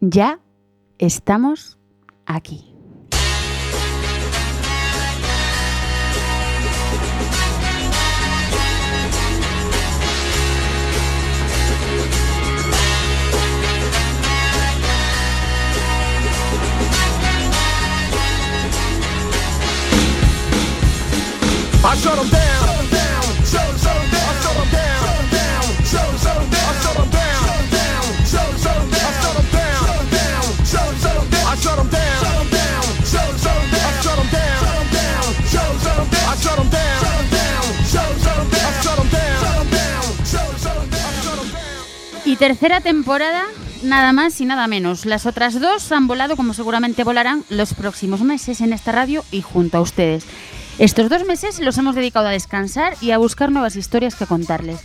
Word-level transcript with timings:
ya 0.00 0.40
estamos 0.98 1.78
aquí. 2.26 2.68
Tercera 42.38 42.80
temporada, 42.80 43.46
nada 43.82 44.12
más 44.12 44.40
y 44.40 44.44
nada 44.44 44.68
menos. 44.68 45.06
Las 45.06 45.26
otras 45.26 45.60
dos 45.60 45.90
han 45.90 46.06
volado 46.06 46.36
como 46.36 46.54
seguramente 46.54 47.02
volarán 47.02 47.44
los 47.48 47.74
próximos 47.74 48.20
meses 48.20 48.60
en 48.60 48.72
esta 48.72 48.92
radio 48.92 49.24
y 49.32 49.42
junto 49.42 49.78
a 49.78 49.80
ustedes. 49.80 50.24
Estos 50.78 51.08
dos 51.08 51.26
meses 51.26 51.58
los 51.58 51.76
hemos 51.78 51.96
dedicado 51.96 52.28
a 52.28 52.32
descansar 52.32 52.94
y 53.00 53.10
a 53.10 53.18
buscar 53.18 53.50
nuevas 53.50 53.74
historias 53.74 54.14
que 54.14 54.26
contarles. 54.26 54.80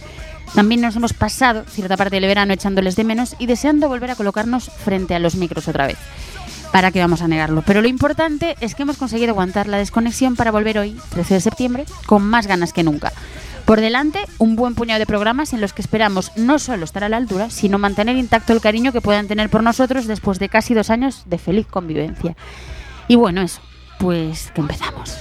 También 0.55 0.81
nos 0.81 0.95
hemos 0.95 1.13
pasado 1.13 1.63
cierta 1.69 1.95
parte 1.95 2.15
del 2.15 2.25
verano 2.25 2.53
echándoles 2.53 2.95
de 2.95 3.03
menos 3.03 3.35
y 3.37 3.45
deseando 3.45 3.87
volver 3.87 4.09
a 4.09 4.15
colocarnos 4.15 4.71
frente 4.83 5.13
a 5.13 5.19
los 5.19 5.35
micros 5.35 5.67
otra 5.67 5.85
vez. 5.85 5.97
¿Para 6.71 6.89
qué 6.89 7.01
vamos 7.01 7.21
a 7.21 7.27
negarlo? 7.27 7.61
Pero 7.61 7.83
lo 7.83 7.87
importante 7.87 8.55
es 8.61 8.73
que 8.73 8.81
hemos 8.81 8.97
conseguido 8.97 9.29
aguantar 9.29 9.67
la 9.67 9.77
desconexión 9.77 10.35
para 10.35 10.51
volver 10.51 10.79
hoy, 10.79 10.97
13 11.09 11.35
de 11.35 11.41
septiembre, 11.41 11.85
con 12.07 12.23
más 12.23 12.47
ganas 12.47 12.73
que 12.73 12.81
nunca. 12.81 13.13
Por 13.65 13.79
delante, 13.79 14.19
un 14.39 14.55
buen 14.55 14.75
puñado 14.75 14.99
de 14.99 15.05
programas 15.05 15.53
en 15.53 15.61
los 15.61 15.71
que 15.71 15.81
esperamos 15.81 16.31
no 16.35 16.59
solo 16.59 16.83
estar 16.83 17.03
a 17.03 17.09
la 17.09 17.17
altura, 17.17 17.49
sino 17.49 17.79
mantener 17.79 18.17
intacto 18.17 18.51
el 18.51 18.61
cariño 18.61 18.91
que 18.91 19.01
puedan 19.01 19.27
tener 19.27 19.49
por 19.49 19.63
nosotros 19.63 20.05
después 20.05 20.37
de 20.39 20.49
casi 20.49 20.73
dos 20.73 20.89
años 20.89 21.23
de 21.25 21.37
feliz 21.37 21.65
convivencia. 21.67 22.35
Y 23.07 23.15
bueno, 23.15 23.41
eso, 23.41 23.61
pues 23.99 24.51
que 24.53 24.61
empezamos. 24.61 25.17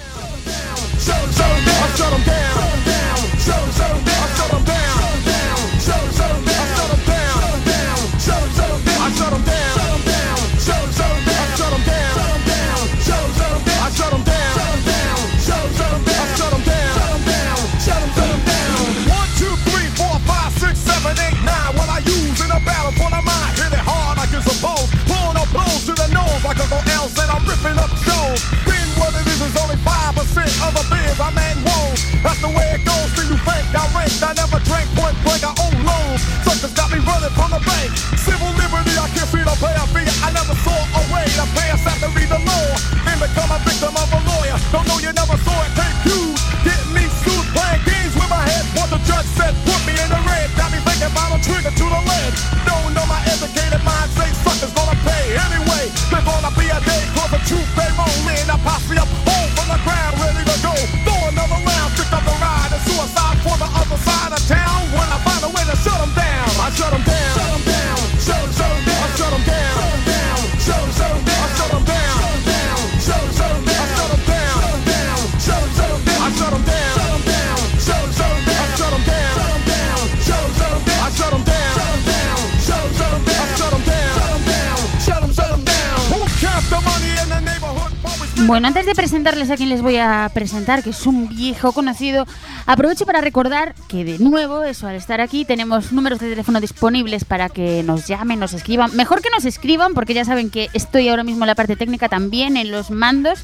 Bueno, 88.52 88.68
antes 88.68 88.84
de 88.84 88.94
presentarles 88.94 89.48
a 89.48 89.56
quien 89.56 89.70
les 89.70 89.80
voy 89.80 89.96
a 89.96 90.30
presentar, 90.34 90.82
que 90.82 90.90
es 90.90 91.06
un 91.06 91.26
viejo 91.26 91.72
conocido, 91.72 92.26
aprovecho 92.66 93.06
para 93.06 93.22
recordar 93.22 93.74
que 93.88 94.04
de 94.04 94.18
nuevo, 94.18 94.62
eso, 94.62 94.86
al 94.86 94.94
estar 94.94 95.22
aquí, 95.22 95.46
tenemos 95.46 95.90
números 95.90 96.18
de 96.18 96.28
teléfono 96.28 96.60
disponibles 96.60 97.24
para 97.24 97.48
que 97.48 97.82
nos 97.82 98.06
llamen, 98.06 98.38
nos 98.38 98.52
escriban. 98.52 98.94
Mejor 98.94 99.22
que 99.22 99.30
nos 99.30 99.46
escriban, 99.46 99.94
porque 99.94 100.12
ya 100.12 100.26
saben 100.26 100.50
que 100.50 100.68
estoy 100.74 101.08
ahora 101.08 101.24
mismo 101.24 101.44
en 101.44 101.46
la 101.46 101.54
parte 101.54 101.76
técnica 101.76 102.10
también, 102.10 102.58
en 102.58 102.70
los 102.70 102.90
mandos. 102.90 103.38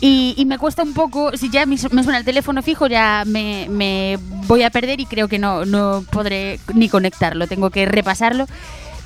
Y, 0.00 0.32
y 0.38 0.46
me 0.46 0.56
cuesta 0.56 0.82
un 0.82 0.94
poco, 0.94 1.36
si 1.36 1.50
ya 1.50 1.66
me 1.66 1.76
su- 1.76 1.90
me 1.90 2.02
suena 2.02 2.18
el 2.18 2.24
teléfono 2.24 2.62
fijo, 2.62 2.86
ya 2.86 3.24
me, 3.26 3.66
me 3.68 4.18
voy 4.46 4.62
a 4.62 4.70
perder 4.70 4.98
y 4.98 5.04
creo 5.04 5.28
que 5.28 5.38
no, 5.38 5.66
no 5.66 6.02
podré 6.10 6.58
ni 6.72 6.88
conectarlo, 6.88 7.48
tengo 7.48 7.68
que 7.68 7.84
repasarlo 7.84 8.46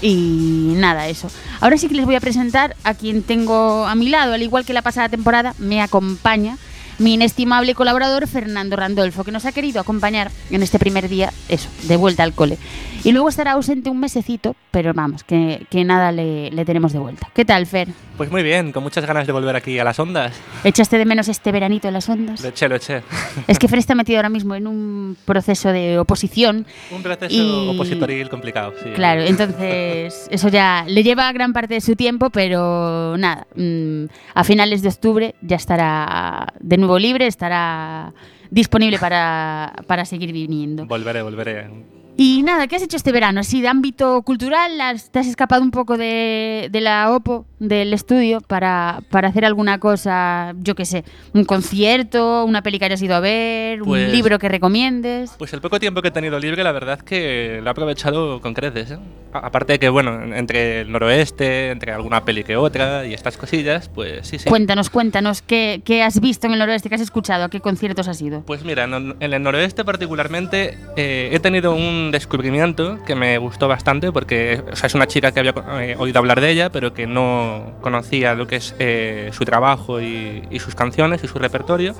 Y 0.06 0.74
nada, 0.76 1.08
eso. 1.08 1.30
Ahora 1.62 1.78
sí 1.78 1.88
que 1.88 1.94
les 1.94 2.04
voy 2.04 2.14
a 2.14 2.20
presentar 2.20 2.76
a 2.84 2.92
quien 2.92 3.22
tengo 3.22 3.86
a 3.86 3.94
mi 3.94 4.10
lado, 4.10 4.34
al 4.34 4.42
igual 4.42 4.66
que 4.66 4.74
la 4.74 4.82
pasada 4.82 5.08
temporada, 5.08 5.54
me 5.56 5.80
acompaña 5.80 6.58
mi 6.98 7.14
inestimable 7.14 7.74
colaborador 7.74 8.28
Fernando 8.28 8.76
Randolfo, 8.76 9.24
que 9.24 9.32
nos 9.32 9.46
ha 9.46 9.52
querido 9.52 9.80
acompañar 9.80 10.30
en 10.50 10.62
este 10.62 10.78
primer 10.78 11.08
día, 11.08 11.32
eso, 11.48 11.70
de 11.84 11.96
vuelta 11.96 12.22
al 12.22 12.34
cole. 12.34 12.58
Y 13.04 13.12
luego 13.12 13.28
estará 13.28 13.52
ausente 13.52 13.90
un 13.90 14.00
mesecito, 14.00 14.56
pero 14.70 14.94
vamos, 14.94 15.24
que, 15.24 15.66
que 15.70 15.84
nada 15.84 16.10
le, 16.10 16.50
le 16.50 16.64
tenemos 16.64 16.94
de 16.94 16.98
vuelta. 16.98 17.28
¿Qué 17.34 17.44
tal, 17.44 17.66
Fer? 17.66 17.88
Pues 18.16 18.30
muy 18.30 18.42
bien, 18.42 18.72
con 18.72 18.82
muchas 18.82 19.04
ganas 19.04 19.26
de 19.26 19.32
volver 19.34 19.54
aquí 19.56 19.78
a 19.78 19.84
las 19.84 19.98
ondas. 19.98 20.32
¿Echaste 20.64 20.96
de 20.96 21.04
menos 21.04 21.28
este 21.28 21.52
veranito 21.52 21.86
en 21.86 21.92
las 21.94 22.08
ondas? 22.08 22.40
Lo 22.40 22.48
eché, 22.48 22.66
lo 22.66 22.76
eché. 22.76 23.02
Es 23.46 23.58
que 23.58 23.68
Fer 23.68 23.78
está 23.78 23.94
metido 23.94 24.18
ahora 24.18 24.30
mismo 24.30 24.54
en 24.54 24.66
un 24.66 25.18
proceso 25.26 25.68
de 25.70 25.98
oposición. 25.98 26.64
Un 26.90 27.02
proceso 27.02 27.34
Y- 27.34 27.68
opositoril 27.74 28.30
complicado, 28.30 28.72
sí. 28.82 28.88
Claro, 28.94 29.20
entonces 29.20 30.26
eso 30.30 30.48
ya 30.48 30.86
le 30.88 31.02
lleva 31.02 31.30
gran 31.32 31.52
parte 31.52 31.74
de 31.74 31.80
su 31.82 31.96
tiempo, 31.96 32.30
pero 32.30 33.16
nada, 33.18 33.46
mm, 33.54 34.04
a 34.34 34.44
finales 34.44 34.80
de 34.80 34.88
octubre 34.88 35.34
ya 35.42 35.56
estará 35.56 36.54
de 36.58 36.78
nuevo 36.78 36.98
libre, 36.98 37.26
estará 37.26 38.14
disponible 38.50 38.98
para, 38.98 39.74
para 39.86 40.06
seguir 40.06 40.32
viniendo. 40.32 40.86
Volveré, 40.86 41.20
volveré. 41.20 41.68
Y 42.16 42.42
nada, 42.44 42.68
¿qué 42.68 42.76
has 42.76 42.82
hecho 42.82 42.96
este 42.96 43.10
verano? 43.10 43.40
Así 43.40 43.60
de 43.60 43.66
ámbito 43.66 44.22
cultural, 44.22 44.80
has- 44.80 45.10
¿te 45.10 45.18
has 45.18 45.26
escapado 45.26 45.62
un 45.62 45.72
poco 45.72 45.96
de, 45.98 46.68
de 46.70 46.80
la 46.80 47.10
OPO, 47.10 47.44
del 47.58 47.92
estudio, 47.92 48.40
para, 48.40 49.00
para 49.10 49.28
hacer 49.28 49.44
alguna 49.44 49.78
cosa, 49.80 50.54
yo 50.60 50.76
qué 50.76 50.84
sé, 50.84 51.04
un 51.32 51.44
concierto, 51.44 52.44
una 52.44 52.62
peli 52.62 52.78
que 52.78 52.84
hayas 52.84 53.02
ido 53.02 53.16
a 53.16 53.20
ver, 53.20 53.80
Pues- 53.80 54.06
un 54.06 54.12
libro 54.12 54.38
que 54.38 54.48
recomiendes? 54.48 55.32
Pues 55.38 55.52
el 55.54 55.60
poco 55.60 55.80
tiempo 55.80 56.02
que 56.02 56.08
he 56.08 56.10
tenido 56.12 56.38
libre, 56.38 56.62
la 56.62 56.70
verdad 56.70 57.00
que 57.00 57.58
lo 57.60 57.66
he 57.66 57.70
aprovechado 57.70 58.40
con 58.40 58.54
creces. 58.54 58.92
¿eh? 58.92 58.98
Aparte 59.32 59.72
de 59.72 59.78
que, 59.80 59.88
bueno, 59.88 60.36
entre 60.36 60.82
el 60.82 60.92
noroeste, 60.92 61.70
entre 61.72 61.90
alguna 61.90 62.24
peli 62.24 62.44
que 62.44 62.56
otra 62.56 63.04
y 63.06 63.14
estas 63.14 63.36
cosillas, 63.36 63.88
pues 63.88 64.28
sí, 64.28 64.38
sí. 64.38 64.48
Cuéntanos, 64.48 64.88
cuéntanos, 64.88 65.42
¿qué, 65.42 65.82
qué 65.84 66.04
has 66.04 66.20
visto 66.20 66.46
en 66.46 66.52
el 66.52 66.60
noroeste? 66.60 66.88
¿Qué 66.88 66.94
has 66.94 67.00
escuchado? 67.00 67.42
¿A 67.44 67.48
qué 67.50 67.58
conciertos 67.60 68.06
has 68.06 68.22
ido? 68.22 68.42
Pues 68.42 68.64
mira, 68.64 68.84
en, 68.84 69.16
en 69.18 69.32
el 69.32 69.42
noroeste 69.42 69.84
particularmente 69.84 70.78
eh, 70.96 71.30
he 71.32 71.40
tenido 71.40 71.74
un 71.74 72.03
descubrimiento 72.10 72.98
que 73.04 73.14
me 73.14 73.38
gustó 73.38 73.68
bastante 73.68 74.12
porque 74.12 74.62
o 74.70 74.76
sea, 74.76 74.86
es 74.86 74.94
una 74.94 75.06
chica 75.06 75.32
que 75.32 75.40
había 75.40 75.54
eh, 75.80 75.96
oído 75.98 76.18
hablar 76.18 76.40
de 76.40 76.50
ella, 76.50 76.70
pero 76.70 76.94
que 76.94 77.06
no 77.06 77.72
conocía 77.80 78.34
lo 78.34 78.46
que 78.46 78.56
es 78.56 78.74
eh, 78.78 79.30
su 79.32 79.44
trabajo 79.44 80.00
y, 80.00 80.42
y 80.50 80.58
sus 80.58 80.74
canciones 80.74 81.22
y 81.24 81.28
su 81.28 81.38
repertorio, 81.38 81.94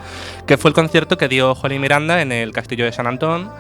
que 0.47 0.57
fue 0.57 0.71
el 0.71 0.75
concierto 0.75 1.17
que 1.19 1.29
dio 1.29 1.53
Holly 1.53 1.79
Miranda 1.79 2.23
en 2.23 2.33
el 2.33 2.53
Castillo 2.53 2.85
de 2.85 2.93
San 2.93 3.07
Antón. 3.07 3.51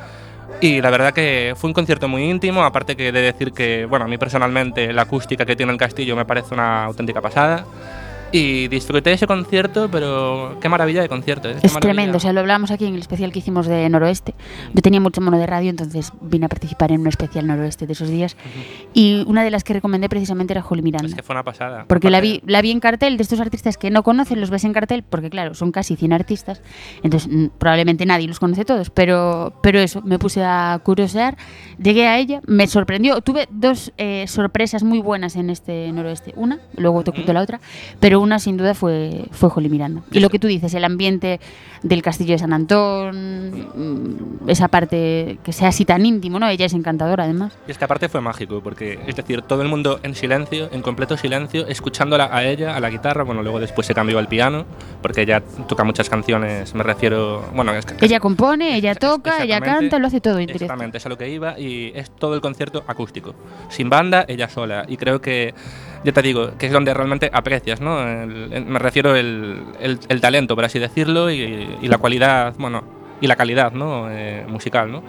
Y 0.60 0.80
la 0.80 0.90
verdad 0.90 1.12
que 1.12 1.54
fue 1.56 1.68
un 1.68 1.74
concierto 1.74 2.08
muy 2.08 2.22
íntimo, 2.22 2.62
aparte 2.62 2.96
que 2.96 3.12
de 3.12 3.20
decir 3.20 3.52
que, 3.52 3.86
bueno, 3.86 4.04
a 4.04 4.08
mí 4.08 4.18
personalmente 4.18 4.92
la 4.92 5.02
acústica 5.02 5.44
que 5.44 5.56
tiene 5.56 5.72
el 5.72 5.78
castillo 5.78 6.16
me 6.16 6.24
parece 6.24 6.54
una 6.54 6.84
auténtica 6.84 7.20
pasada. 7.20 7.64
Y 8.34 8.66
disfruté 8.66 9.12
ese 9.12 9.28
concierto, 9.28 9.88
pero 9.88 10.58
qué 10.60 10.68
maravilla 10.68 11.00
de 11.00 11.08
concierto. 11.08 11.48
¿eh? 11.48 11.54
Es 11.62 11.72
tremendo, 11.74 12.16
o 12.16 12.20
sea, 12.20 12.32
lo 12.32 12.40
hablábamos 12.40 12.72
aquí 12.72 12.84
en 12.84 12.94
el 12.94 13.00
especial 13.00 13.30
que 13.30 13.38
hicimos 13.38 13.68
de 13.68 13.88
Noroeste. 13.88 14.34
Yo 14.72 14.82
tenía 14.82 14.98
mucho 14.98 15.20
mono 15.20 15.38
de 15.38 15.46
radio, 15.46 15.70
entonces 15.70 16.12
vine 16.20 16.46
a 16.46 16.48
participar 16.48 16.90
en 16.90 17.02
un 17.02 17.06
especial 17.06 17.46
Noroeste 17.46 17.86
de 17.86 17.92
esos 17.92 18.08
días. 18.08 18.36
Y 18.92 19.22
una 19.28 19.44
de 19.44 19.52
las 19.52 19.62
que 19.62 19.74
recomendé 19.74 20.08
precisamente 20.08 20.52
era 20.52 20.64
Holly 20.68 20.82
Miranda. 20.82 21.06
Es 21.06 21.14
que 21.14 21.22
fue 21.22 21.36
una 21.36 21.44
pasada. 21.44 21.84
Porque 21.86 22.10
la 22.10 22.20
vi, 22.20 22.42
la 22.44 22.60
vi 22.60 22.72
en 22.72 22.80
cartel 22.80 23.16
de 23.16 23.22
estos 23.22 23.38
artistas 23.38 23.76
que 23.76 23.92
no 23.92 24.02
conocen, 24.02 24.40
los 24.40 24.50
ves 24.50 24.64
en 24.64 24.72
cartel, 24.72 25.04
porque 25.08 25.30
claro, 25.30 25.54
son 25.54 25.70
casi 25.70 25.94
100 25.94 26.12
artistas, 26.12 26.60
entonces 27.04 27.32
mm, 27.32 27.50
probablemente 27.58 28.04
nadie 28.04 28.26
los 28.26 28.40
conoce 28.40 28.64
todos, 28.64 28.90
pero, 28.90 29.52
pero 29.62 29.78
eso, 29.78 30.02
me 30.02 30.18
puse 30.18 30.42
a 30.42 30.80
curiosear, 30.82 31.36
llegué 31.80 32.08
a 32.08 32.18
ella, 32.18 32.40
me 32.48 32.66
sorprendió, 32.66 33.20
tuve 33.20 33.46
dos 33.52 33.92
eh, 33.96 34.24
sorpresas 34.26 34.82
muy 34.82 34.98
buenas 34.98 35.36
en 35.36 35.50
este 35.50 35.92
noroeste, 35.92 36.32
una, 36.34 36.58
luego 36.76 37.04
te 37.04 37.12
cuento 37.12 37.32
la 37.32 37.40
otra, 37.40 37.60
pero 38.00 38.23
una 38.24 38.38
sin 38.38 38.56
duda 38.56 38.74
fue, 38.74 39.26
fue 39.30 39.48
Holly 39.54 39.68
Miranda. 39.68 40.02
Y 40.10 40.20
lo 40.20 40.28
que 40.30 40.38
tú 40.38 40.46
dices, 40.48 40.74
el 40.74 40.84
ambiente 40.84 41.38
del 41.82 42.02
castillo 42.02 42.32
de 42.32 42.38
San 42.38 42.52
Antón, 42.52 43.68
mm, 43.74 44.48
esa 44.50 44.68
parte 44.68 45.38
que 45.44 45.52
sea 45.52 45.68
así 45.68 45.84
tan 45.84 46.04
íntimo, 46.04 46.38
¿no? 46.38 46.48
Ella 46.48 46.66
es 46.66 46.72
encantadora 46.72 47.24
además. 47.24 47.52
Y 47.68 47.70
es 47.70 47.78
que 47.78 47.84
aparte 47.84 48.08
fue 48.08 48.20
mágico, 48.20 48.60
porque 48.62 48.98
es 49.06 49.14
decir, 49.16 49.42
todo 49.42 49.62
el 49.62 49.68
mundo 49.68 50.00
en 50.02 50.14
silencio, 50.14 50.68
en 50.72 50.82
completo 50.82 51.16
silencio, 51.16 51.66
escuchándola 51.66 52.28
a 52.32 52.44
ella, 52.44 52.74
a 52.76 52.80
la 52.80 52.90
guitarra, 52.90 53.22
bueno, 53.24 53.42
luego 53.42 53.60
después 53.60 53.86
se 53.86 53.94
cambió 53.94 54.18
al 54.18 54.28
piano, 54.28 54.64
porque 55.02 55.22
ella 55.22 55.42
toca 55.68 55.84
muchas 55.84 56.08
canciones, 56.08 56.74
me 56.74 56.82
refiero, 56.82 57.44
bueno, 57.54 57.72
es 57.74 57.84
que- 57.86 58.04
Ella 58.04 58.20
compone, 58.20 58.76
ella 58.76 58.94
toca, 58.94 59.42
ella 59.44 59.60
canta, 59.60 59.98
lo 59.98 60.06
hace 60.06 60.20
todo 60.20 60.36
directo. 60.38 60.64
Exactamente, 60.64 60.98
es 60.98 61.06
a 61.06 61.08
lo 61.08 61.18
que 61.18 61.28
iba 61.28 61.58
y 61.58 61.92
es 61.94 62.10
todo 62.10 62.34
el 62.34 62.40
concierto 62.40 62.82
acústico. 62.86 63.34
Sin 63.68 63.90
banda, 63.90 64.24
ella 64.28 64.48
sola. 64.48 64.84
Y 64.88 64.96
creo 64.96 65.20
que, 65.20 65.54
ya 66.04 66.12
te 66.12 66.22
digo, 66.22 66.52
que 66.58 66.66
es 66.66 66.72
donde 66.72 66.92
realmente 66.94 67.30
aprecias, 67.32 67.80
¿no? 67.80 68.00
El- 68.06 68.52
el- 68.52 68.66
me 68.66 68.78
refiero 68.78 69.16
el, 69.16 69.62
el, 69.80 70.20
talento, 70.20 70.54
por 70.54 70.64
así 70.64 70.78
decirlo, 70.78 71.30
y, 71.30 71.76
y 71.82 71.88
la 71.88 71.98
cualidad, 71.98 72.54
bueno, 72.58 72.84
y 73.20 73.26
la 73.26 73.36
calidad, 73.36 73.72
¿no? 73.72 74.10
Eh, 74.10 74.44
musical, 74.48 74.90
¿no? 74.92 75.02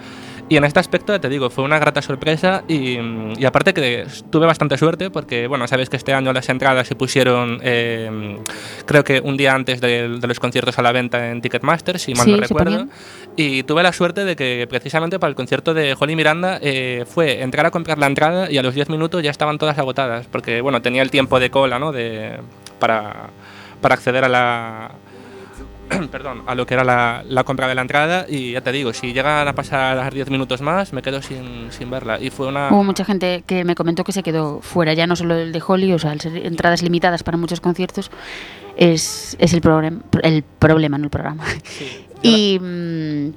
Y 0.47 0.57
en 0.57 0.63
este 0.63 0.79
aspecto, 0.79 1.19
te 1.19 1.27
digo, 1.27 1.49
fue 1.49 1.63
una 1.63 1.79
grata 1.79 2.03
sorpresa 2.03 2.63
y, 2.67 2.97
y 3.35 3.45
aparte 3.45 3.73
que 3.73 4.05
tuve 4.29 4.45
bastante 4.45 4.77
suerte 4.77 5.09
porque, 5.09 5.47
bueno, 5.47 5.67
sabes 5.67 5.89
que 5.89 5.97
este 5.97 6.13
año 6.13 6.33
las 6.33 6.47
entradas 6.49 6.87
se 6.87 6.95
pusieron, 6.95 7.59
eh, 7.63 8.37
creo 8.85 9.03
que 9.03 9.21
un 9.21 9.37
día 9.37 9.55
antes 9.55 9.81
de, 9.81 10.19
de 10.19 10.27
los 10.27 10.39
conciertos 10.39 10.77
a 10.77 10.83
la 10.83 10.91
venta 10.91 11.31
en 11.31 11.41
Ticketmaster, 11.41 11.97
si 11.97 12.13
mal 12.13 12.25
Sí, 12.25 12.31
no 12.31 12.37
recuerdo. 12.37 12.85
Y 13.35 13.63
tuve 13.63 13.81
la 13.81 13.91
suerte 13.91 14.23
de 14.23 14.35
que 14.35 14.67
precisamente 14.69 15.17
para 15.17 15.29
el 15.29 15.35
concierto 15.35 15.73
de 15.73 15.95
Holly 15.99 16.15
Miranda 16.15 16.59
eh, 16.61 17.05
fue 17.07 17.41
entrar 17.41 17.65
a 17.65 17.71
comprar 17.71 17.97
la 17.97 18.05
entrada 18.05 18.51
y 18.51 18.59
a 18.59 18.63
los 18.63 18.75
10 18.75 18.89
minutos 18.89 19.23
ya 19.23 19.31
estaban 19.31 19.57
todas 19.57 19.79
agotadas, 19.79 20.27
porque 20.27 20.61
bueno, 20.61 20.79
tenía 20.81 21.01
el 21.01 21.09
tiempo 21.09 21.39
de 21.39 21.49
cola, 21.49 21.79
¿no? 21.79 21.91
De, 21.91 22.39
para, 22.79 23.31
para 23.81 23.95
acceder 23.95 24.23
a 24.23 24.29
la... 24.29 24.91
Perdón, 26.11 26.43
a 26.47 26.55
lo 26.55 26.65
que 26.65 26.73
era 26.73 26.83
la, 26.83 27.23
la 27.27 27.43
compra 27.43 27.67
de 27.67 27.75
la 27.75 27.81
entrada 27.81 28.25
y 28.27 28.53
ya 28.53 28.61
te 28.61 28.71
digo, 28.71 28.91
si 28.93 29.13
llegan 29.13 29.47
a 29.47 29.53
pasar 29.53 30.13
10 30.13 30.29
minutos 30.29 30.61
más 30.61 30.93
me 30.93 31.01
quedo 31.01 31.21
sin, 31.21 31.71
sin 31.71 31.89
verla 31.89 32.19
y 32.19 32.29
fue 32.31 32.47
una... 32.47 32.69
Hubo 32.71 32.83
mucha 32.83 33.05
gente 33.05 33.43
que 33.45 33.63
me 33.63 33.75
comentó 33.75 34.03
que 34.03 34.11
se 34.11 34.23
quedó 34.23 34.61
fuera, 34.61 34.93
ya 34.93 35.05
no 35.07 35.15
solo 35.15 35.35
el 35.35 35.51
de 35.51 35.61
Holly, 35.65 35.93
o 35.93 35.99
sea, 35.99 36.11
al 36.11 36.21
ser 36.21 36.37
entradas 36.45 36.81
limitadas 36.81 37.23
para 37.23 37.37
muchos 37.37 37.61
conciertos, 37.61 38.09
es, 38.77 39.35
es 39.39 39.53
el, 39.53 39.61
el 40.23 40.43
problema, 40.43 40.97
no 40.97 41.03
el 41.05 41.09
programa. 41.11 41.45
Sí, 41.63 42.05
yo 42.23 42.31
la- 42.31 42.37
Y, 42.37 42.59
mm, 42.59 43.33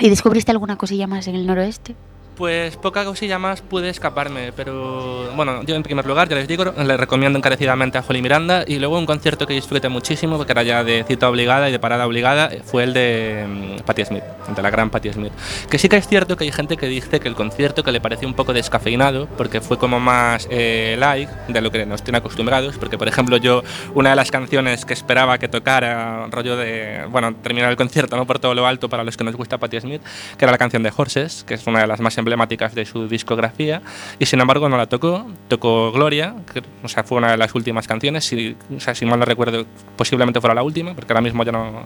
¿Y 0.00 0.08
descubriste 0.10 0.52
alguna 0.52 0.76
cosilla 0.76 1.06
más 1.06 1.26
en 1.26 1.34
el 1.34 1.46
noroeste? 1.46 1.96
Pues 2.38 2.76
poca 2.76 3.04
cosilla 3.04 3.36
más 3.40 3.62
pude 3.62 3.88
escaparme, 3.88 4.52
pero 4.52 5.28
bueno, 5.34 5.64
yo 5.64 5.74
en 5.74 5.82
primer 5.82 6.06
lugar, 6.06 6.28
ya 6.28 6.36
les 6.36 6.46
digo, 6.46 6.66
les 6.66 6.96
recomiendo 6.96 7.36
encarecidamente 7.36 7.98
a 7.98 8.04
Holly 8.08 8.22
Miranda 8.22 8.62
y 8.64 8.78
luego 8.78 8.96
un 8.96 9.06
concierto 9.06 9.44
que 9.44 9.54
disfruté 9.54 9.88
muchísimo, 9.88 10.36
porque 10.36 10.52
era 10.52 10.62
ya 10.62 10.84
de 10.84 11.02
cita 11.02 11.28
obligada 11.28 11.68
y 11.68 11.72
de 11.72 11.80
parada 11.80 12.06
obligada, 12.06 12.50
fue 12.64 12.84
el 12.84 12.94
de 12.94 13.44
mm, 13.80 13.82
Patti 13.82 14.04
Smith, 14.04 14.22
de 14.54 14.62
la 14.62 14.70
gran 14.70 14.88
Patti 14.88 15.12
Smith. 15.12 15.32
Que 15.68 15.78
sí 15.80 15.88
que 15.88 15.96
es 15.96 16.06
cierto 16.06 16.36
que 16.36 16.44
hay 16.44 16.52
gente 16.52 16.76
que 16.76 16.86
dice 16.86 17.18
que 17.18 17.26
el 17.26 17.34
concierto 17.34 17.82
que 17.82 17.90
le 17.90 18.00
pareció 18.00 18.28
un 18.28 18.34
poco 18.34 18.52
descafeinado, 18.52 19.26
porque 19.36 19.60
fue 19.60 19.76
como 19.76 19.98
más 19.98 20.46
eh, 20.48 20.94
light 20.96 21.28
de 21.48 21.60
lo 21.60 21.72
que 21.72 21.86
nos 21.86 22.04
tiene 22.04 22.18
acostumbrados, 22.18 22.78
porque 22.78 22.96
por 22.96 23.08
ejemplo 23.08 23.38
yo, 23.38 23.64
una 23.94 24.10
de 24.10 24.16
las 24.16 24.30
canciones 24.30 24.84
que 24.84 24.94
esperaba 24.94 25.38
que 25.38 25.48
tocara, 25.48 26.28
rollo 26.30 26.56
de, 26.56 27.04
bueno, 27.10 27.34
terminar 27.34 27.68
el 27.68 27.76
concierto, 27.76 28.16
¿no? 28.16 28.28
Por 28.28 28.38
todo 28.38 28.54
lo 28.54 28.64
alto 28.64 28.88
para 28.88 29.02
los 29.02 29.16
que 29.16 29.24
nos 29.24 29.34
gusta 29.34 29.58
Patti 29.58 29.80
Smith, 29.80 30.02
que 30.38 30.44
era 30.44 30.52
la 30.52 30.58
canción 30.58 30.84
de 30.84 30.92
Horses, 30.96 31.42
que 31.42 31.54
es 31.54 31.66
una 31.66 31.80
de 31.80 31.88
las 31.88 31.98
más 31.98 32.16
emblemáticas 32.28 32.74
de 32.74 32.84
su 32.84 33.08
discografía, 33.08 33.80
y 34.18 34.26
sin 34.26 34.40
embargo 34.40 34.68
no 34.68 34.76
la 34.76 34.86
tocó, 34.86 35.26
tocó 35.48 35.90
Gloria, 35.92 36.34
que 36.52 36.62
o 36.82 36.88
sea, 36.88 37.04
fue 37.04 37.18
una 37.18 37.30
de 37.30 37.36
las 37.38 37.54
últimas 37.54 37.86
canciones, 37.86 38.24
si, 38.24 38.56
o 38.76 38.80
sea, 38.80 38.94
si 38.94 39.06
mal 39.06 39.18
no 39.18 39.24
recuerdo, 39.24 39.64
posiblemente 39.96 40.40
fuera 40.40 40.54
la 40.54 40.62
última, 40.62 40.94
porque 40.94 41.12
ahora 41.12 41.22
mismo 41.22 41.42
ya 41.44 41.52
no, 41.52 41.84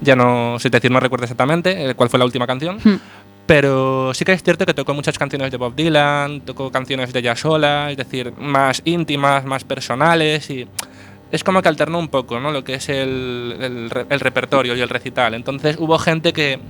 ya 0.00 0.14
no 0.14 0.58
sé 0.58 0.68
decir, 0.70 0.90
no 0.90 1.00
recuerdo 1.00 1.24
exactamente 1.24 1.90
eh, 1.90 1.94
cuál 1.94 2.10
fue 2.10 2.18
la 2.18 2.24
última 2.24 2.46
canción, 2.46 2.78
Hmm. 2.82 2.96
pero 3.46 4.12
sí 4.14 4.24
que 4.24 4.32
es 4.32 4.42
cierto 4.42 4.66
que 4.66 4.74
tocó 4.74 4.94
muchas 4.94 5.18
canciones 5.18 5.50
de 5.50 5.56
Bob 5.56 5.74
Dylan, 5.74 6.42
tocó 6.42 6.70
canciones 6.70 7.12
de 7.12 7.18
ella 7.20 7.36
sola, 7.36 7.90
es 7.90 7.96
decir, 7.96 8.32
más 8.38 8.82
íntimas, 8.84 9.44
más 9.44 9.64
personales 9.64 10.48
y 10.50 10.66
es 11.32 11.42
como 11.42 11.62
que 11.62 11.68
alternó 11.68 11.98
un 11.98 12.08
poco 12.08 12.38
¿no? 12.38 12.50
lo 12.52 12.62
que 12.62 12.74
es 12.74 12.88
el, 12.90 13.56
el 13.58 14.06
el 14.10 14.20
repertorio 14.20 14.76
y 14.76 14.80
el 14.82 14.88
recital. 14.90 15.32
Entonces 15.32 15.76
hubo 15.78 15.98
gente 15.98 16.34
que, 16.34 16.60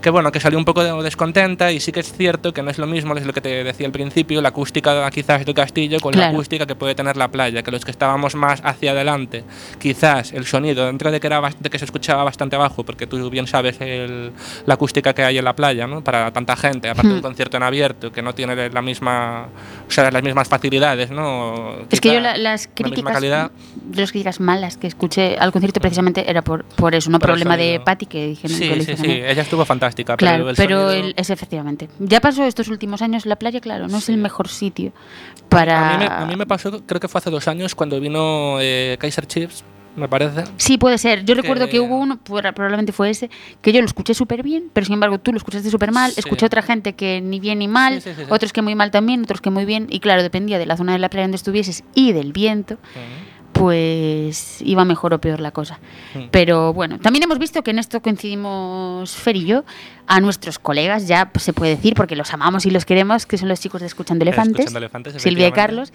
que, 0.00 0.10
bueno, 0.10 0.30
que 0.32 0.40
salió 0.40 0.58
un 0.58 0.64
poco 0.64 0.82
de- 0.84 1.02
descontenta 1.02 1.72
y 1.72 1.80
sí 1.80 1.92
que 1.92 2.00
es 2.00 2.12
cierto 2.12 2.52
que 2.52 2.62
no 2.62 2.70
es 2.70 2.78
lo 2.78 2.86
mismo, 2.86 3.14
es 3.16 3.26
lo 3.26 3.32
que 3.32 3.40
te 3.40 3.64
decía 3.64 3.86
al 3.86 3.92
principio, 3.92 4.40
la 4.42 4.48
acústica 4.50 5.10
quizás 5.10 5.44
de 5.44 5.54
Castillo 5.54 5.98
con 6.00 6.14
la 6.16 6.28
acústica 6.28 6.66
que 6.66 6.74
puede 6.74 6.94
tener 6.94 7.16
la 7.16 7.28
playa, 7.28 7.62
que 7.62 7.70
los 7.70 7.84
que 7.84 7.90
estábamos 7.90 8.34
más 8.34 8.60
hacia 8.64 8.92
adelante, 8.92 9.44
quizás 9.78 10.32
el 10.32 10.46
sonido, 10.46 10.86
dentro 10.86 11.10
de 11.10 11.20
que, 11.20 11.26
era, 11.26 11.40
de 11.58 11.70
que 11.70 11.78
se 11.78 11.84
escuchaba 11.84 12.24
bastante 12.24 12.56
abajo, 12.56 12.84
porque 12.84 13.06
tú 13.06 13.28
bien 13.30 13.46
sabes 13.46 13.80
el- 13.80 14.32
la 14.66 14.74
acústica 14.74 15.12
que 15.14 15.22
hay 15.24 15.38
en 15.38 15.44
la 15.44 15.54
playa, 15.54 15.86
¿no? 15.86 16.02
Para 16.02 16.30
tanta 16.32 16.56
gente, 16.56 16.88
aparte 16.88 17.08
de 17.08 17.14
un 17.14 17.20
Hmm. 17.20 17.22
concierto 17.22 17.56
en 17.56 17.62
abierto, 17.62 18.12
que 18.12 18.22
no 18.22 18.34
tiene 18.34 18.70
la 18.70 18.82
misma, 18.82 19.48
o 19.86 19.90
sea, 19.90 20.10
las 20.10 20.22
mismas 20.22 20.48
facilidades, 20.48 21.10
¿no? 21.10 21.76
Es 21.90 22.00
que 22.00 22.14
yo 22.14 22.20
la- 22.20 22.36
las 22.36 22.66
la 22.66 22.74
críticas, 22.74 23.12
calidad. 23.14 23.50
las 23.94 24.10
críticas 24.12 24.40
malas 24.40 24.76
que 24.76 24.86
escuché 24.86 25.36
al 25.38 25.52
concierto 25.52 25.80
precisamente 25.80 26.28
era 26.30 26.42
por, 26.42 26.64
por 26.64 26.94
eso, 26.94 27.10
no 27.10 27.18
Por 27.18 27.30
el 27.30 27.34
problema 27.34 27.56
de. 27.56 27.80
Patty 27.84 28.06
que 28.06 28.26
dije. 28.28 28.48
¿no? 28.48 28.58
que 28.58 28.84
Sí, 28.84 28.96
sí, 28.96 29.10
ella 29.10 29.42
estuvo 29.42 29.64
fantástica, 29.64 29.87
Claro, 29.94 30.16
pero 30.44 30.50
el 30.50 30.56
pero 30.56 30.88
sonido- 30.90 31.06
el- 31.08 31.14
es 31.16 31.30
efectivamente. 31.30 31.88
Ya 31.98 32.20
pasó 32.20 32.44
estos 32.44 32.68
últimos 32.68 33.02
años 33.02 33.26
la 33.26 33.36
playa, 33.36 33.60
claro, 33.60 33.88
no 33.88 33.98
es 33.98 34.08
el 34.08 34.16
mejor 34.18 34.48
sitio 34.48 34.92
para... 35.48 35.94
A 35.94 35.98
mí, 35.98 36.04
me, 36.04 36.10
a 36.10 36.26
mí 36.26 36.36
me 36.36 36.46
pasó, 36.46 36.82
creo 36.86 37.00
que 37.00 37.08
fue 37.08 37.18
hace 37.20 37.30
dos 37.30 37.48
años, 37.48 37.74
cuando 37.74 38.00
vino 38.00 38.58
eh, 38.60 38.96
Kaiser 39.00 39.26
Chiefs, 39.26 39.64
me 39.96 40.06
parece. 40.08 40.44
Sí, 40.58 40.78
puede 40.78 40.96
ser. 40.96 41.24
Yo 41.24 41.34
recuerdo 41.34 41.68
Que- 41.68 41.80
hubo 41.80 41.96
uno, 41.98 42.18
por- 42.18 42.42
probablemente 42.54 42.92
fue 42.92 43.10
ese, 43.10 43.30
que 43.60 43.72
yo 43.72 43.80
lo 43.80 43.86
escuché 43.86 44.14
súper 44.14 44.44
bien, 44.44 44.70
pero 44.72 44.84
sin 44.84 44.94
embargo 44.94 45.18
tú 45.18 45.32
lo 45.32 45.38
escuchaste 45.38 45.68
súper 45.70 45.90
mal. 45.90 46.12
Sí. 46.12 46.20
Escuché 46.20 46.46
otra 46.46 46.62
gente 46.62 46.92
que 46.92 47.20
ni 47.20 47.40
bien 47.40 47.58
ni 47.58 47.66
mal, 47.66 48.00
Sí, 48.00 48.10
sí, 48.16 48.22
otros 48.28 48.52
que 48.52 48.62
muy 48.62 48.76
mal 48.76 48.92
también, 48.92 49.22
otros 49.22 49.40
que 49.40 49.50
muy 49.50 49.64
bien. 49.64 49.88
Y 49.90 49.98
claro, 49.98 50.22
dependía 50.22 50.58
de 50.58 50.66
la 50.66 50.76
zona 50.76 50.92
de 50.92 51.00
la 51.00 51.08
playa 51.10 51.24
donde 51.24 51.36
estuvieses 51.36 51.82
y 51.94 52.12
del 52.12 52.32
viento, 52.32 52.76
pues 53.58 54.62
iba 54.62 54.84
mejor 54.84 55.14
o 55.14 55.20
peor 55.20 55.40
la 55.40 55.50
cosa. 55.50 55.80
Mm. 56.14 56.28
Pero 56.30 56.72
bueno, 56.72 56.98
también 56.98 57.24
hemos 57.24 57.38
visto 57.38 57.62
que 57.62 57.72
en 57.72 57.78
esto 57.78 58.00
coincidimos 58.00 59.10
Fer 59.16 59.36
y 59.36 59.46
yo, 59.46 59.64
a 60.08 60.20
nuestros 60.20 60.58
colegas, 60.58 61.06
ya 61.06 61.30
se 61.38 61.52
puede 61.52 61.76
decir, 61.76 61.94
porque 61.94 62.16
los 62.16 62.32
amamos 62.32 62.64
y 62.66 62.70
los 62.70 62.84
queremos, 62.84 63.26
que 63.26 63.36
son 63.38 63.48
los 63.48 63.60
chicos 63.60 63.80
de 63.82 63.86
Escuchando 63.86 64.22
Elefantes, 64.24 64.60
Escuchando 64.60 64.78
Elefantes, 64.78 65.22
Silvia 65.22 65.48
y. 65.48 65.52
Carlos, 65.52 65.92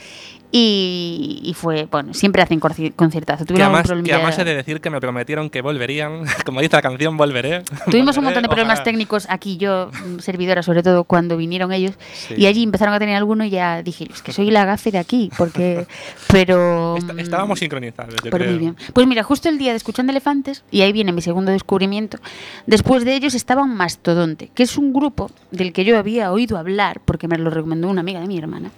y, 0.51 1.39
y 1.43 1.53
fue, 1.55 1.85
bueno, 1.89 2.13
siempre 2.13 2.41
hacen 2.43 2.59
conciertazo. 2.59 3.43
Que 3.43 3.47
Tuvieron 3.47 3.71
un 3.71 3.75
además, 3.75 3.89
problemilla- 3.89 4.05
que 4.05 4.13
además 4.13 4.37
he 4.39 4.43
de 4.43 4.55
decir 4.55 4.81
que 4.81 4.89
me 4.91 5.01
prometieron 5.01 5.49
que 5.49 5.61
volverían. 5.61 6.25
Como 6.45 6.61
dice 6.61 6.75
la 6.75 6.81
canción, 6.83 7.17
volveré. 7.17 7.63
Tuvimos 7.89 8.15
un 8.17 8.23
Volveré, 8.23 8.23
montón 8.25 8.43
de 8.43 8.49
problemas 8.49 8.73
ojalá. 8.75 8.83
técnicos 8.83 9.25
aquí, 9.29 9.57
yo, 9.57 9.89
servidora, 10.19 10.61
sobre 10.61 10.83
todo 10.83 11.05
cuando 11.05 11.35
vinieron 11.37 11.71
ellos, 11.73 11.95
Sí. 12.13 12.35
y 12.37 12.45
allí 12.45 12.61
empezaron 12.63 12.93
a 12.93 12.99
tener 12.99 13.15
alguno 13.15 13.43
y 13.45 13.49
ya 13.49 13.81
dije, 13.81 14.07
es 14.13 14.21
que 14.21 14.31
soy 14.31 14.51
la 14.51 14.65
gafe 14.65 14.91
de 14.91 14.99
aquí, 14.99 15.31
porque... 15.37 15.87
Pero... 16.31 16.97
Est- 16.97 17.11
mm, 17.13 17.19
Estábamos 17.19 17.59
sincronizados, 17.59 18.13
yo 18.23 18.29
Pero 18.29 18.37
creo. 18.37 18.49
muy 18.51 18.59
bien. 18.59 18.75
Pues 18.93 19.07
mira, 19.07 19.23
justo 19.23 19.49
el 19.49 19.57
día 19.57 19.71
de 19.71 19.77
Escuchando 19.77 20.11
Elefantes, 20.11 20.63
y 20.69 20.81
ahí 20.81 20.91
viene 20.91 21.11
mi 21.13 21.21
segundo 21.21 21.51
descubrimiento, 21.51 22.19
después 22.67 23.05
de 23.05 23.15
ellos 23.15 23.33
estaba 23.33 23.63
un 23.63 23.75
Mastodonte, 24.07 24.49
que 24.53 24.63
es 24.63 24.77
un 24.77 24.91
grupo 24.91 25.31
del 25.51 25.71
que 25.71 25.85
yo 25.85 25.97
había 25.97 26.31
oído 26.33 26.57
hablar, 26.57 26.99
porque 27.05 27.29
me 27.29 27.37
lo 27.37 27.49
recomendó 27.49 27.87
una 27.89 28.01
amiga 28.01 28.19
de 28.19 28.27
mi 28.27 28.37
hermana. 28.37 28.69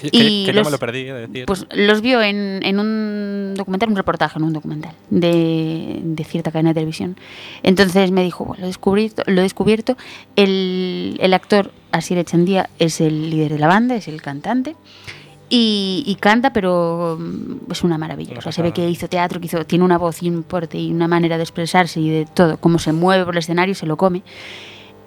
Que, 0.00 0.08
Y 0.10 0.46
que 0.46 0.52
los- 0.54 0.64
me 0.66 0.70
lo 0.70 0.78
perdí, 0.78 1.04
decir. 1.04 1.44
Pues 1.46 1.66
los 1.74 2.00
vio 2.00 2.22
en, 2.22 2.60
en 2.62 2.78
un 2.80 3.52
documental, 3.56 3.90
un 3.90 3.96
reportaje, 3.96 4.40
no 4.40 4.46
un 4.46 4.54
documental, 4.54 4.92
de, 5.10 6.00
de 6.02 6.24
cierta 6.24 6.50
cadena 6.50 6.70
de 6.70 6.74
televisión. 6.74 7.16
Entonces 7.62 8.10
me 8.10 8.22
dijo, 8.24 8.44
bueno, 8.46 8.60
lo 8.62 8.64
he 8.66 8.68
descubierto, 8.68 9.22
lo 9.26 9.40
he 9.40 9.42
descubierto. 9.44 9.96
El, 10.34 11.18
el 11.20 11.34
actor 11.34 11.70
Asier 11.92 12.18
Echandía 12.18 12.70
es 12.78 13.00
el 13.02 13.28
líder 13.30 13.52
de 13.52 13.58
la 13.58 13.66
banda, 13.68 13.94
es 13.96 14.08
el 14.08 14.22
cantante. 14.22 14.76
Y, 15.56 16.02
y 16.04 16.16
canta, 16.16 16.52
pero 16.52 17.16
mm, 17.16 17.70
es 17.70 17.84
una 17.84 17.96
maravilla. 17.96 18.36
O 18.38 18.40
sea, 18.40 18.50
se 18.50 18.60
ve 18.60 18.72
que 18.72 18.90
hizo 18.90 19.06
teatro, 19.06 19.38
que 19.38 19.46
hizo, 19.46 19.64
tiene 19.64 19.84
una 19.84 19.98
voz 19.98 20.20
y 20.20 20.28
un 20.28 20.42
porte 20.42 20.78
y 20.78 20.90
una 20.90 21.06
manera 21.06 21.36
de 21.36 21.44
expresarse 21.44 22.00
y 22.00 22.10
de 22.10 22.26
todo, 22.26 22.56
cómo 22.56 22.80
se 22.80 22.92
mueve 22.92 23.24
por 23.24 23.34
el 23.34 23.38
escenario, 23.38 23.76
se 23.76 23.86
lo 23.86 23.96
come. 23.96 24.24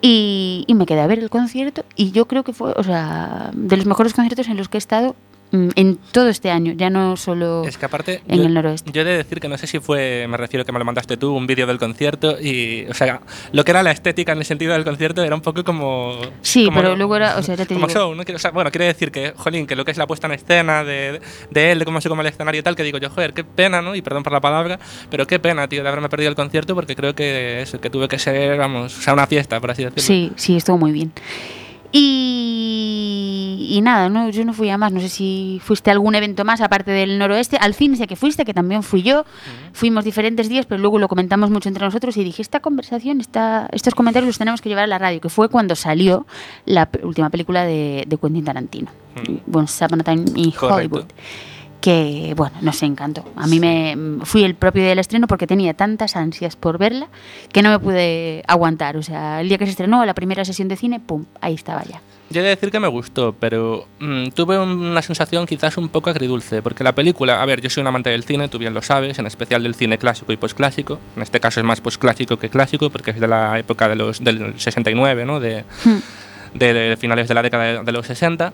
Y, 0.01 0.63
y 0.65 0.73
me 0.75 0.85
quedé 0.85 1.01
a 1.01 1.07
ver 1.07 1.19
el 1.19 1.29
concierto 1.29 1.83
y 1.97 2.11
yo 2.11 2.29
creo 2.29 2.45
que 2.45 2.53
fue, 2.53 2.71
o 2.77 2.83
sea, 2.83 3.51
de 3.53 3.75
los 3.75 3.85
mejores 3.85 4.13
conciertos 4.13 4.47
en 4.47 4.55
los 4.55 4.69
que 4.69 4.77
he 4.77 4.79
estado 4.79 5.17
en 5.51 5.97
todo 6.11 6.27
este 6.27 6.51
año, 6.51 6.73
ya 6.75 6.89
no 6.89 7.15
solo 7.15 7.63
Es 7.65 7.77
que 7.77 7.85
aparte, 7.85 8.21
en 8.27 8.37
yo, 8.39 8.43
el 8.47 8.53
noroeste. 8.53 8.91
yo 8.91 9.01
he 9.01 9.05
de 9.05 9.15
decir 9.17 9.39
que 9.39 9.47
no 9.47 9.57
sé 9.57 9.65
si 9.65 9.79
fue, 9.79 10.25
me 10.27 10.35
refiero 10.35 10.65
que 10.65 10.71
me 10.73 10.79
lo 10.79 10.83
mandaste 10.85 11.15
tú, 11.15 11.33
un 11.33 11.47
vídeo 11.47 11.65
del 11.65 11.77
concierto 11.79 12.37
y, 12.41 12.85
o 12.89 12.93
sea, 12.93 13.21
lo 13.53 13.63
que 13.63 13.71
era 13.71 13.81
la 13.81 13.91
estética 13.91 14.33
en 14.33 14.39
el 14.39 14.45
sentido 14.45 14.73
del 14.73 14.83
concierto 14.83 15.23
era 15.23 15.33
un 15.35 15.41
poco 15.41 15.63
como... 15.63 16.19
Sí, 16.41 16.65
como- 16.65 16.81
pero 16.81 16.95
luego 16.97 17.15
era, 17.15 17.37
o 17.37 17.43
sea, 17.43 17.55
ya 17.55 17.65
te 17.65 17.73
como 17.75 17.87
digo, 17.87 17.99
show, 17.99 18.13
¿no? 18.15 18.23
O 18.35 18.39
sea, 18.39 18.51
bueno, 18.51 18.71
quiere 18.71 18.85
decir 18.87 19.09
que, 19.11 19.33
jolín, 19.37 19.65
que 19.67 19.75
lo 19.77 19.85
que 19.85 19.91
es 19.91 19.97
la 19.97 20.05
puesta 20.05 20.27
en 20.27 20.33
escena 20.33 20.83
de, 20.83 21.21
de 21.49 21.71
él, 21.71 21.79
de 21.79 21.85
cómo 21.85 22.01
se 22.01 22.09
come 22.09 22.21
el 22.23 22.27
escenario 22.27 22.59
y 22.59 22.63
tal, 22.63 22.75
que 22.75 22.83
digo 22.83 22.97
yo, 22.97 23.09
joder, 23.09 23.33
qué 23.33 23.43
pena, 23.45 23.81
¿no? 23.81 23.95
Y 23.95 24.01
perdón 24.01 24.23
por 24.23 24.33
la 24.33 24.41
palabra, 24.41 24.77
pero 25.09 25.25
qué 25.27 25.39
pena, 25.39 25.67
tío, 25.69 25.81
de 25.81 25.87
haberme 25.87 26.09
perdido 26.09 26.29
el 26.29 26.35
concierto 26.35 26.75
porque 26.75 26.95
creo 26.95 27.15
que 27.15 27.61
eso, 27.61 27.79
que 27.79 27.89
tuve 27.89 28.07
que 28.09 28.19
ser, 28.19 28.57
vamos, 28.57 28.97
o 28.97 29.01
sea, 29.01 29.13
una 29.13 29.27
fiesta, 29.27 29.59
por 29.61 29.71
así 29.71 29.83
decirlo. 29.85 30.03
Sí, 30.03 30.31
sí, 30.35 30.57
estuvo 30.57 30.77
muy 30.77 30.91
bien. 30.91 31.13
Y, 31.91 33.67
y 33.69 33.81
nada, 33.81 34.09
no, 34.09 34.29
yo 34.29 34.43
no 34.43 34.53
fui 34.53 34.69
a 34.69 34.77
más, 34.77 34.91
no 34.91 34.99
sé 34.99 35.09
si 35.09 35.61
fuiste 35.63 35.89
a 35.89 35.93
algún 35.93 36.15
evento 36.15 36.43
más 36.43 36.61
aparte 36.61 36.91
del 36.91 37.17
noroeste. 37.17 37.57
Al 37.57 37.73
fin 37.73 37.95
sé 37.95 38.07
que 38.07 38.15
fuiste, 38.15 38.45
que 38.45 38.53
también 38.53 38.83
fui 38.83 39.03
yo. 39.03 39.25
Fuimos 39.73 40.03
diferentes 40.03 40.49
días, 40.49 40.65
pero 40.65 40.81
luego 40.81 40.99
lo 40.99 41.07
comentamos 41.07 41.49
mucho 41.49 41.69
entre 41.69 41.85
nosotros 41.85 42.17
y 42.17 42.23
dije, 42.23 42.41
esta 42.41 42.59
conversación, 42.59 43.21
esta, 43.21 43.67
estos 43.71 43.95
comentarios 43.95 44.27
los 44.27 44.37
tenemos 44.37 44.61
que 44.61 44.69
llevar 44.69 44.83
a 44.83 44.87
la 44.87 44.97
radio, 44.97 45.21
que 45.21 45.29
fue 45.29 45.49
cuando 45.49 45.75
salió 45.75 46.25
la 46.65 46.89
última 47.03 47.29
película 47.29 47.63
de, 47.63 48.03
de 48.07 48.17
Quentin 48.17 48.43
Tarantino. 48.43 48.91
Once 49.51 49.83
Upon 49.83 50.01
a 50.01 50.03
Time 50.03 50.25
in 50.35 50.51
Correcto. 50.51 50.75
Hollywood. 50.75 51.05
Que, 51.81 52.33
bueno, 52.35 52.55
nos 52.61 52.81
encantó. 52.83 53.23
A 53.35 53.45
mí 53.47 53.59
me 53.59 53.95
fui 54.25 54.43
el 54.43 54.55
propio 54.55 54.81
día 54.81 54.89
del 54.89 54.99
estreno 54.99 55.27
porque 55.27 55.45
tenía 55.47 55.73
tantas 55.75 56.15
ansias 56.15 56.55
por 56.55 56.77
verla 56.77 57.07
que 57.53 57.61
no 57.61 57.69
me 57.69 57.79
pude 57.79 58.43
aguantar. 58.47 58.97
O 58.97 59.03
sea, 59.03 59.41
el 59.41 59.47
día 59.49 59.57
que 59.57 59.65
se 59.65 59.71
estrenó, 59.71 60.03
la 60.05 60.13
primera 60.15 60.43
sesión 60.43 60.67
de 60.67 60.75
cine, 60.75 60.99
pum, 60.99 61.25
ahí 61.39 61.53
estaba 61.53 61.83
ya. 61.83 62.01
Yo 62.29 62.41
he 62.41 62.43
de 62.43 62.49
decir 62.49 62.71
que 62.71 62.79
me 62.81 62.89
gustó, 62.89 63.33
pero 63.39 63.85
mm, 63.99 64.29
tuve 64.29 64.59
un- 64.59 64.69
una 64.85 65.01
sensación 65.01 65.45
quizás 65.45 65.77
un 65.77 65.87
poco 65.87 66.09
agridulce, 66.09 66.61
porque 66.61 66.83
la 66.83 66.93
película, 66.93 67.41
a 67.41 67.45
ver, 67.45 67.61
yo 67.61 67.69
soy 67.69 67.81
un 67.81 67.87
amante 67.87 68.09
del 68.09 68.23
cine, 68.25 68.49
tú 68.49 68.57
bien 68.57 68.73
lo 68.73 68.81
sabes, 68.81 69.17
en 69.19 69.27
especial 69.27 69.63
del 69.63 69.75
cine 69.75 69.97
clásico 69.97 70.33
y 70.33 70.37
posclásico. 70.37 70.99
En 71.15 71.21
este 71.21 71.39
caso 71.39 71.61
es 71.61 71.65
más 71.65 71.79
posclásico 71.79 72.37
que 72.37 72.49
clásico, 72.49 72.89
porque 72.89 73.11
es 73.11 73.19
de 73.21 73.27
la 73.29 73.57
época 73.59 73.87
de 73.87 73.95
los, 73.95 74.21
del 74.21 74.59
69, 74.59 75.25
¿no? 75.25 75.39
De, 75.39 75.63
de 76.53 76.97
finales 76.99 77.27
de 77.27 77.33
la 77.33 77.43
década 77.43 77.63
de, 77.63 77.83
de 77.83 77.91
los 77.91 78.05
60. 78.07 78.51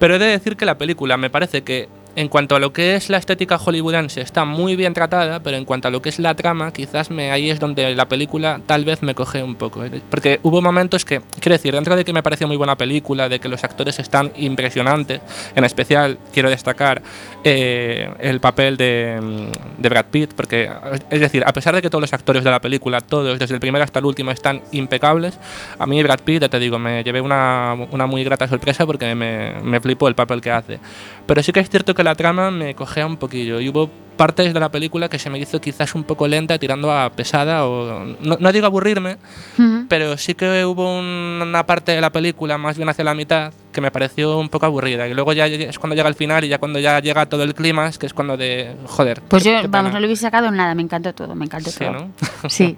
Pero 0.00 0.16
he 0.16 0.18
de 0.18 0.26
decir 0.26 0.56
que 0.56 0.64
la 0.64 0.76
película 0.76 1.16
me 1.16 1.30
parece 1.30 1.62
que 1.62 1.88
en 2.16 2.28
cuanto 2.28 2.54
a 2.54 2.60
lo 2.60 2.72
que 2.72 2.94
es 2.94 3.10
la 3.10 3.18
estética 3.18 3.58
hollywoodense 3.58 4.20
está 4.20 4.44
muy 4.44 4.76
bien 4.76 4.94
tratada, 4.94 5.40
pero 5.40 5.56
en 5.56 5.64
cuanto 5.64 5.88
a 5.88 5.90
lo 5.90 6.00
que 6.00 6.08
es 6.08 6.18
la 6.18 6.34
trama, 6.34 6.72
quizás 6.72 7.10
me, 7.10 7.30
ahí 7.30 7.50
es 7.50 7.58
donde 7.58 7.94
la 7.94 8.08
película 8.08 8.60
tal 8.66 8.84
vez 8.84 9.02
me 9.02 9.14
coge 9.14 9.42
un 9.42 9.56
poco. 9.56 9.84
¿eh? 9.84 10.00
Porque 10.10 10.38
hubo 10.42 10.62
momentos 10.62 11.04
que, 11.04 11.20
quiero 11.40 11.54
decir, 11.54 11.74
dentro 11.74 11.96
de 11.96 12.04
que 12.04 12.12
me 12.12 12.22
pareció 12.22 12.46
muy 12.46 12.56
buena 12.56 12.76
película, 12.76 13.28
de 13.28 13.40
que 13.40 13.48
los 13.48 13.64
actores 13.64 13.98
están 13.98 14.32
impresionantes, 14.36 15.20
en 15.54 15.64
especial 15.64 16.18
quiero 16.32 16.50
destacar 16.50 17.02
eh, 17.42 18.08
el 18.20 18.40
papel 18.40 18.76
de, 18.76 19.18
mm, 19.20 19.82
de 19.82 19.88
Brad 19.88 20.06
Pitt, 20.06 20.34
porque 20.34 20.70
es 21.10 21.20
decir, 21.20 21.42
a 21.44 21.52
pesar 21.52 21.74
de 21.74 21.82
que 21.82 21.90
todos 21.90 22.02
los 22.02 22.12
actores 22.12 22.44
de 22.44 22.50
la 22.50 22.60
película, 22.60 23.00
todos, 23.00 23.38
desde 23.38 23.54
el 23.54 23.60
primero 23.60 23.84
hasta 23.84 23.98
el 23.98 24.04
último, 24.04 24.30
están 24.30 24.62
impecables, 24.72 25.38
a 25.78 25.86
mí 25.86 26.02
Brad 26.02 26.20
Pitt, 26.20 26.42
ya 26.42 26.48
te 26.48 26.58
digo, 26.60 26.78
me 26.78 27.02
llevé 27.02 27.20
una, 27.20 27.74
una 27.90 28.06
muy 28.06 28.22
grata 28.22 28.46
sorpresa 28.46 28.86
porque 28.86 29.14
me, 29.14 29.54
me 29.62 29.80
flipó 29.80 30.06
el 30.06 30.14
papel 30.14 30.40
que 30.40 30.50
hace. 30.52 30.78
Pero 31.26 31.42
sí 31.42 31.52
que 31.52 31.60
es 31.60 31.70
cierto 31.70 31.94
que 31.94 32.03
la 32.04 32.14
trama 32.14 32.50
me 32.50 32.74
cogea 32.74 33.06
un 33.06 33.16
poquillo. 33.16 33.60
Y 33.60 33.68
hubo 33.68 33.90
partes 34.16 34.54
de 34.54 34.60
la 34.60 34.70
película 34.70 35.08
que 35.08 35.18
se 35.18 35.28
me 35.30 35.38
hizo 35.38 35.60
quizás 35.60 35.94
un 35.94 36.04
poco 36.04 36.26
lenta, 36.28 36.58
tirando 36.58 36.92
a 36.92 37.10
pesada 37.10 37.66
o... 37.66 38.04
No, 38.20 38.36
no 38.38 38.52
digo 38.52 38.66
aburrirme, 38.66 39.16
Ujú. 39.58 39.86
pero 39.88 40.16
sí 40.16 40.34
que 40.34 40.64
hubo 40.64 40.98
un- 40.98 41.40
una 41.42 41.66
parte 41.66 41.92
de 41.92 42.00
la 42.00 42.10
película, 42.10 42.56
más 42.58 42.76
bien 42.76 42.88
hacia 42.88 43.04
la 43.04 43.14
mitad, 43.14 43.52
que 43.72 43.80
me 43.80 43.90
pareció 43.90 44.38
un 44.38 44.48
poco 44.48 44.66
aburrida. 44.66 45.08
Y 45.08 45.14
luego 45.14 45.32
ya 45.32 45.46
es 45.46 45.78
cuando 45.78 45.96
llega 45.96 46.08
el 46.08 46.14
final 46.14 46.44
y 46.44 46.48
ya 46.48 46.58
cuando 46.58 46.78
ya 46.78 47.00
llega 47.00 47.26
todo 47.26 47.42
el 47.42 47.54
clima, 47.54 47.88
es 47.88 47.98
que 47.98 48.06
es 48.06 48.14
cuando 48.14 48.36
de... 48.36 48.74
Joder. 48.86 49.20
Pues 49.22 49.42
qué- 49.42 49.52
yo, 49.52 49.60
qué 49.62 49.66
vamos, 49.68 49.92
no 49.92 49.98
lo 50.00 50.06
hubiese 50.06 50.22
sacado 50.22 50.50
nada, 50.50 50.74
me 50.74 50.82
encantó 50.82 51.12
todo, 51.14 51.34
me 51.34 51.44
encantó 51.46 51.70
Sí, 51.70 51.78
todo. 51.80 51.92
¿no? 51.92 52.10
Sí. 52.48 52.76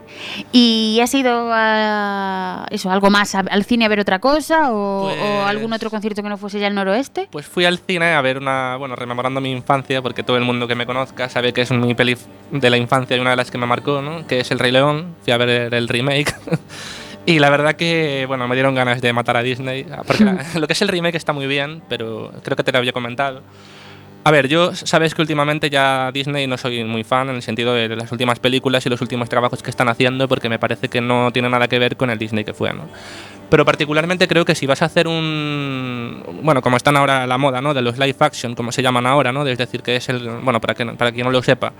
¿Y 0.52 0.98
has 1.02 1.12
ido 1.14 1.50
a 1.52 2.66
eso, 2.70 2.90
algo 2.90 3.10
más, 3.10 3.34
al 3.34 3.64
cine 3.64 3.84
a 3.84 3.88
ver 3.88 4.00
otra 4.00 4.18
cosa 4.20 4.72
o, 4.72 5.06
o 5.06 5.08
Pues- 5.08 5.46
algún 5.48 5.72
otro 5.72 5.90
concierto 5.90 6.22
que 6.22 6.28
no 6.28 6.38
fuese 6.38 6.58
ya 6.60 6.66
el 6.68 6.74
noroeste? 6.74 7.28
Pues 7.30 7.46
fui 7.46 7.64
al 7.64 7.78
cine 7.78 8.14
a 8.14 8.20
ver 8.20 8.38
una, 8.38 8.76
bueno, 8.76 8.96
rememorando 8.96 9.40
mi 9.40 9.50
infancia, 9.52 10.00
porque 10.02 10.22
todo 10.22 10.36
el 10.36 10.44
mundo 10.44 10.66
que 10.66 10.74
me 10.74 10.86
conozca 10.86 11.25
sabe 11.28 11.52
que 11.52 11.62
es 11.62 11.70
mi 11.70 11.94
peli 11.94 12.16
de 12.50 12.70
la 12.70 12.76
infancia 12.76 13.16
y 13.16 13.20
una 13.20 13.30
de 13.30 13.36
las 13.36 13.50
que 13.50 13.58
me 13.58 13.66
marcó, 13.66 14.02
¿no? 14.02 14.26
Que 14.26 14.40
es 14.40 14.50
El 14.50 14.58
Rey 14.58 14.72
León. 14.72 15.14
Fui 15.24 15.32
a 15.32 15.36
ver 15.36 15.72
el 15.74 15.88
remake. 15.88 16.34
y 17.26 17.38
la 17.38 17.50
verdad 17.50 17.74
que, 17.74 18.24
bueno, 18.28 18.46
me 18.48 18.54
dieron 18.54 18.74
ganas 18.74 19.00
de 19.00 19.12
matar 19.12 19.36
a 19.36 19.42
Disney. 19.42 19.86
Porque 20.06 20.24
la- 20.24 20.44
lo 20.54 20.66
que 20.66 20.72
es 20.74 20.82
el 20.82 20.88
remake 20.88 21.16
está 21.16 21.32
muy 21.32 21.46
bien, 21.46 21.82
pero 21.88 22.32
creo 22.42 22.56
que 22.56 22.62
te 22.64 22.72
lo 22.72 22.78
había 22.78 22.92
comentado. 22.92 23.42
A 24.26 24.32
ver, 24.32 24.48
yo 24.48 24.74
sabes 24.74 25.14
que 25.14 25.22
últimamente 25.22 25.70
ya 25.70 26.10
Disney 26.10 26.48
no 26.48 26.58
soy 26.58 26.82
muy 26.82 27.04
fan 27.04 27.28
en 27.28 27.36
el 27.36 27.42
sentido 27.42 27.74
de 27.74 27.94
las 27.94 28.10
últimas 28.10 28.40
películas 28.40 28.84
y 28.84 28.88
los 28.88 29.00
últimos 29.00 29.28
trabajos 29.28 29.62
que 29.62 29.70
están 29.70 29.88
haciendo 29.88 30.26
porque 30.26 30.48
me 30.48 30.58
parece 30.58 30.88
que 30.88 31.00
no 31.00 31.30
tiene 31.30 31.48
nada 31.48 31.68
que 31.68 31.78
ver 31.78 31.96
con 31.96 32.10
el 32.10 32.18
Disney 32.18 32.42
que 32.42 32.52
fue, 32.52 32.72
¿no? 32.72 32.88
Pero 33.48 33.64
particularmente 33.64 34.26
creo 34.26 34.44
que 34.44 34.56
si 34.56 34.66
vas 34.66 34.82
a 34.82 34.86
hacer 34.86 35.06
un 35.06 36.24
bueno, 36.42 36.60
como 36.60 36.76
están 36.76 36.96
ahora 36.96 37.24
la 37.28 37.38
moda, 37.38 37.60
¿no? 37.60 37.72
De 37.72 37.82
los 37.82 37.98
live 37.98 38.16
action, 38.18 38.56
como 38.56 38.72
se 38.72 38.82
llaman 38.82 39.06
ahora, 39.06 39.30
¿no? 39.30 39.46
Es 39.46 39.58
decir, 39.58 39.82
que 39.82 39.94
es 39.94 40.08
el 40.08 40.28
bueno, 40.42 40.60
para 40.60 40.74
que 40.74 40.84
para 40.86 41.12
quien 41.12 41.26
no 41.26 41.30
lo 41.30 41.40
sepa, 41.40 41.72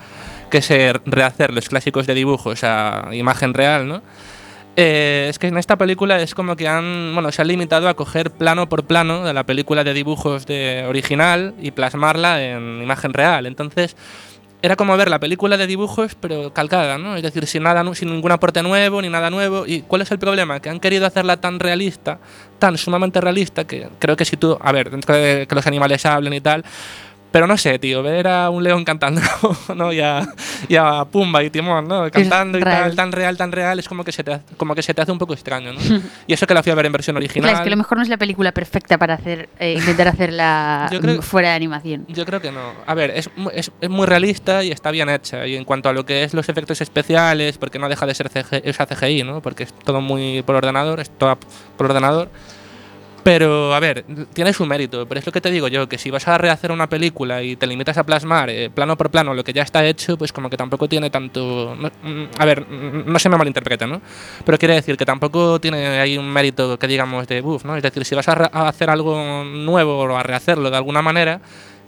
que 0.49 0.59
es 0.59 0.71
eh, 0.71 0.93
rehacer 1.05 1.53
los 1.53 1.69
clásicos 1.69 2.07
de 2.07 2.15
dibujos 2.15 2.63
a 2.63 3.09
imagen 3.11 3.55
real, 3.55 3.89
¿no? 3.89 4.03
Eh, 4.79 5.29
es 5.31 5.39
que 5.39 5.47
en 5.47 5.57
esta 5.57 5.77
película 5.77 6.21
es 6.21 6.35
como 6.35 6.55
que 6.55 6.69
han, 6.69 7.13
bueno, 7.15 7.33
se 7.33 7.41
han 7.41 7.49
limitado 7.49 7.89
a 7.89 7.95
coger 7.95 8.31
plano 8.31 8.69
por 8.69 8.85
plano 8.85 9.25
de 9.25 9.33
la 9.33 9.45
película 9.45 9.85
de 9.85 9.95
dibujos 9.95 10.45
de 10.45 10.85
original 10.87 11.55
y 11.61 11.71
plasmarla 11.71 12.45
en 12.45 12.83
imagen 12.83 13.15
real. 13.15 13.47
Entonces, 13.47 13.97
era 14.61 14.77
como 14.77 14.97
ver 14.97 15.09
la 15.09 15.19
película 15.19 15.57
de 15.57 15.67
dibujos 15.67 16.15
pero 16.15 16.53
calcada, 16.53 16.99
¿no? 16.99 17.17
Es 17.17 17.23
decir, 17.23 17.47
sin 17.47 17.63
nada, 17.63 17.83
sin 17.95 18.11
ningún 18.11 18.33
aporte 18.33 18.63
nuevo 18.63 19.01
ni 19.01 19.09
nada 19.09 19.31
nuevo. 19.31 19.65
¿Y 19.67 19.83
cuál 19.83 20.03
es 20.03 20.11
el 20.11 20.19
problema? 20.19 20.61
Que 20.61 20.69
han 20.69 20.81
querido 20.81 21.07
hacerla 21.07 21.39
tan 21.39 21.59
realista, 21.59 22.19
tan 22.59 22.77
sumamente 22.77 23.21
realista 23.21 23.67
que 23.67 23.89
creo 23.99 24.17
que 24.17 24.27
si 24.27 24.37
tú, 24.37 24.59
a 24.61 24.73
ver, 24.73 24.91
dentro 24.91 25.15
de 25.15 25.47
que 25.47 25.55
los 25.55 25.67
animales 25.67 26.05
hablen 26.05 26.35
y 26.35 26.41
tal, 26.41 26.65
pero 27.31 27.47
no 27.47 27.57
sé, 27.59 27.79
tío, 27.79 28.03
ver 28.03 28.29
a 28.29 28.49
un 28.51 28.63
león 28.65 28.85
cantando, 28.85 29.21
¿no? 29.77 29.93
Y 29.93 30.01
a, 30.01 30.27
y 30.69 30.77
a 30.77 31.05
Pumba 31.05 31.43
y 31.43 31.51
Timón, 31.51 31.87
¿no? 31.87 32.11
Cantando 32.11 32.59
y 32.59 32.63
real. 32.63 32.83
tal, 32.85 32.97
tan 32.97 33.13
real, 33.13 33.37
tan 33.37 33.53
real, 33.53 33.79
es 33.79 33.89
como 33.89 34.05
que 34.05 34.13
se 34.13 34.25
te, 34.25 34.41
como 34.57 34.75
que 34.75 34.83
se 34.83 34.95
te 34.95 35.03
hace 35.03 35.13
un 35.13 35.19
poco 35.19 35.35
extraño, 35.35 35.73
¿no? 35.73 35.81
y 36.27 36.33
eso 36.33 36.47
que 36.47 36.55
la 36.55 36.63
fui 36.63 36.73
a 36.73 36.75
ver 36.75 36.87
en 36.87 36.93
versión 36.93 37.17
original. 37.17 37.43
Claro, 37.51 37.57
es 37.59 37.63
que 37.63 37.69
a 37.69 37.71
lo 37.71 37.77
mejor 37.77 37.99
no 37.99 38.03
es 38.03 38.09
la 38.09 38.17
película 38.17 38.53
perfecta 38.53 38.97
para 38.99 39.15
hacer 39.15 39.49
eh, 39.59 39.75
intentar 39.75 40.09
hacerla 40.09 40.87
creo- 40.91 41.21
fuera 41.23 41.51
de 41.51 41.57
animación. 41.57 42.07
Yo 42.09 42.25
creo 42.25 42.41
que 42.41 42.53
no. 42.53 42.73
A 42.87 42.95
ver, 42.95 43.11
es, 43.11 43.29
es, 43.53 43.71
es 43.81 43.91
muy 43.91 44.07
realista 44.07 44.65
y 44.65 44.71
está 44.73 44.91
bien 44.91 45.09
hecha. 45.11 45.47
Y 45.47 45.57
en 45.57 45.65
cuanto 45.65 45.89
a 45.89 45.93
lo 45.93 46.07
que 46.07 46.25
es 46.25 46.33
los 46.33 46.49
efectos 46.49 46.81
especiales, 46.81 47.59
porque 47.59 47.79
no 47.79 47.89
deja 47.89 48.07
de 48.07 48.15
ser 48.15 48.31
esa 48.65 48.87
CGI, 48.87 49.25
¿no? 49.25 49.43
Porque 49.43 49.65
es 49.65 49.73
todo 49.73 50.01
muy 50.01 50.43
por 50.43 50.57
ordenador, 50.57 51.01
es 51.01 51.11
todo 51.11 51.37
por 51.77 51.87
ordenador. 51.87 52.31
Pero, 53.27 53.75
a 53.75 53.81
ver, 53.81 54.05
tiene 54.35 54.53
su 54.53 54.65
mérito, 54.67 55.05
pero 55.09 55.19
es 55.19 55.27
lo 55.27 55.33
que 55.33 55.41
te 55.41 55.51
digo 55.51 55.67
yo, 55.67 55.89
que 55.89 55.99
si 55.99 56.13
vas 56.13 56.29
a 56.29 56.39
rehacer 56.39 56.71
una 56.71 56.89
película 56.89 57.43
y 57.43 57.57
te 57.57 57.67
limitas 57.67 57.99
a 57.99 58.05
plasmar 58.07 58.51
eh, 58.51 58.71
plano 58.71 58.97
por 58.97 59.11
plano 59.11 59.35
lo 59.35 59.43
que 59.43 59.53
ya 59.53 59.63
está 59.63 59.85
hecho, 59.85 60.17
pues 60.17 60.33
como 60.33 60.49
que 60.49 60.57
tampoco 60.57 60.89
tiene 60.89 61.11
tanto... 61.11 61.77
mm, 61.77 62.23
a 62.39 62.45
ver, 62.45 62.61
mm, 62.61 63.11
no 63.11 63.19
se 63.19 63.29
me 63.29 63.37
malinterpreta, 63.37 63.85
¿no? 63.85 64.01
Pero 64.45 64.59
quiere 64.59 64.75
decir 64.75 64.97
que 64.97 65.05
tampoco 65.05 65.61
tiene 65.61 65.99
ahí 65.99 66.17
un 66.17 66.33
mérito 66.33 66.79
que 66.79 66.87
digamos 66.87 67.27
de 67.27 67.41
buff, 67.41 67.65
¿no? 67.65 67.77
Es 67.77 67.83
decir, 67.83 68.05
si 68.05 68.15
vas 68.15 68.29
a, 68.29 68.49
a 68.53 68.69
hacer 68.69 68.91
algo 68.91 69.43
nuevo 69.43 69.99
o 69.99 70.17
a 70.17 70.23
rehacerlo 70.23 70.71
de 70.71 70.77
alguna 70.77 71.03
manera, 71.03 71.41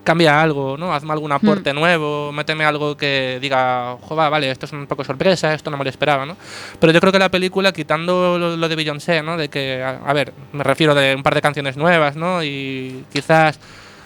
cambia 0.09 0.41
algo, 0.41 0.77
¿no? 0.79 0.95
Hazme 0.95 1.13
algún 1.13 1.31
aporte 1.33 1.75
nuevo, 1.75 2.33
méteme 2.33 2.65
algo 2.65 2.97
que 2.97 3.39
diga, 3.43 3.97
joder, 4.01 4.31
vale, 4.31 4.51
esto 4.51 4.65
es 4.65 4.73
un 4.73 4.87
poco 4.87 5.05
sorpresa, 5.05 5.53
esto 5.53 5.71
no 5.71 5.77
me 5.77 5.85
lo 5.85 5.91
esperaba, 5.91 6.25
¿no? 6.25 6.35
Pero 6.81 6.93
yo 6.95 7.01
creo 7.01 7.13
que 7.13 7.19
la 7.19 7.31
película, 7.31 7.73
quitando 7.73 8.39
lo, 8.39 8.57
lo 8.57 8.69
de 8.69 8.75
Beyoncé, 8.77 9.23
¿no? 9.23 9.37
De 9.37 9.49
que, 9.51 9.83
a, 9.83 10.01
a 10.07 10.13
ver, 10.15 10.33
me 10.53 10.65
refiero 10.65 10.95
de 10.95 11.15
un 11.15 11.23
par 11.23 11.35
de 11.35 11.43
canciones 11.43 11.77
nuevas, 11.77 12.17
¿no? 12.17 12.43
Y 12.43 13.05
quizás, 13.13 13.61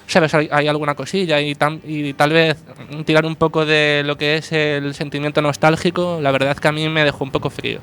¿sabes? 0.09 0.35
Hay, 0.35 0.49
hay 0.50 0.66
alguna 0.66 0.94
cosilla 0.97 1.40
y, 1.40 1.54
tam- 1.54 1.80
y 1.85 2.12
tal 2.14 2.30
vez 2.32 2.56
tirar 3.06 3.25
un 3.25 3.37
poco 3.37 3.64
de 3.64 4.02
lo 4.04 4.16
que 4.18 4.37
es 4.38 4.50
el 4.52 4.92
sentimiento 4.94 5.40
nostálgico, 5.40 6.18
la 6.21 6.32
verdad 6.32 6.56
que 6.56 6.66
a 6.68 6.73
mí 6.73 6.88
me 6.88 7.04
dejó 7.04 7.23
un 7.25 7.30
poco 7.30 7.49
frío. 7.49 7.78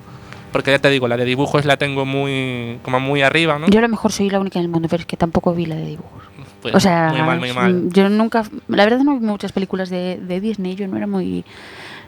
Porque 0.52 0.72
ya 0.72 0.80
te 0.80 0.90
digo, 0.90 1.08
la 1.08 1.16
de 1.16 1.26
dibujos 1.26 1.64
la 1.66 1.78
tengo 1.78 2.06
muy, 2.06 2.80
como 2.84 3.00
muy 3.00 3.22
arriba, 3.22 3.60
¿no? 3.60 3.68
Yo 3.70 3.80
a 3.80 3.84
lo 3.84 3.88
mejor 3.88 4.12
soy 4.12 4.30
la 4.32 4.40
única 4.40 4.58
en 4.60 4.66
el 4.66 4.72
mundo, 4.72 4.88
pero 4.90 5.02
es 5.02 5.06
que 5.08 5.16
tampoco 5.16 5.54
vi 5.54 5.68
la 5.68 5.76
de 5.76 5.86
dibujos. 5.86 6.24
Pues, 6.62 6.76
o 6.76 6.80
sea, 6.80 7.10
muy 7.12 7.22
mal, 7.22 7.40
muy 7.40 7.54
mal. 7.54 7.90
yo 7.90 8.10
nunca, 8.10 8.44
la 8.68 8.84
verdad 8.84 9.00
no 9.00 9.20
vi 9.20 9.26
muchas 9.26 9.52
películas 9.52 9.90
de, 9.90 10.20
de 10.22 10.42
Disney, 10.42 10.76
yo 10.76 10.88
no 10.88 10.98
era 10.98 11.08
muy... 11.08 11.46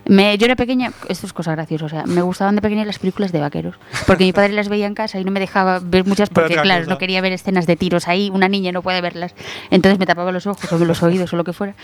Me, 0.05 0.37
yo 0.37 0.45
era 0.45 0.55
pequeña, 0.55 0.91
esto 1.09 1.27
es 1.27 1.33
cosa 1.33 1.51
graciosa, 1.51 1.85
o 1.85 1.89
sea, 1.89 2.03
me 2.05 2.21
gustaban 2.21 2.55
de 2.55 2.61
pequeña 2.61 2.83
las 2.85 2.97
películas 2.99 3.31
de 3.31 3.39
vaqueros, 3.39 3.75
porque 4.07 4.23
mi 4.23 4.33
padre 4.33 4.53
las 4.53 4.67
veía 4.67 4.87
en 4.87 4.95
casa 4.95 5.19
y 5.19 5.23
no 5.23 5.31
me 5.31 5.39
dejaba 5.39 5.79
ver 5.79 6.05
muchas 6.05 6.29
porque, 6.29 6.55
claro, 6.55 6.81
cosa. 6.85 6.93
no 6.93 6.97
quería 6.97 7.21
ver 7.21 7.31
escenas 7.33 7.67
de 7.67 7.75
tiros 7.75 8.07
ahí, 8.07 8.29
una 8.33 8.47
niña 8.49 8.71
no 8.71 8.81
puede 8.81 8.99
verlas, 9.01 9.35
entonces 9.69 9.99
me 9.99 10.05
tapaba 10.07 10.31
los 10.31 10.47
ojos 10.47 10.71
o 10.71 10.77
los 10.85 11.03
oídos 11.03 11.31
o 11.33 11.37
lo 11.37 11.43
que 11.43 11.53
fuera, 11.53 11.75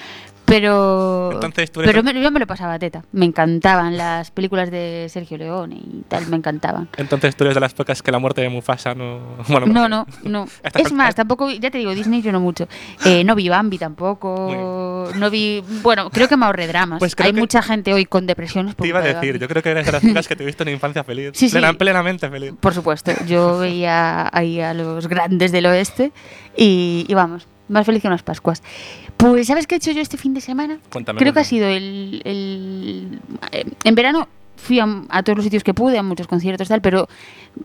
pero, 0.46 1.32
Entonces 1.34 1.72
tú 1.72 1.82
eres 1.82 1.92
pero 1.92 2.04
me- 2.04 2.20
yo 2.22 2.32
me 2.32 2.40
lo 2.40 2.48
pasaba 2.48 2.80
teta, 2.80 3.04
me 3.12 3.26
encantaban 3.26 3.98
las 3.98 4.32
películas 4.32 4.72
de 4.72 5.08
Sergio 5.10 5.38
Leone 5.38 5.76
y 5.76 6.04
tal, 6.08 6.26
me 6.28 6.38
encantaban. 6.38 6.88
Entonces 6.98 7.36
tú 7.36 7.44
eres 7.44 7.54
de 7.54 7.60
las 7.62 7.74
pocas 7.74 8.02
que 8.02 8.12
la 8.12 8.20
muerte 8.20 8.42
de 8.42 8.50
Mufasa 8.50 8.96
no... 8.96 9.20
Bueno, 9.50 9.68
No, 9.68 9.88
no, 9.90 10.08
no. 10.24 10.48
Esta- 10.64 10.80
Es 10.80 10.92
más, 10.92 11.16
tampoco, 11.16 11.50
ya 11.52 11.70
te 11.70 11.78
digo, 11.78 11.94
Disney 11.94 12.22
yo 12.22 12.32
no 12.32 12.40
mucho. 12.40 12.68
Eh, 13.06 13.24
no 13.24 13.36
vi 13.36 13.50
Bambi 13.50 13.78
tampoco. 13.78 15.10
No 15.16 15.30
vi. 15.30 15.64
Bueno, 15.84 16.10
creo 16.10 16.28
que 16.28 16.38
me 16.38 16.46
ahorré 16.46 16.68
dramas. 16.68 17.00
Pues 17.00 17.14
Hay 17.20 17.34
que- 17.34 17.40
mucha 17.40 17.62
gente 17.62 17.94
hoy 17.94 18.06
con 18.08 18.26
depresiones. 18.28 18.76
Te 18.76 18.88
iba 18.88 19.00
a 19.00 19.02
decir, 19.04 19.38
yo 19.40 19.48
creo 19.48 19.62
que 19.64 19.70
eres 19.72 19.86
de 20.02 20.14
las 20.14 20.28
que 20.28 20.36
tuviste 20.36 20.64
una 20.64 20.72
infancia 20.72 21.04
feliz. 21.04 21.32
Sí, 21.34 21.50
sí. 21.50 21.56
Plena- 21.58 21.74
plenamente 21.74 22.30
feliz. 22.30 22.54
Por 22.60 22.74
supuesto, 22.74 23.12
yo 23.28 23.58
veía 23.60 24.30
ahí 24.32 24.60
a 24.62 24.74
los 24.74 25.08
grandes 25.08 25.52
del 25.52 25.66
oeste 25.68 26.12
y, 26.56 27.06
y 27.08 27.14
vamos, 27.14 27.48
más 27.68 27.86
feliz 27.86 28.02
que 28.02 28.08
unas 28.08 28.24
Pascuas. 28.24 28.64
Pues, 29.18 29.48
¿sabes 29.48 29.66
qué 29.68 29.76
he 29.76 29.78
hecho 29.78 29.92
yo 29.92 30.02
este 30.02 30.18
fin 30.18 30.34
de 30.34 30.42
semana? 30.42 30.80
Cuéntame. 30.92 31.20
Creo 31.20 31.34
que 31.34 31.40
ha 31.40 31.44
sido 31.44 31.68
el, 31.68 32.22
el- 32.26 33.20
eh, 33.52 33.66
En 33.84 33.96
verano 33.96 34.28
fui 34.58 34.80
a, 34.80 34.88
a 35.10 35.24
todos 35.24 35.38
los 35.38 35.44
sitios 35.44 35.64
que 35.64 35.74
pude, 35.74 35.98
a 35.98 36.04
muchos 36.04 36.28
conciertos 36.28 36.68
tal, 36.68 36.82
pero 36.82 37.08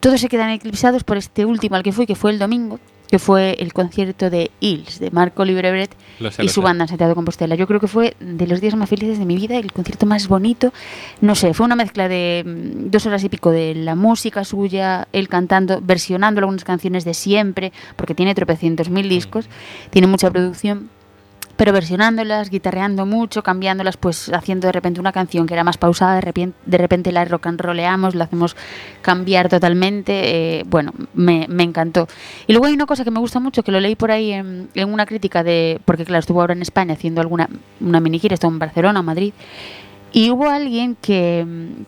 todos 0.01 0.21
se 0.21 0.29
quedan 0.29 0.51
eclipsados 0.51 1.05
por 1.05 1.17
este 1.17 1.45
último 1.45 1.77
al 1.77 1.83
que 1.83 1.93
fui, 1.93 2.07
que 2.07 2.15
fue 2.15 2.31
el 2.31 2.39
domingo, 2.39 2.79
que 3.13 3.19
fue 3.19 3.59
el 3.59 3.75
concierto 3.75 4.31
de 4.31 4.51
Hills, 4.61 4.99
de 4.99 5.11
Marco 5.11 5.45
Libre 5.45 5.87
Lo 6.19 6.31
sé, 6.31 6.45
y 6.45 6.49
su 6.49 6.63
banda 6.63 6.85
en 6.85 6.89
Santiago 6.89 7.11
de 7.11 7.15
Compostela. 7.15 7.57
Yo 7.57 7.67
creo 7.67 7.79
que 7.79 7.87
fue 7.87 8.17
de 8.21 8.47
los 8.47 8.63
días 8.63 8.75
más 8.75 8.89
felices 8.89 9.19
de 9.19 9.27
mi 9.27 9.37
vida, 9.37 9.59
el 9.59 9.71
concierto 9.71 10.07
más 10.07 10.29
bonito. 10.29 10.73
No 11.21 11.35
sé, 11.35 11.53
fue 11.53 11.67
una 11.67 11.77
mezcla 11.77 12.09
de 12.09 12.43
mm, 12.43 12.91
dos 12.91 13.05
horas 13.05 13.23
y 13.23 13.29
pico 13.29 13.51
de 13.51 13.75
la 13.75 13.97
música 13.97 14.47
suya, 14.47 15.09
él 15.13 15.29
cantando, 15.29 15.83
versionando 15.83 16.39
algunas 16.39 16.65
canciones 16.65 17.05
de 17.05 17.13
siempre, 17.13 17.71
porque 17.97 18.15
tiene 18.15 18.35
tropecientos 18.35 18.89
mil 18.89 19.11
discos, 19.11 19.47
tiene 19.91 20.07
mucha 20.07 20.31
producción 20.31 20.89
pero 21.57 21.73
versionándolas, 21.73 22.51
guitarreando 22.51 23.07
mucho, 23.07 23.43
cambiándolas, 23.43 23.97
pues 23.97 24.31
haciendo 24.31 24.67
de 24.67 24.73
repente 24.73 25.01
una 25.01 25.13
canción 25.13 25.47
que 25.47 25.55
era 25.55 25.65
más 25.65 25.77
pausada, 25.77 26.17
de 26.17 26.21
repente, 26.23 26.57
de 26.67 26.79
repente 26.79 27.13
la 27.13 27.25
rock 27.25 27.47
and 27.47 27.63
la 27.75 28.25
hacemos 28.25 28.57
cambiar 29.03 29.49
totalmente. 29.49 30.61
eh, 30.61 30.65
bueno, 30.67 30.93
me, 31.15 31.47
encantó. 31.63 32.09
Y 32.47 32.53
luego 32.53 32.67
hay 32.67 32.75
una 32.75 32.87
cosa 32.87 33.05
que 33.05 33.11
me 33.11 33.21
gusta 33.21 33.39
mucho, 33.39 33.63
que 33.63 33.73
lo 33.73 33.81
leí 33.81 33.95
por 33.97 34.11
ahí 34.11 34.33
en, 34.33 34.69
una 34.87 35.07
crítica 35.07 35.43
de, 35.43 35.81
porque 35.85 36.05
claro, 36.05 36.21
estuvo 36.21 36.41
ahora 36.41 36.55
en 36.55 36.63
España 36.63 36.95
haciendo 36.95 37.21
alguna 37.21 37.49
una 37.81 38.01
mini 38.01 38.19
gira, 38.19 38.35
estuvo 38.35 38.51
en 38.51 38.59
Barcelona, 38.59 39.03
Madrid. 39.03 39.33
Y 40.13 40.31
hubo 40.31 40.49
alguien 40.49 40.97
que, 41.01 41.47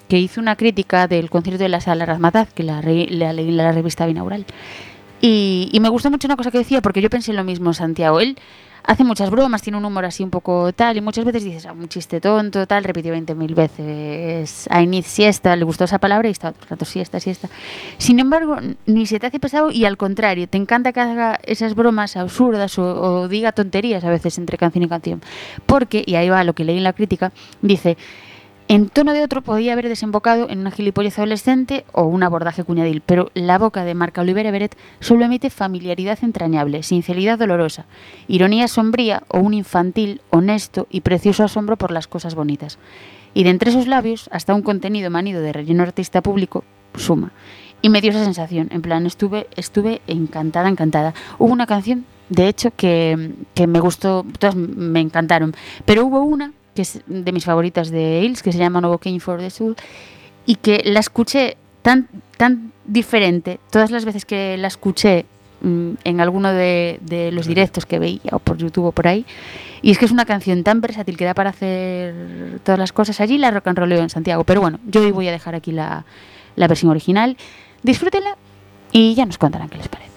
que 0.09 0.18
hizo 0.18 0.40
una 0.40 0.56
crítica 0.56 1.09
del 1.09 1.28
concierto 1.28 1.62
de 1.62 1.68
la 1.68 1.80
sala 1.80 2.06
Razmataz, 2.06 2.52
que 2.54 2.62
la, 2.62 2.80
leí 2.80 3.09
en 3.11 3.56
la 3.56 3.73
revista 3.73 4.06
Binaural. 4.06 4.47
Y, 5.21 5.68
y 5.73 5.80
me 5.80 5.88
gustó 5.88 6.11
mucho 6.11 6.26
una 6.26 6.37
cosa 6.37 6.50
que 6.50 6.59
decía, 6.59 6.80
porque 6.80 7.02
yo 7.02 7.11
pensé 7.11 7.33
lo 7.33 7.44
mismo, 7.44 7.75
Santiago. 7.75 8.21
Él 8.21 8.38
hace 8.84 9.02
muchas 9.04 9.30
bromas, 9.30 9.62
tiene 9.62 9.78
un 9.78 9.84
humor 9.84 10.04
así 10.04 10.22
un 10.22 10.30
poco 10.30 10.72
tal, 10.72 10.96
y 10.96 11.00
muchas 11.00 11.24
veces 11.24 11.44
dices, 11.44 11.66
ah, 11.66 11.72
un 11.72 11.88
chiste 11.88 12.20
tonto, 12.20 12.66
tal, 12.66 12.84
repitió 12.84 13.14
20.000 13.14 13.54
veces, 13.54 14.68
I 14.70 14.86
need 14.86 15.04
siesta, 15.04 15.56
le 15.56 15.64
gustó 15.64 15.84
esa 15.84 15.98
palabra 15.98 16.28
y 16.28 16.32
está 16.32 16.48
el 16.48 16.54
rato 16.68 16.84
siesta, 16.84 17.18
siesta. 17.20 17.48
Sin 17.98 18.18
embargo, 18.18 18.56
ni 18.86 19.06
se 19.06 19.18
te 19.18 19.26
hace 19.26 19.40
pesado 19.40 19.70
y 19.70 19.84
al 19.84 19.96
contrario, 19.96 20.48
te 20.48 20.58
encanta 20.58 20.92
que 20.92 21.00
haga 21.00 21.40
esas 21.44 21.74
bromas 21.74 22.16
absurdas 22.16 22.78
o, 22.78 23.22
o 23.22 23.28
diga 23.28 23.52
tonterías 23.52 24.04
a 24.04 24.10
veces 24.10 24.38
entre 24.38 24.58
canción 24.58 24.84
y 24.84 24.88
canción. 24.88 25.22
Porque, 25.66 26.04
y 26.06 26.16
ahí 26.16 26.28
va 26.28 26.44
lo 26.44 26.52
que 26.52 26.64
leí 26.64 26.76
en 26.76 26.84
la 26.84 26.92
crítica, 26.92 27.32
dice, 27.62 27.96
en 28.66 28.88
tono 28.88 29.12
de 29.12 29.23
otro 29.23 29.42
podía 29.42 29.75
haber 29.75 29.88
desembocado 29.88 30.49
en 30.49 30.61
una 30.61 30.71
gilipollez 30.71 31.18
adolescente 31.18 31.85
o 31.92 32.05
un 32.05 32.22
abordaje 32.22 32.64
cuñadil, 32.64 33.03
pero 33.05 33.31
la 33.35 33.59
boca 33.59 33.85
de 33.85 33.94
Marca 33.94 34.22
Oliver 34.22 34.46
Everett 34.46 34.77
solo 35.00 35.27
emite 35.27 35.50
familiaridad 35.50 36.18
entrañable, 36.22 36.83
sinceridad 36.83 37.38
dolorosa, 37.38 37.85
ironía 38.27 38.66
sombría 38.66 39.22
o 39.29 39.38
un 39.38 39.53
infantil, 39.53 40.22
honesto 40.31 40.87
y 40.90 41.03
precioso 41.03 41.44
asombro 41.44 41.77
por 41.77 41.90
las 41.90 42.07
cosas 42.07 42.35
bonitas. 42.35 42.79
Y 43.35 43.44
de 43.44 43.50
entre 43.50 43.70
esos 43.70 43.87
labios, 43.87 44.31
hasta 44.33 44.55
un 44.55 44.62
contenido 44.62 45.11
manido 45.11 45.42
de 45.42 45.53
relleno 45.53 45.83
artista 45.83 46.22
público, 46.22 46.64
suma. 46.94 47.33
Y 47.83 47.90
me 47.90 48.00
dio 48.00 48.12
esa 48.12 48.24
sensación, 48.24 48.68
en 48.70 48.81
plan, 48.81 49.05
estuve, 49.05 49.46
estuve 49.57 50.00
encantada, 50.07 50.70
encantada. 50.70 51.12
Hubo 51.38 51.53
una 51.53 51.66
canción, 51.66 52.07
de 52.31 52.48
hecho, 52.48 52.70
que, 52.74 53.33
que 53.55 53.66
me 53.66 53.81
gustó, 53.81 54.24
todas 54.38 54.57
me 54.57 55.00
encantaron, 55.00 55.55
pero 55.85 56.07
hubo 56.07 56.22
una 56.22 56.53
que 56.74 56.82
es 56.82 57.00
de 57.06 57.32
mis 57.32 57.44
favoritas 57.44 57.90
de 57.90 58.22
Hills, 58.22 58.42
que 58.42 58.52
se 58.52 58.58
llama 58.58 58.80
No 58.80 58.98
King 58.98 59.18
for 59.20 59.38
the 59.38 59.50
Soul, 59.50 59.76
y 60.46 60.56
que 60.56 60.82
la 60.84 61.00
escuché 61.00 61.56
tan, 61.82 62.08
tan 62.37 62.72
diferente 62.87 63.60
todas 63.70 63.90
las 63.90 64.04
veces 64.04 64.24
que 64.24 64.56
la 64.56 64.68
escuché 64.68 65.26
mm, 65.60 65.90
en 66.04 66.20
alguno 66.20 66.52
de, 66.52 67.30
los 67.32 67.46
directos 67.46 67.87
que 67.87 67.98
veía 67.98 68.30
o 68.32 68.38
por 68.38 68.56
YouTube 68.56 68.87
o 68.87 68.92
por 68.92 69.06
ahí. 69.06 69.24
Y 69.82 69.90
es 69.90 69.98
que 69.98 70.06
es 70.06 70.12
una 70.12 70.24
canción 70.24 70.64
tan 70.64 70.80
versátil 70.80 71.16
que 71.16 71.24
da 71.24 71.34
para 71.34 71.50
hacer 71.50 72.60
todas 72.64 72.78
las 72.78 72.92
cosas. 72.92 73.20
Allí 73.20 73.37
la 73.37 73.50
rock 73.50 73.68
and 73.68 73.78
rolleo 73.78 74.00
en 74.00 74.08
Santiago. 74.08 74.44
Pero 74.44 74.62
bueno, 74.62 74.80
yo 74.87 75.02
hoy 75.02 75.10
voy 75.10 75.28
a 75.28 75.32
dejar 75.32 75.54
aquí 75.54 75.72
la, 75.72 76.06
la 76.56 76.68
versión 76.68 76.90
original. 76.90 77.37
Disfrútenla 77.82 78.38
y 78.92 79.14
ya 79.14 79.26
nos 79.26 79.37
contarán 79.37 79.68
qué 79.68 79.76
les 79.76 79.88
parece. 79.88 80.13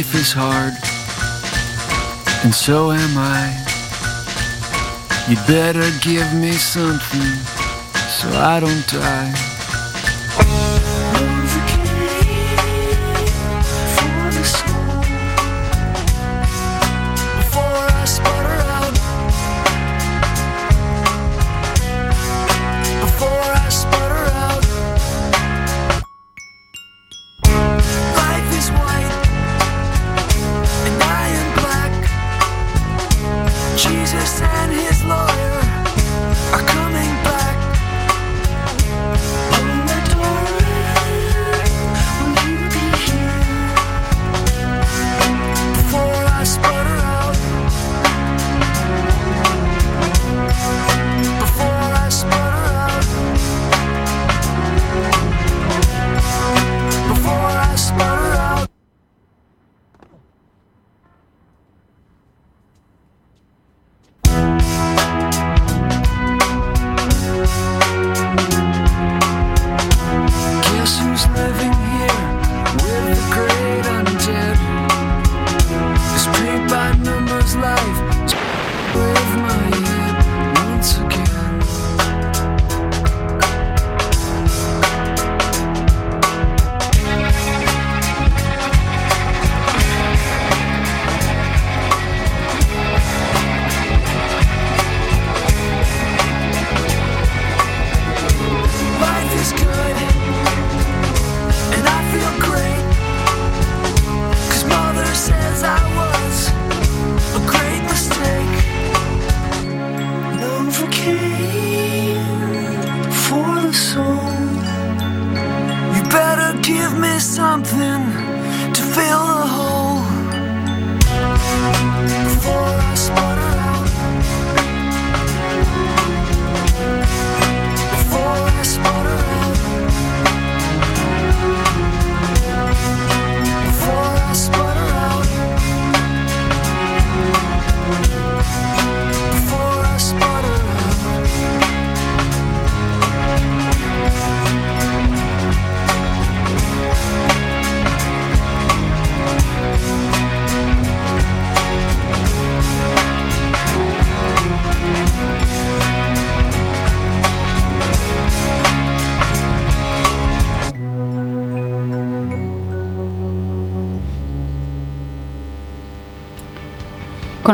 Life 0.00 0.14
is 0.14 0.32
hard, 0.32 0.72
and 2.42 2.54
so 2.54 2.90
am 2.90 3.18
I. 3.18 3.52
You'd 5.28 5.46
better 5.46 5.86
give 6.00 6.32
me 6.32 6.52
something 6.52 7.36
so 8.08 8.30
I 8.30 8.60
don't 8.60 8.86
die. 8.88 9.59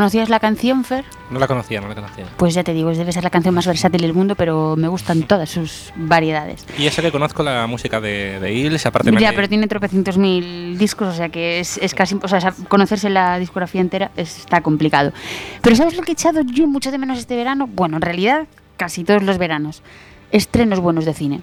¿Conocías 0.07 0.29
la 0.29 0.39
canción, 0.39 0.85
Fer? 0.85 1.03
No 1.29 1.37
la 1.37 1.47
conocía, 1.47 1.81
no 1.81 1.89
la 1.89 1.95
conocía. 1.95 2.23
Pues 2.37 2.53
ya 2.53 2.63
te 2.63 2.71
digo, 2.71 2.89
debe 2.95 3.11
ser 3.11 3.25
la 3.25 3.29
canción 3.29 3.53
más 3.53 3.67
versátil 3.67 3.99
del 3.99 4.13
mundo, 4.13 4.35
pero 4.35 4.77
me 4.77 4.87
gustan 4.87 5.23
todas 5.23 5.49
sus 5.49 5.91
variedades. 5.97 6.65
Y 6.79 6.85
eso 6.87 7.01
que 7.01 7.11
conozco 7.11 7.43
la 7.43 7.67
música 7.67 7.99
de, 7.99 8.39
de 8.39 8.53
Hills, 8.53 8.85
aparte 8.85 9.11
me 9.11 9.19
Ya, 9.19 9.33
pero 9.33 9.49
tiene 9.49 9.67
tropecientos 9.67 10.17
mil 10.17 10.77
discos, 10.77 11.09
o 11.09 11.13
sea 11.13 11.27
que 11.27 11.59
es, 11.59 11.77
es 11.79 11.93
casi, 11.93 12.15
o 12.23 12.27
sea, 12.29 12.53
conocerse 12.69 13.09
la 13.09 13.37
discografía 13.37 13.81
entera 13.81 14.11
es- 14.15 14.37
está 14.39 14.61
complicado. 14.61 15.11
Pero 15.61 15.75
¿sabes 15.75 15.97
lo 15.97 16.03
que 16.03 16.11
he 16.11 16.13
echado 16.13 16.39
yo 16.45 16.67
mucho 16.67 16.89
de 16.89 16.99
menos 16.99 17.19
este 17.19 17.35
verano? 17.35 17.67
Bueno, 17.67 17.97
en 17.97 18.01
realidad 18.01 18.47
casi 18.77 19.03
todos 19.03 19.23
los 19.23 19.37
veranos. 19.37 19.81
Estrenos 20.31 20.79
buenos 20.79 21.03
de 21.03 21.13
cine. 21.13 21.41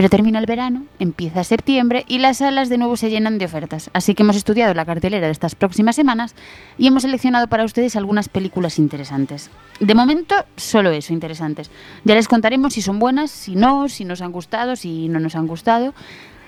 Pero 0.00 0.08
termina 0.08 0.38
el 0.38 0.46
verano, 0.46 0.86
empieza 0.98 1.44
septiembre 1.44 2.06
y 2.08 2.20
las 2.20 2.38
salas 2.38 2.70
de 2.70 2.78
nuevo 2.78 2.96
se 2.96 3.10
llenan 3.10 3.36
de 3.36 3.44
ofertas. 3.44 3.90
Así 3.92 4.14
que 4.14 4.22
hemos 4.22 4.34
estudiado 4.34 4.72
la 4.72 4.86
cartelera 4.86 5.26
de 5.26 5.30
estas 5.30 5.54
próximas 5.54 5.94
semanas 5.94 6.34
y 6.78 6.86
hemos 6.86 7.02
seleccionado 7.02 7.48
para 7.48 7.66
ustedes 7.66 7.96
algunas 7.96 8.30
películas 8.30 8.78
interesantes. 8.78 9.50
De 9.78 9.94
momento, 9.94 10.36
solo 10.56 10.88
eso, 10.90 11.12
interesantes. 11.12 11.70
Ya 12.04 12.14
les 12.14 12.28
contaremos 12.28 12.72
si 12.72 12.80
son 12.80 12.98
buenas, 12.98 13.30
si 13.30 13.56
no, 13.56 13.90
si 13.90 14.06
nos 14.06 14.22
han 14.22 14.32
gustado, 14.32 14.74
si 14.74 15.10
no 15.10 15.20
nos 15.20 15.34
han 15.34 15.46
gustado. 15.46 15.92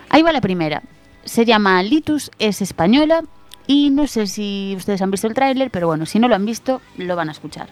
Ahí 0.09 0.23
va 0.23 0.33
la 0.33 0.41
primera. 0.41 0.83
Se 1.25 1.45
llama 1.45 1.83
Litus, 1.83 2.31
es 2.39 2.63
española 2.63 3.23
y 3.67 3.91
no 3.91 4.07
sé 4.07 4.29
si 4.29 4.73
ustedes 4.79 5.03
han 5.03 5.11
visto 5.11 5.27
el 5.27 5.35
tráiler, 5.35 5.71
pero 5.71 5.89
bueno, 5.89 6.07
si 6.07 6.19
no 6.19 6.27
lo 6.27 6.37
han 6.37 6.47
visto, 6.47 6.81
lo 6.97 7.17
van 7.17 7.29
a 7.29 7.33
escuchar. 7.33 7.69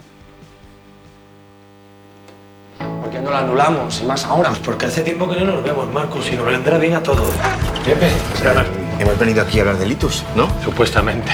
¿Por 3.10 3.18
qué 3.18 3.24
no 3.24 3.32
la 3.32 3.40
anulamos? 3.40 4.00
Y 4.02 4.06
más 4.06 4.24
ahora. 4.24 4.50
Pues 4.50 4.60
porque 4.60 4.86
hace 4.86 5.02
tiempo 5.02 5.28
que 5.28 5.40
no 5.40 5.46
nos 5.46 5.64
vemos, 5.64 5.92
Marcos, 5.92 6.30
y 6.30 6.36
nos 6.36 6.46
vendrá 6.46 6.78
bien 6.78 6.94
a 6.94 7.02
todos. 7.02 7.28
Pepe, 7.84 8.08
hemos 9.00 9.18
venido 9.18 9.42
aquí 9.42 9.58
a 9.58 9.62
hablar 9.62 9.78
de 9.78 9.86
Litus, 9.86 10.22
¿no? 10.36 10.48
Supuestamente. 10.62 11.32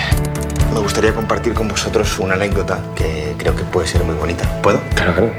Me 0.73 0.81
gustaría 0.81 1.15
compartir 1.15 1.53
con 1.53 1.69
vosotros 1.69 2.19
una 2.19 2.33
anécdota 2.33 2.81
que 2.95 3.35
creo 3.37 3.55
que 3.55 3.65
puede 3.65 3.87
ser 3.87 4.03
muy 4.05 4.15
bonita. 4.15 4.45
¿Puedo? 4.63 4.81
Claro, 4.95 5.13
claro. 5.13 5.33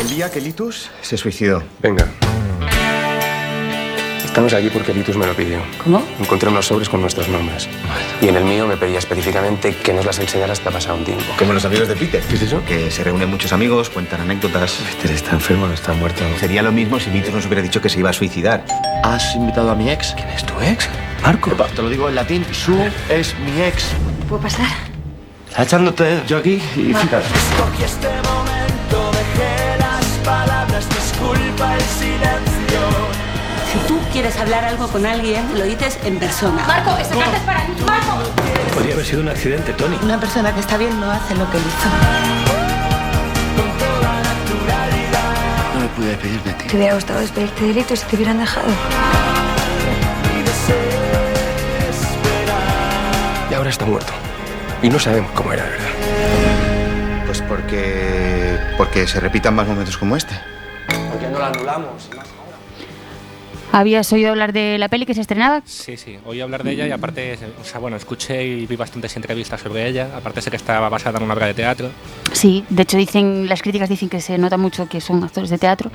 El 0.00 0.08
día 0.10 0.30
que 0.30 0.40
Litus 0.40 0.88
se 1.02 1.16
suicidó. 1.16 1.64
Venga. 1.80 2.06
Estamos 4.30 4.54
aquí 4.54 4.70
porque 4.70 4.94
Litus 4.94 5.16
me 5.16 5.26
lo 5.26 5.34
pidió. 5.34 5.60
¿Cómo? 5.82 6.06
Encontré 6.20 6.48
unos 6.48 6.64
sobres 6.64 6.88
con 6.88 7.00
nuestros 7.00 7.28
nombres. 7.28 7.68
Y 8.22 8.28
en 8.28 8.36
el 8.36 8.44
mío 8.44 8.64
me 8.64 8.76
pedía 8.76 9.00
específicamente 9.00 9.74
que 9.74 9.92
nos 9.92 10.06
las 10.06 10.20
enseñara 10.20 10.52
hasta 10.52 10.70
pasado 10.70 10.98
un 10.98 11.04
tiempo. 11.04 11.24
Como 11.36 11.52
los 11.52 11.64
amigos 11.64 11.88
de 11.88 11.96
Peter. 11.96 12.22
¿Qué 12.22 12.36
es 12.36 12.42
eso? 12.42 12.62
Que 12.64 12.92
se 12.92 13.02
reúnen 13.02 13.28
muchos 13.28 13.52
amigos, 13.52 13.90
cuentan 13.90 14.20
anécdotas. 14.20 14.78
Peter 14.94 15.16
está 15.16 15.32
enfermo, 15.32 15.66
no 15.66 15.74
está 15.74 15.94
muerto. 15.94 16.22
Sería 16.38 16.62
lo 16.62 16.70
mismo 16.70 17.00
si 17.00 17.10
Litus 17.10 17.34
nos 17.34 17.44
hubiera 17.46 17.60
dicho 17.60 17.80
que 17.80 17.88
se 17.88 17.98
iba 17.98 18.10
a 18.10 18.12
suicidar. 18.12 18.64
¿Has 19.02 19.34
invitado 19.34 19.68
a 19.72 19.74
mi 19.74 19.90
ex? 19.90 20.14
¿Quién 20.14 20.28
es 20.28 20.46
tu 20.46 20.54
ex? 20.60 20.88
Marco. 21.24 21.50
Te 21.50 21.82
lo 21.82 21.90
digo 21.90 22.08
en 22.08 22.14
latín. 22.14 22.46
Su 22.52 22.80
es 23.08 23.34
mi 23.40 23.60
ex. 23.62 23.86
¿Puedo 24.28 24.42
pasar? 24.42 24.68
Está 25.48 25.64
echándote 25.64 26.22
yo 26.28 26.38
aquí 26.38 26.62
y 26.76 26.94
fíjate. 26.94 27.26
Escogí 27.26 27.82
este 27.82 28.08
momento, 28.08 29.10
dejé 29.10 29.76
las 29.80 30.04
palabras, 30.24 30.88
disculpa 30.88 31.74
el 31.74 31.82
silencio. 31.82 33.09
Si 33.72 33.78
tú 33.86 34.00
quieres 34.12 34.36
hablar 34.36 34.64
algo 34.64 34.88
con 34.88 35.06
alguien, 35.06 35.46
lo 35.56 35.64
dices 35.64 35.96
en 36.04 36.18
persona. 36.18 36.64
Marco, 36.66 36.96
esa 36.96 37.14
carta 37.14 37.36
es 37.36 37.42
para 37.44 37.64
mí. 37.68 37.74
Marco. 37.86 38.18
Podría 38.74 38.94
haber 38.94 39.06
sido 39.06 39.22
un 39.22 39.28
accidente, 39.28 39.72
Tony. 39.74 39.96
Una 40.02 40.18
persona 40.18 40.52
que 40.52 40.58
está 40.58 40.76
bien 40.76 40.98
no 40.98 41.08
hace 41.08 41.36
lo 41.36 41.48
que 41.50 41.58
hizo. 41.58 41.88
No 45.74 45.80
me 45.80 45.88
pude 45.88 46.06
despedir 46.08 46.42
de 46.42 46.52
ti. 46.54 46.66
Te 46.66 46.76
hubiera 46.76 46.94
gustado 46.94 47.20
despedirte 47.20 47.64
de 47.64 47.74
Lito 47.74 47.94
si 47.94 48.04
te 48.06 48.16
hubieran 48.16 48.38
dejado. 48.38 48.66
Y 53.50 53.54
ahora 53.54 53.70
está 53.70 53.86
muerto. 53.86 54.12
Y 54.82 54.88
no 54.88 54.98
sabemos 54.98 55.30
cómo 55.32 55.52
era, 55.52 55.64
de 55.64 55.70
¿verdad? 55.70 55.88
Pues 57.26 57.40
porque. 57.42 58.58
porque 58.76 59.06
se 59.06 59.20
repitan 59.20 59.54
más 59.54 59.68
momentos 59.68 59.96
como 59.96 60.16
este. 60.16 60.34
¿Por 60.88 61.20
qué 61.20 61.28
no 61.28 61.38
la 61.38 61.48
anulamos? 61.48 62.08
Y 62.12 62.16
más. 62.16 62.26
¿Habías 63.72 64.12
oído 64.12 64.30
hablar 64.30 64.52
de 64.52 64.78
la 64.78 64.88
peli 64.88 65.06
que 65.06 65.14
se 65.14 65.20
estrenaba? 65.20 65.62
Sí, 65.64 65.96
sí, 65.96 66.18
oí 66.26 66.40
hablar 66.40 66.64
de 66.64 66.72
ella 66.72 66.88
y 66.88 66.90
aparte, 66.90 67.38
o 67.60 67.64
sea, 67.64 67.78
bueno, 67.78 67.96
escuché 67.96 68.44
y 68.44 68.66
vi 68.66 68.74
bastantes 68.74 69.14
entrevistas 69.16 69.60
sobre 69.60 69.86
ella. 69.86 70.10
Aparte 70.16 70.42
sé 70.42 70.50
que 70.50 70.56
estaba 70.56 70.88
basada 70.88 71.18
en 71.18 71.24
una 71.24 71.34
obra 71.34 71.46
de 71.46 71.54
teatro. 71.54 71.90
Sí, 72.32 72.64
de 72.68 72.82
hecho 72.82 72.96
dicen, 72.96 73.48
las 73.48 73.62
críticas 73.62 73.88
dicen 73.88 74.08
que 74.08 74.20
se 74.20 74.38
nota 74.38 74.56
mucho 74.56 74.88
que 74.88 75.00
son 75.00 75.22
actores 75.22 75.50
de 75.50 75.58
teatro, 75.58 75.92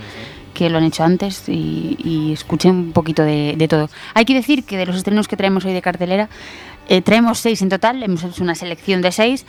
que 0.53 0.69
lo 0.69 0.77
han 0.77 0.85
hecho 0.85 1.03
antes 1.03 1.49
y, 1.49 1.97
y 1.99 2.31
escuché 2.31 2.69
un 2.69 2.93
poquito 2.93 3.23
de, 3.23 3.55
de 3.57 3.67
todo. 3.67 3.89
Hay 4.13 4.23
que 4.23 4.33
decir 4.33 4.63
que 4.63 4.77
de 4.77 4.85
los 4.85 4.95
estrenos 4.95 5.27
que 5.27 5.35
traemos 5.35 5.65
hoy 5.65 5.73
de 5.73 5.81
cartelera, 5.81 6.29
eh, 6.87 7.01
traemos 7.01 7.39
seis 7.39 7.61
en 7.61 7.67
total, 7.67 8.01
hemos 8.03 8.23
hecho 8.23 8.41
una 8.41 8.55
selección 8.55 9.01
de 9.01 9.11
seis, 9.11 9.45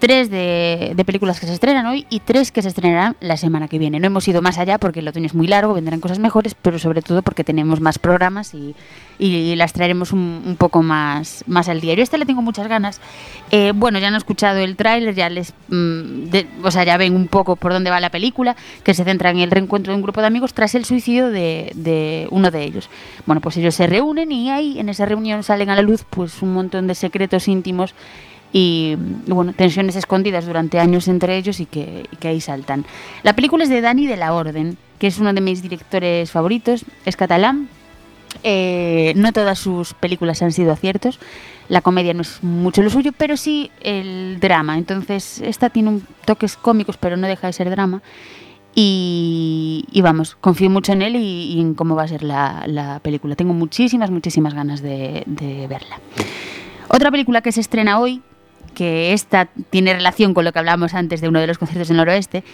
tres 0.00 0.30
de, 0.30 1.00
películas 1.06 1.38
que 1.38 1.46
se 1.46 1.52
estrenan 1.52 1.86
hoy 1.86 2.06
y 2.10 2.18
tres 2.20 2.50
que 2.50 2.62
se 2.62 2.68
estrenarán 2.68 3.16
la 3.20 3.36
semana 3.36 3.68
que 3.68 3.78
viene. 3.78 4.00
No 4.00 4.06
hemos 4.08 4.26
ido 4.26 4.42
más 4.42 4.58
allá 4.58 4.78
porque 4.78 5.00
el 5.00 5.06
otoño 5.08 5.26
es 5.26 5.34
muy 5.34 5.46
largo, 5.46 5.74
vendrán 5.74 6.00
cosas 6.00 6.18
mejores, 6.18 6.56
pero 6.60 6.78
sobre 6.78 7.02
todo 7.02 7.22
porque 7.22 7.44
tenemos 7.44 7.80
más 7.80 7.98
programas 7.98 8.54
y, 8.54 8.74
y 9.18 9.54
las 9.56 9.72
traeremos 9.72 10.12
un, 10.12 10.42
un 10.44 10.56
poco 10.56 10.82
más, 10.82 11.44
más 11.46 11.68
al 11.68 11.80
día. 11.80 11.94
Yo 11.94 12.02
esta 12.02 12.16
le 12.16 12.26
tengo 12.26 12.42
muchas 12.42 12.66
ganas. 12.66 13.00
Eh, 13.50 13.72
bueno, 13.74 13.98
ya 13.98 14.08
han 14.08 14.14
escuchado 14.16 14.58
el 14.58 14.74
tráiler, 14.76 15.14
ya 15.14 15.28
les, 15.28 15.52
mm, 15.68 16.30
de- 16.30 16.46
o 16.64 16.70
sea, 16.70 16.82
ya 16.84 16.96
ven 16.96 17.14
un 17.14 17.28
poco 17.28 17.56
por 17.56 17.72
dónde 17.72 17.90
va 17.90 18.00
la 18.00 18.10
película, 18.10 18.56
que 18.82 18.94
se 18.94 19.04
centra 19.04 19.30
en 19.30 19.38
el 19.38 19.50
reencuentro 19.50 19.92
de 19.92 19.96
un 19.96 20.02
grupo 20.02 20.20
de 20.22 20.26
amigos 20.26 20.54
tras 20.54 20.74
el 20.74 20.84
suicidio 20.86 21.28
de, 21.28 21.70
de 21.74 22.26
uno 22.30 22.50
de 22.50 22.64
ellos. 22.64 22.88
Bueno, 23.26 23.40
pues 23.40 23.56
ellos 23.58 23.74
se 23.74 23.86
reúnen 23.86 24.32
y 24.32 24.50
ahí 24.50 24.80
en 24.80 24.88
esa 24.88 25.04
reunión 25.04 25.42
salen 25.42 25.68
a 25.70 25.76
la 25.76 25.82
luz 25.82 26.04
pues 26.08 26.40
un 26.42 26.54
montón 26.54 26.86
de 26.86 26.94
secretos 26.94 27.46
íntimos 27.48 27.94
y 28.52 28.96
bueno, 29.26 29.52
tensiones 29.52 29.96
escondidas 29.96 30.46
durante 30.46 30.78
años 30.78 31.08
entre 31.08 31.36
ellos 31.36 31.60
y 31.60 31.66
que, 31.66 32.04
y 32.10 32.16
que 32.16 32.28
ahí 32.28 32.40
saltan. 32.40 32.84
La 33.22 33.34
película 33.34 33.64
es 33.64 33.70
de 33.70 33.80
Dani 33.80 34.06
de 34.06 34.16
la 34.16 34.32
Orden, 34.34 34.76
que 34.98 35.06
es 35.06 35.18
uno 35.18 35.32
de 35.32 35.40
mis 35.40 35.62
directores 35.62 36.30
favoritos, 36.30 36.84
es 37.04 37.16
catalán. 37.16 37.68
Eh, 38.44 39.12
no 39.16 39.32
todas 39.32 39.58
sus 39.58 39.92
películas 39.94 40.40
han 40.40 40.52
sido 40.52 40.72
aciertos, 40.72 41.18
la 41.68 41.80
comedia 41.80 42.14
no 42.14 42.22
es 42.22 42.42
mucho 42.42 42.80
lo 42.80 42.88
suyo, 42.88 43.12
pero 43.16 43.36
sí 43.36 43.70
el 43.80 44.38
drama. 44.40 44.78
Entonces, 44.78 45.40
esta 45.40 45.70
tiene 45.70 45.88
un 45.88 46.06
toques 46.24 46.56
cómicos, 46.56 46.96
pero 46.96 47.16
no 47.16 47.26
deja 47.26 47.48
de 47.48 47.52
ser 47.52 47.70
drama. 47.70 48.02
Y, 48.72 49.84
y 49.90 50.00
vamos, 50.00 50.36
confío 50.40 50.70
mucho 50.70 50.92
en 50.92 51.02
él 51.02 51.16
y, 51.16 51.54
y 51.54 51.60
en 51.60 51.74
cómo 51.74 51.96
va 51.96 52.04
a 52.04 52.08
ser 52.08 52.22
la, 52.22 52.64
la 52.68 53.00
película. 53.00 53.34
Tengo 53.34 53.52
muchísimas, 53.52 54.12
muchísimas 54.12 54.54
ganas 54.54 54.80
de, 54.80 55.24
de 55.26 55.66
verla. 55.66 55.98
Otra 56.88 57.10
película 57.10 57.40
que 57.40 57.50
se 57.50 57.60
estrena 57.60 57.98
hoy, 57.98 58.22
que 58.74 59.12
esta 59.12 59.48
tiene 59.70 59.92
relación 59.94 60.34
con 60.34 60.44
lo 60.44 60.52
que 60.52 60.58
hablábamos 60.58 60.94
antes 60.94 61.20
de 61.20 61.28
uno 61.28 61.40
de 61.40 61.46
los 61.46 61.58
conciertos 61.58 61.88
del 61.88 61.96
noroeste, 61.96 62.44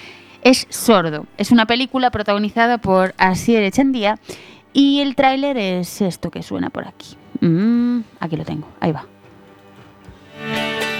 es 0.42 0.66
Sordo. 0.70 1.26
Es 1.38 1.50
una 1.50 1.66
película 1.66 2.10
protagonizada 2.10 2.78
por 2.78 3.14
Asier 3.18 3.62
Echandía 3.62 4.18
y 4.72 5.00
el 5.00 5.14
tráiler 5.14 5.56
es 5.56 6.00
esto 6.00 6.30
que 6.30 6.42
suena 6.42 6.70
por 6.70 6.86
aquí. 6.86 7.16
Mm, 7.40 8.00
aquí 8.20 8.36
lo 8.36 8.44
tengo, 8.44 8.68
ahí 8.80 8.92
va. 8.92 9.06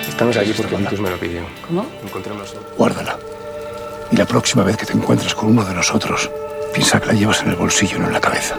Estamos 0.09 0.37
aquí 0.37 0.53
porque 0.57 0.79
Litus 0.79 1.01
me 1.01 1.11
lo 1.11 1.19
pidió. 1.19 1.43
¿Cómo? 1.67 1.87
Encontré 2.03 2.33
unos 2.33 2.49
sobres. 2.49 2.69
Guárdala. 2.77 3.19
Y 4.11 4.17
la 4.17 4.25
próxima 4.25 4.63
vez 4.63 4.77
que 4.77 4.87
te 4.87 4.95
encuentres 4.95 5.35
con 5.35 5.51
uno 5.51 5.65
de 5.65 5.75
nosotros, 5.75 6.31
piensa 6.73 7.01
que 7.01 7.09
la 7.09 7.13
llevas 7.13 7.43
en 7.43 7.51
el 7.51 7.57
bolsillo, 7.57 7.99
no 7.99 8.07
en 8.07 8.13
la 8.15 8.21
cabeza. 8.21 8.57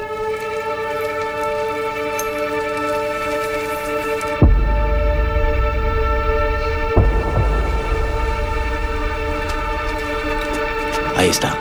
Ahí 11.28 11.32
está. 11.32 11.54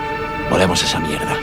Volemos 0.48 0.80
esa 0.80 1.00
mierda. 1.00 1.36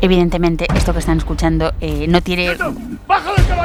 Evidentemente, 0.00 0.68
esto 0.76 0.92
que 0.92 1.00
están 1.00 1.18
escuchando 1.18 1.72
eh, 1.80 2.06
no 2.08 2.22
tiene... 2.22 2.56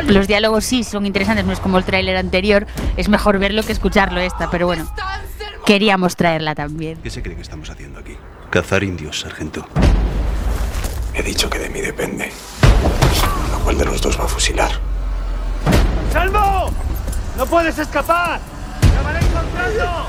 Los 0.08 0.28
diálogos 0.28 0.66
sí 0.66 0.84
son 0.84 1.06
interesantes, 1.06 1.46
no 1.46 1.54
es 1.54 1.60
como 1.60 1.78
el 1.78 1.84
tráiler 1.84 2.18
anterior, 2.18 2.68
es 2.98 3.10
mejor 3.10 3.40
verlo 3.40 3.64
que 3.64 3.72
escucharlo 3.72 4.20
esta, 4.20 4.50
pero 4.50 4.68
bueno, 4.68 4.92
queríamos 5.66 6.16
traerla 6.16 6.56
también. 6.56 6.98
¿Qué 7.02 7.10
se 7.10 7.22
cree 7.22 7.36
que 7.36 7.42
estamos 7.42 7.70
haciendo 7.70 8.00
aquí? 8.00 8.18
Cazar 8.50 8.84
indios, 8.84 9.20
sargento. 9.22 9.68
He 11.14 11.24
dicho 11.24 11.50
que 11.50 11.60
de 11.60 11.70
mí 11.70 11.82
depende. 11.82 12.32
¿A 13.54 13.64
cuál 13.64 13.78
de 13.78 13.86
los 13.86 14.02
dos 14.02 14.20
va 14.20 14.26
a 14.26 14.28
fusilar? 14.28 14.72
¡Salvo! 16.12 16.72
¡No 17.38 17.46
puedes 17.46 17.78
escapar! 17.78 18.40
¡Te 18.82 19.04
van 19.04 19.16
encontrando! 19.18 20.06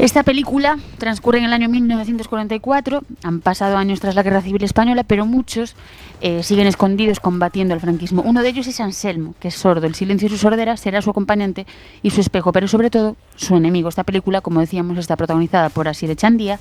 Esta 0.00 0.22
película 0.22 0.78
transcurre 0.96 1.40
en 1.40 1.44
el 1.44 1.52
año 1.52 1.68
1944, 1.68 3.02
han 3.22 3.40
pasado 3.40 3.76
años 3.76 4.00
tras 4.00 4.14
la 4.14 4.22
Guerra 4.22 4.40
Civil 4.40 4.64
Española, 4.64 5.04
pero 5.04 5.26
muchos 5.26 5.76
eh, 6.22 6.42
siguen 6.42 6.66
escondidos 6.66 7.20
combatiendo 7.20 7.74
al 7.74 7.80
franquismo. 7.80 8.22
Uno 8.22 8.40
de 8.40 8.48
ellos 8.48 8.66
es 8.66 8.80
Anselmo, 8.80 9.34
que 9.40 9.48
es 9.48 9.54
sordo. 9.56 9.86
El 9.86 9.94
silencio 9.94 10.26
de 10.30 10.36
su 10.36 10.40
sordera 10.40 10.78
será 10.78 11.02
su 11.02 11.10
acompañante 11.10 11.66
y 12.02 12.08
su 12.08 12.22
espejo, 12.22 12.50
pero 12.50 12.66
sobre 12.66 12.88
todo 12.88 13.14
su 13.36 13.56
enemigo. 13.56 13.90
Esta 13.90 14.04
película, 14.04 14.40
como 14.40 14.60
decíamos, 14.60 14.96
está 14.96 15.16
protagonizada 15.16 15.68
por 15.68 15.86
Asir 15.86 16.10
Echandía, 16.10 16.58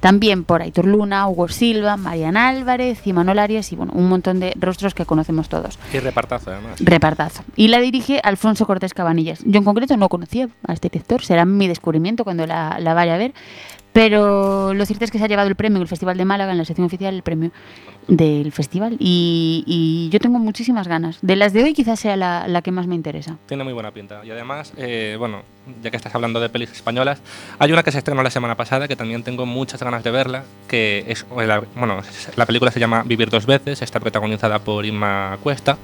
también 0.00 0.44
por 0.44 0.62
Aitor 0.62 0.86
Luna, 0.86 1.28
Hugo 1.28 1.48
Silva, 1.48 1.96
Mariana 1.96 2.48
Álvarez, 2.48 3.06
Imanol 3.06 3.38
Arias 3.38 3.72
y 3.72 3.76
bueno, 3.76 3.92
un 3.94 4.08
montón 4.08 4.40
de 4.40 4.52
rostros 4.58 4.94
que 4.94 5.04
conocemos 5.06 5.48
todos. 5.48 5.78
Y 5.92 5.98
repartazo, 5.98 6.50
además. 6.50 6.80
Repartazo. 6.80 7.42
Y 7.56 7.68
la 7.68 7.80
dirige 7.80 8.20
Alfonso 8.22 8.66
Cortés 8.66 8.94
Cabanillas. 8.94 9.40
Yo 9.44 9.58
en 9.58 9.64
concreto 9.64 9.96
no 9.96 10.08
conocía 10.08 10.48
a 10.66 10.72
este 10.72 10.88
director, 10.88 11.22
será 11.22 11.44
mi 11.44 11.68
descubrimiento 11.68 12.24
cuando 12.24 12.46
la, 12.46 12.78
la 12.80 12.94
vaya 12.94 13.14
a 13.14 13.18
ver. 13.18 13.32
Pero 13.98 14.74
lo 14.74 14.86
cierto 14.86 15.04
es 15.04 15.10
que 15.10 15.18
se 15.18 15.24
ha 15.24 15.26
llevado 15.26 15.48
el 15.48 15.56
premio 15.56 15.82
el 15.82 15.88
Festival 15.88 16.16
de 16.16 16.24
Málaga, 16.24 16.52
en 16.52 16.58
la 16.58 16.64
sección 16.64 16.86
oficial, 16.86 17.12
el 17.12 17.24
premio 17.24 17.50
del 18.06 18.52
festival. 18.52 18.96
Y, 19.00 19.64
y 19.66 20.08
yo 20.10 20.20
tengo 20.20 20.38
muchísimas 20.38 20.86
ganas. 20.86 21.18
De 21.20 21.34
las 21.34 21.52
de 21.52 21.64
hoy 21.64 21.74
quizás 21.74 21.98
sea 21.98 22.16
la, 22.16 22.46
la 22.46 22.62
que 22.62 22.70
más 22.70 22.86
me 22.86 22.94
interesa. 22.94 23.38
Tiene 23.46 23.64
muy 23.64 23.72
buena 23.72 23.90
pinta. 23.90 24.24
Y 24.24 24.30
además, 24.30 24.72
eh, 24.76 25.16
bueno, 25.18 25.42
ya 25.82 25.90
que 25.90 25.96
estás 25.96 26.14
hablando 26.14 26.38
de 26.38 26.48
pelis 26.48 26.70
españolas, 26.70 27.20
hay 27.58 27.72
una 27.72 27.82
que 27.82 27.90
se 27.90 27.98
estrenó 27.98 28.22
la 28.22 28.30
semana 28.30 28.56
pasada 28.56 28.86
que 28.86 28.94
también 28.94 29.24
tengo 29.24 29.46
muchas 29.46 29.82
ganas 29.82 30.04
de 30.04 30.12
verla, 30.12 30.44
que 30.68 31.04
es, 31.08 31.26
bueno, 31.28 32.00
la 32.36 32.46
película 32.46 32.70
se 32.70 32.78
llama 32.78 33.02
Vivir 33.02 33.30
dos 33.30 33.46
veces, 33.46 33.82
está 33.82 33.98
protagonizada 33.98 34.60
por 34.60 34.86
Inma 34.86 35.38
Cuesta. 35.42 35.76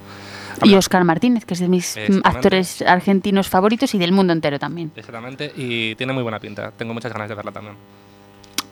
Y 0.63 0.73
Oscar 0.75 1.03
Martínez, 1.03 1.43
que 1.43 1.53
es 1.53 1.59
de 1.59 1.67
mis 1.67 1.97
mm, 1.97 2.19
actores 2.23 2.81
argentinos 2.81 3.49
favoritos 3.49 3.93
y 3.93 3.97
del 3.97 4.13
mundo 4.13 4.31
entero 4.31 4.57
también. 4.57 4.93
Exactamente, 4.95 5.51
y 5.53 5.95
tiene 5.95 6.13
muy 6.13 6.23
buena 6.23 6.39
pinta. 6.39 6.71
Tengo 6.71 6.93
muchas 6.93 7.11
ganas 7.11 7.27
de 7.27 7.35
verla 7.35 7.51
también. 7.51 7.75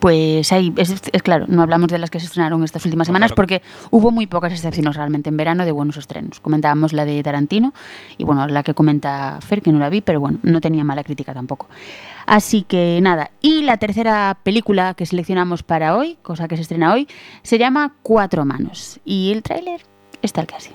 Pues 0.04 0.52
ahí, 0.52 0.70
es, 0.76 0.92
es 1.12 1.22
claro, 1.22 1.46
no 1.48 1.62
hablamos 1.62 1.88
de 1.88 1.96
las 1.96 2.10
que 2.10 2.20
se 2.20 2.26
estrenaron 2.26 2.62
estas 2.62 2.84
últimas 2.84 3.06
semanas 3.06 3.28
claro. 3.28 3.36
porque 3.36 3.62
hubo 3.90 4.10
muy 4.10 4.26
pocas 4.26 4.52
excepciones 4.52 4.96
realmente 4.96 5.30
en 5.30 5.36
verano 5.38 5.64
de 5.64 5.72
buenos 5.72 5.96
estrenos. 5.96 6.40
Comentábamos 6.40 6.92
la 6.92 7.06
de 7.06 7.22
Tarantino 7.22 7.72
y 8.18 8.24
bueno, 8.24 8.46
la 8.46 8.62
que 8.62 8.74
comenta 8.74 9.38
Fer, 9.40 9.62
que 9.62 9.72
no 9.72 9.78
la 9.78 9.88
vi, 9.88 10.02
pero 10.02 10.20
bueno, 10.20 10.40
no 10.42 10.60
tenía 10.60 10.84
mala 10.84 11.04
crítica 11.04 11.32
tampoco. 11.32 11.68
Así 12.26 12.64
que 12.64 12.98
nada, 13.00 13.30
y 13.40 13.62
la 13.62 13.78
tercera 13.78 14.36
película 14.42 14.92
que 14.92 15.06
seleccionamos 15.06 15.62
para 15.62 15.96
hoy, 15.96 16.18
cosa 16.20 16.48
que 16.48 16.56
se 16.56 16.62
estrena 16.64 16.92
hoy, 16.92 17.08
se 17.42 17.56
llama 17.56 17.94
Cuatro 18.02 18.44
Manos 18.44 19.00
y 19.06 19.32
el 19.32 19.42
tráiler 19.42 19.80
está 20.20 20.42
el 20.42 20.46
casi. 20.46 20.72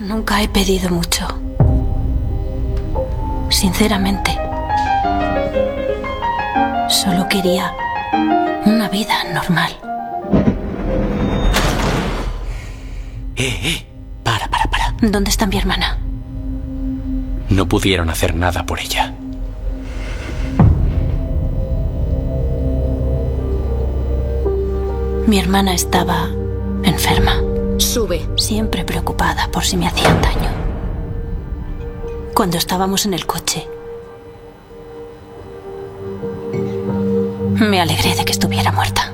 Nunca 0.00 0.42
he 0.42 0.48
pedido 0.48 0.88
mucho. 0.88 1.26
Sinceramente. 3.50 4.38
Solo 6.88 7.28
quería 7.28 7.72
una 8.64 8.88
vida 8.88 9.24
normal. 9.32 9.72
Eh, 13.36 13.60
eh. 13.62 13.86
Para, 14.22 14.48
para, 14.48 14.64
para. 14.66 14.94
¿Dónde 15.00 15.30
está 15.30 15.46
mi 15.46 15.56
hermana? 15.56 15.98
No 17.50 17.66
pudieron 17.66 18.10
hacer 18.10 18.34
nada 18.34 18.66
por 18.66 18.80
ella. 18.80 19.14
Mi 25.26 25.38
hermana 25.38 25.74
estaba 25.74 26.28
enferma. 26.82 27.34
Sube. 27.76 28.26
Siempre 28.36 28.84
preocupada 28.84 29.48
por 29.50 29.64
si 29.64 29.76
me 29.76 29.86
hacían 29.86 30.20
daño. 30.20 30.50
Cuando 32.34 32.56
estábamos 32.56 33.04
en 33.06 33.14
el 33.14 33.26
coche, 33.26 33.68
me 37.60 37.80
alegré 37.80 38.14
de 38.14 38.24
que 38.24 38.32
estuviera 38.32 38.72
muerta. 38.72 39.12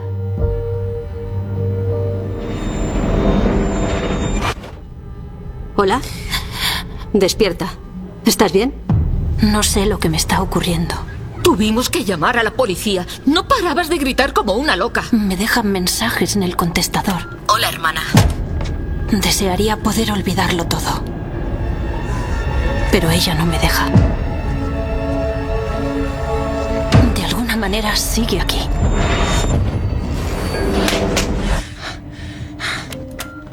Hola. 5.77 6.01
Despierta. 7.13 7.69
¿Estás 8.25 8.53
bien? 8.53 8.75
No 9.41 9.63
sé 9.63 9.87
lo 9.87 9.99
que 9.99 10.09
me 10.09 10.17
está 10.17 10.41
ocurriendo. 10.41 10.95
Tuvimos 11.43 11.91
que 11.91 12.05
llamar 12.05 12.39
a 12.39 12.43
la 12.43 12.53
policía. 12.53 13.07
No 13.27 13.49
parabas 13.49 13.89
de 13.89 13.99
gritar 13.99 14.33
como 14.33 14.55
una 14.55 14.77
loca. 14.77 15.05
Me 15.13 15.37
dejan 15.37 15.71
mensajes 15.71 16.37
en 16.37 16.43
el 16.43 16.57
contestador. 16.57 17.39
Hola, 17.49 17.69
hermana. 17.69 18.03
Desearía 19.11 19.77
poder 19.77 20.11
olvidarlo 20.11 20.65
todo. 20.67 21.03
Pero 22.91 23.11
ella 23.11 23.35
no 23.35 23.47
me 23.47 23.59
deja. 23.59 23.89
Manera 27.65 27.97
sigue 27.97 28.39
aquí. 28.43 28.61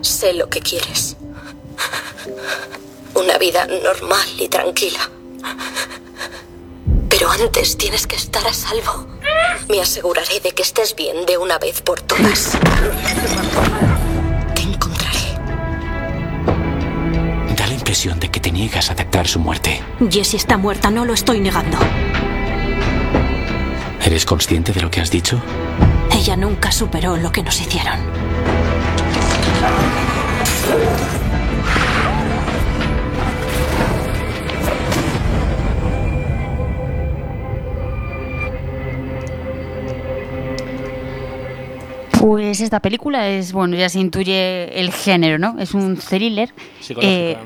Sé 0.01 0.33
lo 0.33 0.49
que 0.49 0.59
quieres. 0.59 1.15
Una 3.15 3.37
vida 3.37 3.65
normal 3.67 4.27
y 4.37 4.49
tranquila. 4.49 5.09
Pero 7.07 7.31
antes 7.31 7.77
tienes 7.77 8.05
que 8.05 8.17
estar 8.17 8.45
a 8.45 8.53
salvo. 8.53 9.07
Me 9.69 9.79
aseguraré 9.79 10.41
de 10.41 10.51
que 10.51 10.63
estés 10.63 10.93
bien 10.93 11.25
de 11.25 11.37
una 11.37 11.57
vez 11.57 11.81
por 11.81 12.01
todas. 12.01 12.51
Te 14.53 14.61
encontraré. 14.61 15.25
Da 17.55 17.65
la 17.65 17.73
impresión 17.73 18.19
de 18.19 18.29
que 18.29 18.41
te 18.41 18.51
niegas 18.51 18.89
a 18.89 18.93
aceptar 18.93 19.25
su 19.25 19.39
muerte. 19.39 19.81
Jessie 20.09 20.35
está 20.35 20.57
muerta, 20.57 20.91
no 20.91 21.05
lo 21.05 21.13
estoy 21.13 21.39
negando. 21.39 21.77
¿Eres 24.03 24.25
consciente 24.25 24.73
de 24.73 24.81
lo 24.81 24.89
que 24.89 24.99
has 24.99 25.11
dicho? 25.11 25.41
Ella 26.11 26.35
nunca 26.35 26.71
superó 26.71 27.17
lo 27.17 27.31
que 27.31 27.43
nos 27.43 27.61
hicieron. 27.61 27.99
Pues 42.19 42.61
esta 42.61 42.79
película 42.79 43.29
es, 43.29 43.51
bueno, 43.51 43.75
ya 43.75 43.89
se 43.89 43.99
intuye 43.99 44.79
el 44.79 44.91
género, 44.91 45.37
¿no? 45.37 45.59
Es 45.59 45.73
un 45.73 45.97
thriller. 45.97 46.53
Eh, 47.01 47.37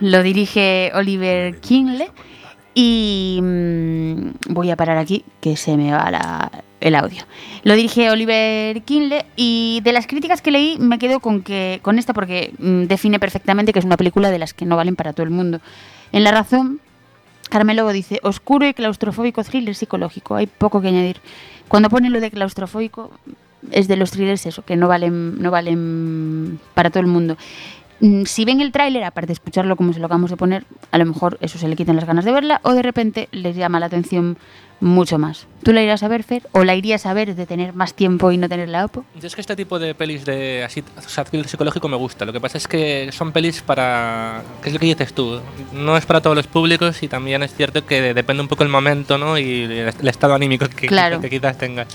lo 0.00 0.22
dirige 0.22 0.90
Oliver 0.94 1.60
Kingle 1.60 2.10
y 2.74 3.38
mm, 3.42 4.30
voy 4.50 4.70
a 4.70 4.76
parar 4.76 4.98
aquí 4.98 5.24
que 5.40 5.56
se 5.56 5.76
me 5.76 5.92
va 5.92 6.10
la- 6.10 6.50
el 6.80 6.94
audio. 6.96 7.22
Lo 7.62 7.74
dirige 7.76 8.10
Oliver 8.10 8.82
Kinle 8.82 9.24
y 9.36 9.80
de 9.84 9.92
las 9.92 10.06
críticas 10.06 10.42
que 10.42 10.50
leí 10.50 10.76
me 10.78 10.98
quedo 10.98 11.20
con 11.20 11.42
que 11.42 11.78
con 11.82 11.98
esta 11.98 12.12
porque 12.12 12.52
mm, 12.58 12.82
define 12.84 13.18
perfectamente 13.18 13.72
que 13.72 13.78
es 13.78 13.84
una 13.84 13.96
película 13.96 14.30
de 14.30 14.38
las 14.38 14.52
que 14.52 14.66
no 14.66 14.76
valen 14.76 14.96
para 14.96 15.12
todo 15.14 15.24
el 15.24 15.30
mundo. 15.30 15.60
En 16.12 16.24
La 16.24 16.30
Razón 16.32 16.80
Carmelo 17.48 17.88
dice, 17.92 18.20
oscuro 18.22 18.66
y 18.66 18.74
claustrofóbico 18.74 19.42
thriller 19.44 19.74
psicológico, 19.74 20.34
hay 20.34 20.46
poco 20.46 20.80
que 20.80 20.88
añadir. 20.88 21.18
Cuando 21.68 21.88
pone 21.88 22.10
lo 22.10 22.20
de 22.20 22.30
claustrofóbico, 22.30 23.10
es 23.70 23.86
de 23.88 23.96
los 23.96 24.10
thrillers 24.10 24.44
eso, 24.46 24.64
que 24.64 24.76
no 24.76 24.88
valen, 24.88 25.40
no 25.40 25.50
valen 25.50 26.58
para 26.74 26.90
todo 26.90 27.00
el 27.00 27.06
mundo. 27.06 27.36
Mm, 28.00 28.24
Si 28.24 28.44
ven 28.44 28.60
el 28.60 28.72
tráiler, 28.72 29.04
aparte 29.04 29.28
de 29.28 29.32
escucharlo 29.34 29.76
como 29.76 29.92
se 29.92 30.00
lo 30.00 30.06
acabamos 30.06 30.30
de 30.30 30.36
poner, 30.36 30.64
a 30.90 30.98
lo 30.98 31.06
mejor 31.06 31.38
eso 31.40 31.58
se 31.58 31.68
le 31.68 31.76
quitan 31.76 31.96
las 31.96 32.04
ganas 32.04 32.24
de 32.24 32.32
verla 32.32 32.60
o 32.64 32.72
de 32.72 32.82
repente 32.82 33.28
les 33.32 33.56
llama 33.56 33.80
la 33.80 33.86
atención 33.86 34.36
mucho 34.80 35.18
más. 35.18 35.46
¿Tú 35.62 35.72
la 35.72 35.82
irás 35.82 36.02
a 36.02 36.08
ver, 36.08 36.24
Fer? 36.24 36.42
¿O 36.52 36.64
la 36.64 36.74
irías 36.74 37.06
a 37.06 37.14
ver 37.14 37.34
de 37.34 37.46
tener 37.46 37.72
más 37.74 37.94
tiempo 37.94 38.32
y 38.32 38.36
no 38.36 38.48
tener 38.48 38.68
la 38.68 38.84
OPO? 38.84 39.04
Yo 39.18 39.26
es 39.26 39.34
que 39.34 39.40
este 39.40 39.56
tipo 39.56 39.78
de 39.78 39.94
pelis 39.94 40.24
de 40.24 40.64
así, 40.64 40.82
thriller 40.82 41.48
psicológico 41.48 41.88
me 41.88 41.96
gusta. 41.96 42.24
Lo 42.24 42.32
que 42.32 42.40
pasa 42.40 42.58
es 42.58 42.68
que 42.68 43.08
son 43.12 43.32
pelis 43.32 43.62
para. 43.62 44.42
¿Qué 44.62 44.68
es 44.68 44.74
lo 44.74 44.80
que 44.80 44.86
dices 44.86 45.14
tú? 45.14 45.40
No 45.72 45.96
es 45.96 46.04
para 46.04 46.20
todos 46.20 46.36
los 46.36 46.46
públicos 46.48 47.02
y 47.02 47.08
también 47.08 47.42
es 47.42 47.54
cierto 47.54 47.86
que 47.86 48.12
depende 48.14 48.42
un 48.42 48.48
poco 48.48 48.64
el 48.64 48.68
momento, 48.68 49.16
¿no? 49.16 49.38
Y 49.38 49.62
el, 49.62 50.08
estado 50.08 50.34
anímico 50.34 50.66
que, 50.68 50.88
Claro. 50.88 51.20
que 51.20 51.30
quizás 51.30 51.56
tengas. 51.56 51.86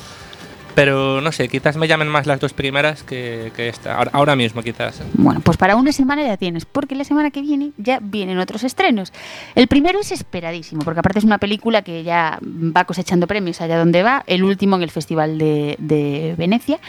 Pero 0.80 1.20
no 1.20 1.34
sé, 1.34 1.50
quizás 1.50 1.76
me 1.76 1.90
llamen 1.90 2.08
más 2.08 2.26
las 2.26 2.40
dos 2.40 2.54
primeras 2.54 3.04
que, 3.04 3.52
que 3.54 3.68
esta. 3.68 3.98
Ahora, 3.98 4.12
ahora 4.14 4.36
mismo, 4.38 4.64
quizás. 4.64 5.02
Bueno, 5.16 5.42
pues 5.42 5.58
para 5.58 5.76
una 5.76 5.92
semana 5.92 6.24
ya 6.24 6.38
tienes, 6.38 6.64
porque 6.64 6.96
la 6.96 7.04
semana 7.04 7.32
que 7.32 7.42
viene 7.42 7.72
ya 7.76 8.00
vienen 8.02 8.40
otros 8.40 8.64
estrenos. 8.64 9.12
El 9.56 9.68
primero 9.68 10.00
es 10.00 10.14
esperadísimo, 10.14 10.84
porque 10.86 11.02
aparte 11.02 11.20
es 11.20 11.26
una 11.26 11.38
película 11.38 11.82
que 11.82 12.04
ya 12.06 12.40
va 12.42 12.86
cosechando 12.86 13.28
premios 13.28 13.60
allá 13.60 13.78
donde 13.78 14.04
va, 14.04 14.24
el 14.26 14.42
último 14.42 14.78
en 14.78 14.84
el 14.84 14.90
Festival 14.90 15.38
de, 15.38 15.76
de 15.80 16.36
Venecia. 16.38 16.80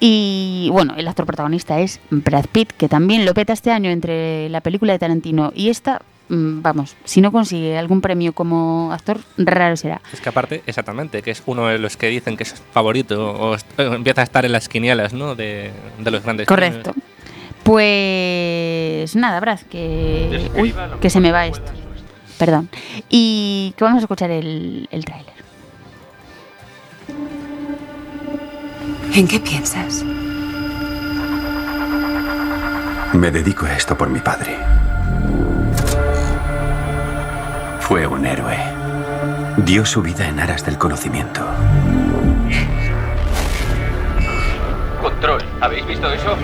Y 0.00 0.68
bueno, 0.72 0.94
el 0.96 1.06
actor 1.06 1.24
protagonista 1.24 1.78
es 1.78 2.00
Brad 2.10 2.46
Pitt, 2.50 2.72
que 2.72 2.88
también 2.88 3.24
lo 3.24 3.32
peta 3.32 3.52
este 3.52 3.70
año 3.70 3.90
entre 3.90 4.48
la 4.48 4.60
película 4.60 4.92
de 4.92 4.98
Tarantino 4.98 5.52
y 5.54 5.68
esta. 5.68 6.02
Mm, 6.30 6.62
Vamos, 6.62 6.96
si 7.04 7.20
no 7.20 7.30
consigue 7.32 7.76
algún 7.76 8.00
premio 8.00 8.32
como 8.32 8.92
actor, 8.92 9.18
raro 9.36 9.76
será. 9.76 10.00
Es 10.12 10.20
que 10.20 10.28
aparte, 10.28 10.62
exactamente, 10.66 11.22
que 11.22 11.30
es 11.30 11.42
uno 11.46 11.66
de 11.66 11.78
los 11.78 11.96
que 11.96 12.06
dicen 12.06 12.36
que 12.36 12.44
es 12.44 12.62
favorito 12.72 13.32
o, 13.32 13.56
empieza 13.78 14.22
a 14.22 14.24
estar 14.24 14.44
en 14.44 14.52
las 14.52 14.68
quinielas, 14.68 15.12
¿no? 15.12 15.34
De, 15.34 15.70
de 15.98 16.10
los 16.10 16.22
grandes 16.22 16.46
Correcto. 16.46 16.94
Pues 17.62 19.14
nada, 19.16 19.38
Brad, 19.40 19.60
que, 19.60 20.50
uy, 20.56 20.74
que 21.00 21.10
se 21.10 21.20
me 21.20 21.30
va 21.30 21.46
esto. 21.46 21.70
Perdón. 22.38 22.70
Y 23.10 23.74
que 23.76 23.84
vamos 23.84 23.98
a 23.98 24.04
escuchar 24.04 24.30
el, 24.30 24.88
el 24.90 25.04
tráiler. 25.04 25.34
¿En 29.14 29.28
qué 29.28 29.40
piensas? 29.40 30.04
Me 33.12 33.30
dedico 33.30 33.66
a 33.66 33.76
esto 33.76 33.98
por 33.98 34.08
mi 34.08 34.20
padre. 34.20 34.79
Fue 37.90 38.06
un 38.06 38.24
héroe. 38.24 38.56
Dio 39.66 39.84
su 39.84 40.00
vida 40.00 40.28
en 40.28 40.38
aras 40.38 40.64
del 40.64 40.78
conocimiento. 40.78 41.44
Control, 45.02 45.42
¿habéis 45.60 45.84
visto 45.88 46.08
eso? 46.12 46.36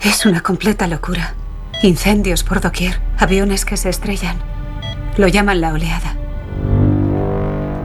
Es 0.00 0.26
una 0.26 0.40
completa 0.42 0.88
locura. 0.88 1.32
Incendios 1.84 2.44
por 2.44 2.62
doquier, 2.62 2.98
aviones 3.18 3.66
que 3.66 3.76
se 3.76 3.90
estrellan. 3.90 4.38
Lo 5.18 5.28
llaman 5.28 5.60
la 5.60 5.74
oleada. 5.74 6.16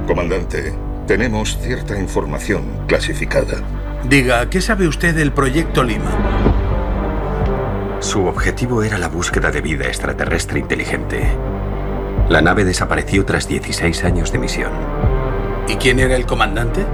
Comandante, 0.07 0.73
tenemos 1.05 1.57
cierta 1.61 1.99
información 1.99 2.63
clasificada. 2.87 3.61
Diga, 4.05 4.49
¿qué 4.49 4.61
sabe 4.61 4.87
usted 4.87 5.13
del 5.13 5.33
proyecto 5.33 5.83
Lima? 5.83 6.11
Su 7.99 8.25
objetivo 8.25 8.83
era 8.83 8.97
la 8.97 9.09
búsqueda 9.09 9.51
de 9.51 9.59
vida 9.59 9.87
extraterrestre 9.87 10.59
inteligente. 10.59 11.27
La 12.29 12.41
nave 12.41 12.63
desapareció 12.63 13.25
tras 13.25 13.49
16 13.49 14.05
años 14.05 14.31
de 14.31 14.39
misión. 14.39 14.71
¿Y 15.67 15.75
quién 15.75 15.99
era 15.99 16.15
el 16.15 16.25
comandante? 16.25 16.85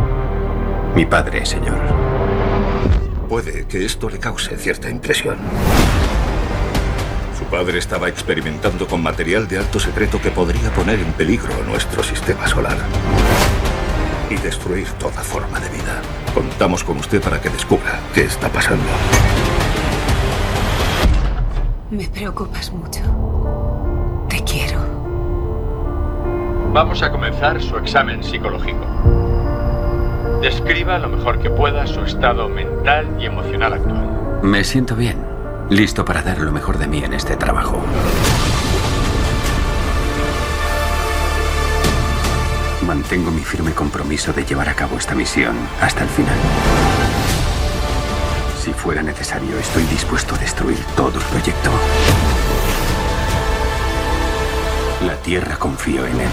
Mi 0.95 1.05
padre, 1.05 1.45
señor. 1.45 1.77
Puede 3.29 3.67
que 3.67 3.85
esto 3.85 4.09
le 4.09 4.17
cause 4.17 4.57
cierta 4.57 4.89
impresión. 4.89 5.37
Su 7.45 7.51
padre 7.51 7.77
estaba 7.77 8.09
experimentando 8.09 8.87
con 8.87 9.03
material 9.03 9.47
de 9.47 9.59
alto 9.59 9.79
secreto 9.79 10.19
que 10.19 10.31
podría 10.31 10.71
poner 10.71 10.99
en 10.99 11.13
peligro 11.13 11.53
nuestro 11.67 12.01
sistema 12.01 12.47
solar 12.47 12.75
y 14.31 14.35
destruir 14.37 14.87
toda 14.93 15.21
forma 15.21 15.59
de 15.59 15.69
vida. 15.69 16.01
Contamos 16.33 16.83
con 16.83 16.97
usted 16.97 17.21
para 17.21 17.39
que 17.39 17.49
descubra 17.49 17.99
qué 18.15 18.23
está 18.23 18.49
pasando. 18.49 18.83
Me 21.91 22.07
preocupas 22.07 22.71
mucho. 22.71 23.01
Te 24.27 24.43
quiero. 24.43 24.79
Vamos 26.73 27.03
a 27.03 27.11
comenzar 27.11 27.61
su 27.61 27.77
examen 27.77 28.23
psicológico. 28.23 28.85
Describa 30.41 30.97
lo 30.97 31.09
mejor 31.09 31.39
que 31.39 31.51
pueda 31.51 31.85
su 31.85 32.01
estado 32.01 32.49
mental 32.49 33.05
y 33.19 33.25
emocional 33.25 33.73
actual. 33.73 34.39
Me 34.41 34.63
siento 34.63 34.95
bien. 34.95 35.34
Listo 35.69 36.05
para 36.05 36.21
dar 36.21 36.39
lo 36.39 36.51
mejor 36.51 36.77
de 36.77 36.87
mí 36.87 37.03
en 37.03 37.13
este 37.13 37.35
trabajo. 37.35 37.81
Mantengo 42.85 43.31
mi 43.31 43.41
firme 43.41 43.73
compromiso 43.73 44.31
de 44.31 44.45
llevar 44.45 44.69
a 44.69 44.75
cabo 44.75 44.97
esta 44.97 45.15
misión 45.15 45.57
hasta 45.81 46.03
el 46.03 46.09
final. 46.09 46.37
Si 48.61 48.73
fuera 48.73 49.01
necesario, 49.01 49.57
estoy 49.57 49.83
dispuesto 49.85 50.35
a 50.35 50.37
destruir 50.37 50.77
todo 50.95 51.17
el 51.17 51.25
proyecto. 51.25 51.71
La 55.03 55.15
Tierra 55.15 55.57
confió 55.57 56.05
en 56.05 56.19
él. 56.21 56.29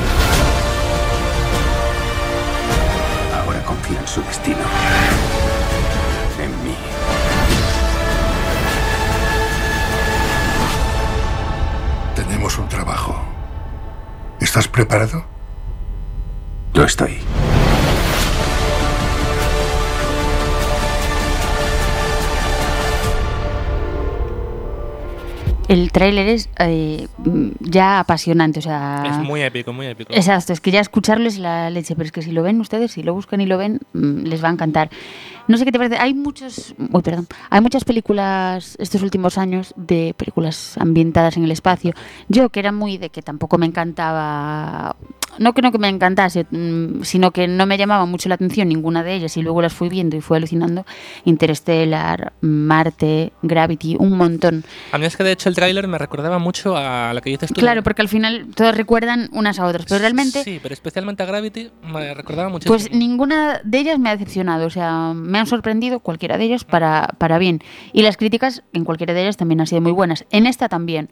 Ahora 3.34 3.64
confía 3.64 3.98
en 3.98 4.06
su 4.06 4.20
destino. 4.22 5.41
Tenemos 12.42 12.58
un 12.58 12.68
trabajo. 12.68 13.24
¿Estás 14.40 14.66
preparado? 14.66 15.24
Lo 16.74 16.82
estoy. 16.82 17.18
El 25.68 25.92
tráiler 25.92 26.26
es 26.26 26.50
eh, 26.58 27.06
ya 27.60 28.00
apasionante, 28.00 28.58
o 28.58 28.62
sea... 28.62 29.04
Es 29.06 29.18
muy 29.18 29.40
épico, 29.42 29.72
muy 29.72 29.86
épico. 29.86 30.12
Exacto, 30.12 30.52
es 30.52 30.60
que 30.60 30.72
ya 30.72 30.80
escucharlo 30.80 31.28
es 31.28 31.38
la 31.38 31.70
leche, 31.70 31.94
pero 31.94 32.06
es 32.06 32.12
que 32.12 32.22
si 32.22 32.32
lo 32.32 32.42
ven 32.42 32.60
ustedes, 32.60 32.90
si 32.90 33.04
lo 33.04 33.14
buscan 33.14 33.40
y 33.40 33.46
lo 33.46 33.56
ven, 33.56 33.78
mm, 33.92 34.24
les 34.24 34.42
va 34.42 34.48
a 34.48 34.52
encantar. 34.52 34.90
No 35.52 35.58
sé 35.58 35.66
qué 35.66 35.72
te 35.72 35.76
parece, 35.76 35.98
hay 35.98 36.14
muchos, 36.14 36.74
uy, 36.78 37.02
perdón, 37.02 37.28
hay 37.50 37.60
muchas 37.60 37.84
películas 37.84 38.74
estos 38.78 39.02
últimos 39.02 39.36
años 39.36 39.74
de 39.76 40.14
películas 40.16 40.78
ambientadas 40.78 41.36
en 41.36 41.44
el 41.44 41.50
espacio. 41.50 41.92
Yo 42.30 42.48
que 42.48 42.60
era 42.60 42.72
muy 42.72 42.96
de 42.96 43.10
que 43.10 43.20
tampoco 43.20 43.58
me 43.58 43.66
encantaba, 43.66 44.96
no 45.38 45.52
no 45.62 45.72
que 45.72 45.78
me 45.78 45.88
encantase, 45.88 46.46
mm, 46.50 47.02
sino 47.02 47.30
que 47.30 47.46
no 47.48 47.66
me 47.66 47.78
llamaba 47.78 48.06
mucho 48.06 48.28
la 48.28 48.34
atención 48.34 48.68
ninguna 48.68 49.02
de 49.02 49.14
ellas 49.14 49.36
y 49.36 49.42
luego 49.42 49.62
las 49.62 49.72
fui 49.72 49.88
viendo 49.88 50.16
y 50.16 50.20
fui 50.20 50.36
alucinando. 50.36 50.84
Interstellar, 51.24 52.32
Marte, 52.40 53.32
Gravity, 53.42 53.96
un 53.98 54.16
montón. 54.16 54.64
A 54.90 54.98
mí 54.98 55.06
es 55.06 55.16
que 55.16 55.24
de 55.24 55.32
hecho 55.32 55.48
el 55.48 55.54
tráiler 55.54 55.86
me 55.88 55.98
recordaba 55.98 56.38
mucho 56.38 56.76
a 56.76 57.12
la 57.14 57.20
que 57.20 57.30
dices 57.30 57.52
tú. 57.52 57.60
Claro, 57.60 57.82
porque 57.82 58.02
al 58.02 58.08
final 58.08 58.46
todas 58.54 58.76
recuerdan 58.76 59.28
unas 59.32 59.58
a 59.58 59.66
otras, 59.66 59.86
pero 59.86 60.00
realmente 60.00 60.42
Sí, 60.42 60.58
pero 60.62 60.72
especialmente 60.72 61.22
a 61.22 61.26
Gravity 61.26 61.70
me 61.92 62.14
recordaba 62.14 62.48
mucho. 62.48 62.68
Pues 62.68 62.90
ninguna 62.92 63.60
de 63.64 63.78
ellas 63.78 63.98
me 63.98 64.10
ha 64.10 64.12
decepcionado, 64.12 64.66
o 64.66 64.70
sea, 64.70 65.12
me 65.14 65.38
han 65.38 65.46
sorprendido 65.46 66.00
cualquiera 66.00 66.38
de 66.38 66.44
ellas 66.44 66.64
para, 66.64 67.14
para 67.18 67.38
bien. 67.38 67.60
Y 67.92 68.02
las 68.02 68.16
críticas 68.16 68.62
en 68.72 68.84
cualquiera 68.84 69.14
de 69.14 69.22
ellas 69.22 69.36
también 69.36 69.60
han 69.60 69.66
sido 69.66 69.80
muy 69.80 69.92
buenas. 69.92 70.24
En 70.30 70.46
esta 70.46 70.68
también. 70.68 71.10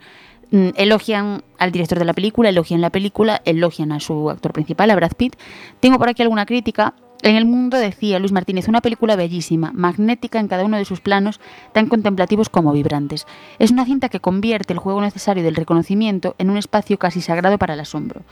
Mm, 0.51 0.71
Elogian 0.77 1.43
al 1.59 1.71
director 1.71 1.99
de 1.99 2.05
la 2.05 2.13
película, 2.13 2.49
elogian 2.49 2.81
la 2.81 2.91
película, 2.91 3.41
elogian 3.45 3.93
a 3.93 4.01
su 4.01 4.31
actor 4.31 4.53
principal, 4.53 4.91
a 4.91 4.97
Brad 4.97 5.13
Pitt. 5.17 5.37
Tengo 5.79 5.99
por 5.99 6.09
aquí 6.09 6.23
alguna 6.23 6.47
crítica. 6.47 6.95
En 7.23 7.37
el 7.37 7.45
mundo 7.45 7.77
decía 7.77 8.19
Luis 8.19 8.33
Martínez, 8.33 8.67
una 8.69 8.81
película 8.81 9.15
bellísima, 9.15 9.73
magnética 9.75 10.41
en 10.41 10.49
cada 10.49 10.65
uno 10.65 10.79
de 10.79 10.87
sus 10.87 11.01
planos, 11.01 11.39
tan 11.75 11.87
contemplativos 11.87 12.49
como 12.49 12.73
vibrantes. 12.73 13.27
Es 13.59 13.71
una 13.71 13.85
cinta 13.85 14.09
que 14.09 14.21
convierte 14.21 14.73
el 14.73 14.79
juego 14.79 15.03
necesario 15.03 15.43
del 15.43 15.55
reconocimiento 15.55 16.35
en 16.39 16.49
un 16.49 16.57
espacio 16.57 16.99
casi 16.99 17.21
sagrado 17.21 17.59
para 17.59 17.75
el 17.75 17.81
asombro. 17.81 18.23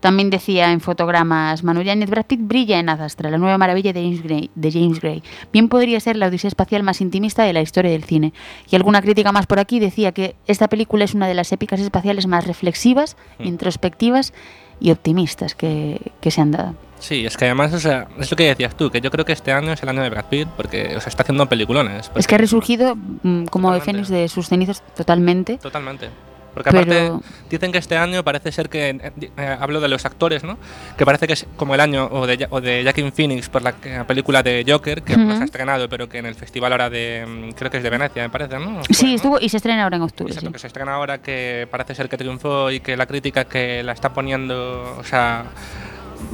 También 0.00 0.30
decía 0.30 0.72
en 0.72 0.80
fotogramas 0.80 1.62
Manu 1.62 1.82
Yáñez, 1.82 2.08
Brad 2.08 2.24
Pitt 2.24 2.40
brilla 2.40 2.78
en 2.78 2.88
Adastra, 2.88 3.30
la 3.30 3.36
nueva 3.36 3.58
maravilla 3.58 3.92
de 3.92 4.02
James, 4.02 4.22
Gray, 4.22 4.50
de 4.54 4.72
James 4.72 5.00
Gray. 5.00 5.22
Bien 5.52 5.68
podría 5.68 6.00
ser 6.00 6.16
la 6.16 6.28
odisea 6.28 6.48
espacial 6.48 6.82
más 6.82 7.02
intimista 7.02 7.42
de 7.42 7.52
la 7.52 7.60
historia 7.60 7.90
del 7.90 8.04
cine. 8.04 8.32
Y 8.70 8.76
alguna 8.76 9.02
crítica 9.02 9.30
más 9.30 9.46
por 9.46 9.58
aquí 9.58 9.78
decía 9.78 10.12
que 10.12 10.36
esta 10.46 10.68
película 10.68 11.04
es 11.04 11.12
una 11.12 11.28
de 11.28 11.34
las 11.34 11.52
épicas 11.52 11.80
espaciales 11.80 12.26
más 12.26 12.46
reflexivas, 12.46 13.18
introspectivas 13.38 14.32
y 14.80 14.90
optimistas 14.90 15.54
que, 15.54 16.12
que 16.22 16.30
se 16.30 16.40
han 16.40 16.52
dado. 16.52 16.87
Sí, 16.98 17.24
es 17.24 17.36
que 17.36 17.44
además, 17.46 17.72
o 17.72 17.78
sea, 17.80 18.08
es 18.18 18.30
lo 18.30 18.36
que 18.36 18.44
decías 18.48 18.76
tú, 18.76 18.90
que 18.90 19.00
yo 19.00 19.10
creo 19.10 19.24
que 19.24 19.32
este 19.32 19.52
año 19.52 19.72
es 19.72 19.82
el 19.82 19.88
año 19.88 20.02
de 20.02 20.10
Brad 20.10 20.24
Pitt 20.26 20.48
porque 20.56 20.96
o 20.96 21.00
sea, 21.00 21.08
está 21.10 21.22
haciendo 21.22 21.48
peliculones. 21.48 22.10
Es 22.14 22.26
que 22.26 22.34
ha 22.34 22.38
resurgido 22.38 22.96
mm, 22.96 23.44
como 23.46 23.72
de 23.72 23.80
fénix 23.80 24.08
de 24.08 24.28
sus 24.28 24.48
cenizas 24.48 24.82
totalmente. 24.96 25.58
Totalmente. 25.58 26.10
Porque 26.54 26.70
aparte 26.70 26.90
Pero- 26.90 27.22
dicen 27.48 27.70
que 27.70 27.78
este 27.78 27.96
año 27.96 28.24
parece 28.24 28.50
ser 28.50 28.68
que, 28.68 28.88
eh, 28.88 29.12
eh, 29.36 29.56
hablo 29.60 29.80
de 29.80 29.86
los 29.86 30.04
actores, 30.04 30.42
¿no? 30.42 30.58
Que 30.96 31.04
parece 31.04 31.28
que 31.28 31.34
es 31.34 31.46
como 31.56 31.74
el 31.74 31.80
año 31.80 32.08
o 32.10 32.26
de, 32.26 32.48
o 32.50 32.60
de 32.60 32.82
Joaquin 32.82 33.12
Phoenix 33.12 33.48
por 33.48 33.62
la, 33.62 33.74
la 33.84 34.04
película 34.08 34.42
de 34.42 34.64
Joker, 34.66 35.02
que 35.02 35.16
no 35.16 35.36
se 35.36 35.42
ha 35.42 35.44
estrenado, 35.44 35.88
pero 35.88 36.08
que 36.08 36.18
en 36.18 36.26
el 36.26 36.34
festival 36.34 36.72
ahora 36.72 36.90
de, 36.90 37.24
mm, 37.24 37.52
creo 37.52 37.70
que 37.70 37.76
es 37.76 37.82
de 37.84 37.90
Venecia, 37.90 38.22
me 38.24 38.30
parece, 38.30 38.58
¿no? 38.58 38.80
Sí, 38.90 39.14
estuvo 39.14 39.38
y 39.40 39.48
se 39.50 39.58
estrena 39.58 39.84
ahora 39.84 39.98
en 39.98 40.02
octubre. 40.02 40.32
Exacto, 40.32 40.48
sí. 40.48 40.52
que 40.52 40.58
se 40.58 40.66
estrena 40.66 40.94
ahora 40.94 41.18
que 41.18 41.68
parece 41.70 41.94
ser 41.94 42.08
que 42.08 42.16
triunfó 42.16 42.72
y 42.72 42.80
que 42.80 42.96
la 42.96 43.06
crítica 43.06 43.44
que 43.44 43.84
la 43.84 43.92
está 43.92 44.12
poniendo, 44.12 44.96
o 44.98 45.04
sea, 45.04 45.44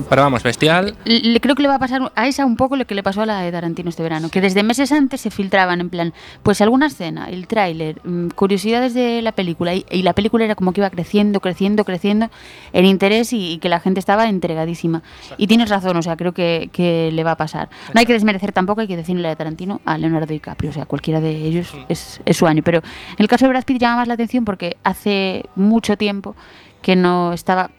pero 0.09 0.23
vamos, 0.23 0.43
bestial. 0.43 0.97
Le, 1.05 1.41
creo 1.41 1.55
que 1.55 1.63
le 1.63 1.69
va 1.69 1.77
a 1.77 1.79
pasar 1.79 2.13
a 2.15 2.27
esa 2.27 2.45
un 2.45 2.57
poco 2.57 2.77
lo 2.77 2.87
que 2.87 2.95
le 2.95 3.03
pasó 3.03 3.23
a 3.23 3.27
la 3.27 3.41
de 3.41 3.53
Tarantino 3.53 3.89
este 3.89 4.03
verano, 4.03 4.29
que 4.29 4.41
desde 4.41 4.63
meses 4.63 4.93
antes 4.93 5.21
se 5.21 5.31
filtraban 5.31 5.81
en 5.81 5.91
plan, 5.91 6.13
pues 6.43 6.61
alguna 6.61 6.87
escena, 6.87 7.29
el 7.29 7.47
tráiler, 7.47 8.01
mm, 8.05 8.29
curiosidades 8.29 8.95
de 8.95 9.23
la 9.23 9.33
película 9.33 9.75
y, 9.75 9.85
y 9.91 10.03
la 10.03 10.13
película 10.13 10.45
era 10.45 10.55
como 10.55 10.73
que 10.73 10.81
iba 10.81 10.91
creciendo, 10.91 11.41
creciendo, 11.41 11.85
creciendo 11.85 12.31
en 12.73 12.85
interés 12.87 13.33
y, 13.33 13.53
y 13.53 13.59
que 13.59 13.69
la 13.69 13.81
gente 13.81 14.01
estaba 14.01 14.29
entregadísima. 14.29 15.03
Y 15.37 15.47
tienes 15.47 15.69
razón, 15.71 15.97
o 15.97 16.03
sea, 16.03 16.17
creo 16.17 16.33
que, 16.33 16.71
que 16.73 17.11
le 17.13 17.25
va 17.25 17.33
a 17.33 17.37
pasar. 17.37 17.69
No 17.93 18.01
hay 18.01 18.07
que 18.07 18.13
desmerecer 18.13 18.53
tampoco, 18.53 18.81
hay 18.81 18.89
que 18.89 18.97
decirle 18.97 19.23
la 19.23 19.31
de 19.31 19.37
Tarantino 19.37 19.81
a 19.85 19.99
Leonardo 19.99 20.27
DiCaprio, 20.27 20.71
o 20.71 20.75
sea, 20.75 20.87
cualquiera 20.87 21.21
de 21.21 21.31
ellos 21.31 21.73
es, 21.89 22.21
es 22.25 22.37
su 22.37 22.47
año. 22.47 22.63
Pero 22.63 22.79
en 22.79 23.17
el 23.19 23.29
caso 23.29 23.45
de 23.45 23.51
Brad 23.51 23.65
Pitt 23.65 23.79
llama 23.81 23.97
más 23.97 24.09
la 24.09 24.15
atención 24.15 24.45
porque 24.45 24.77
hace 24.85 25.45
mucho 25.55 25.97
tiempo 25.97 26.35
que 26.83 26.97
no 26.97 27.33
estaba 27.33 27.71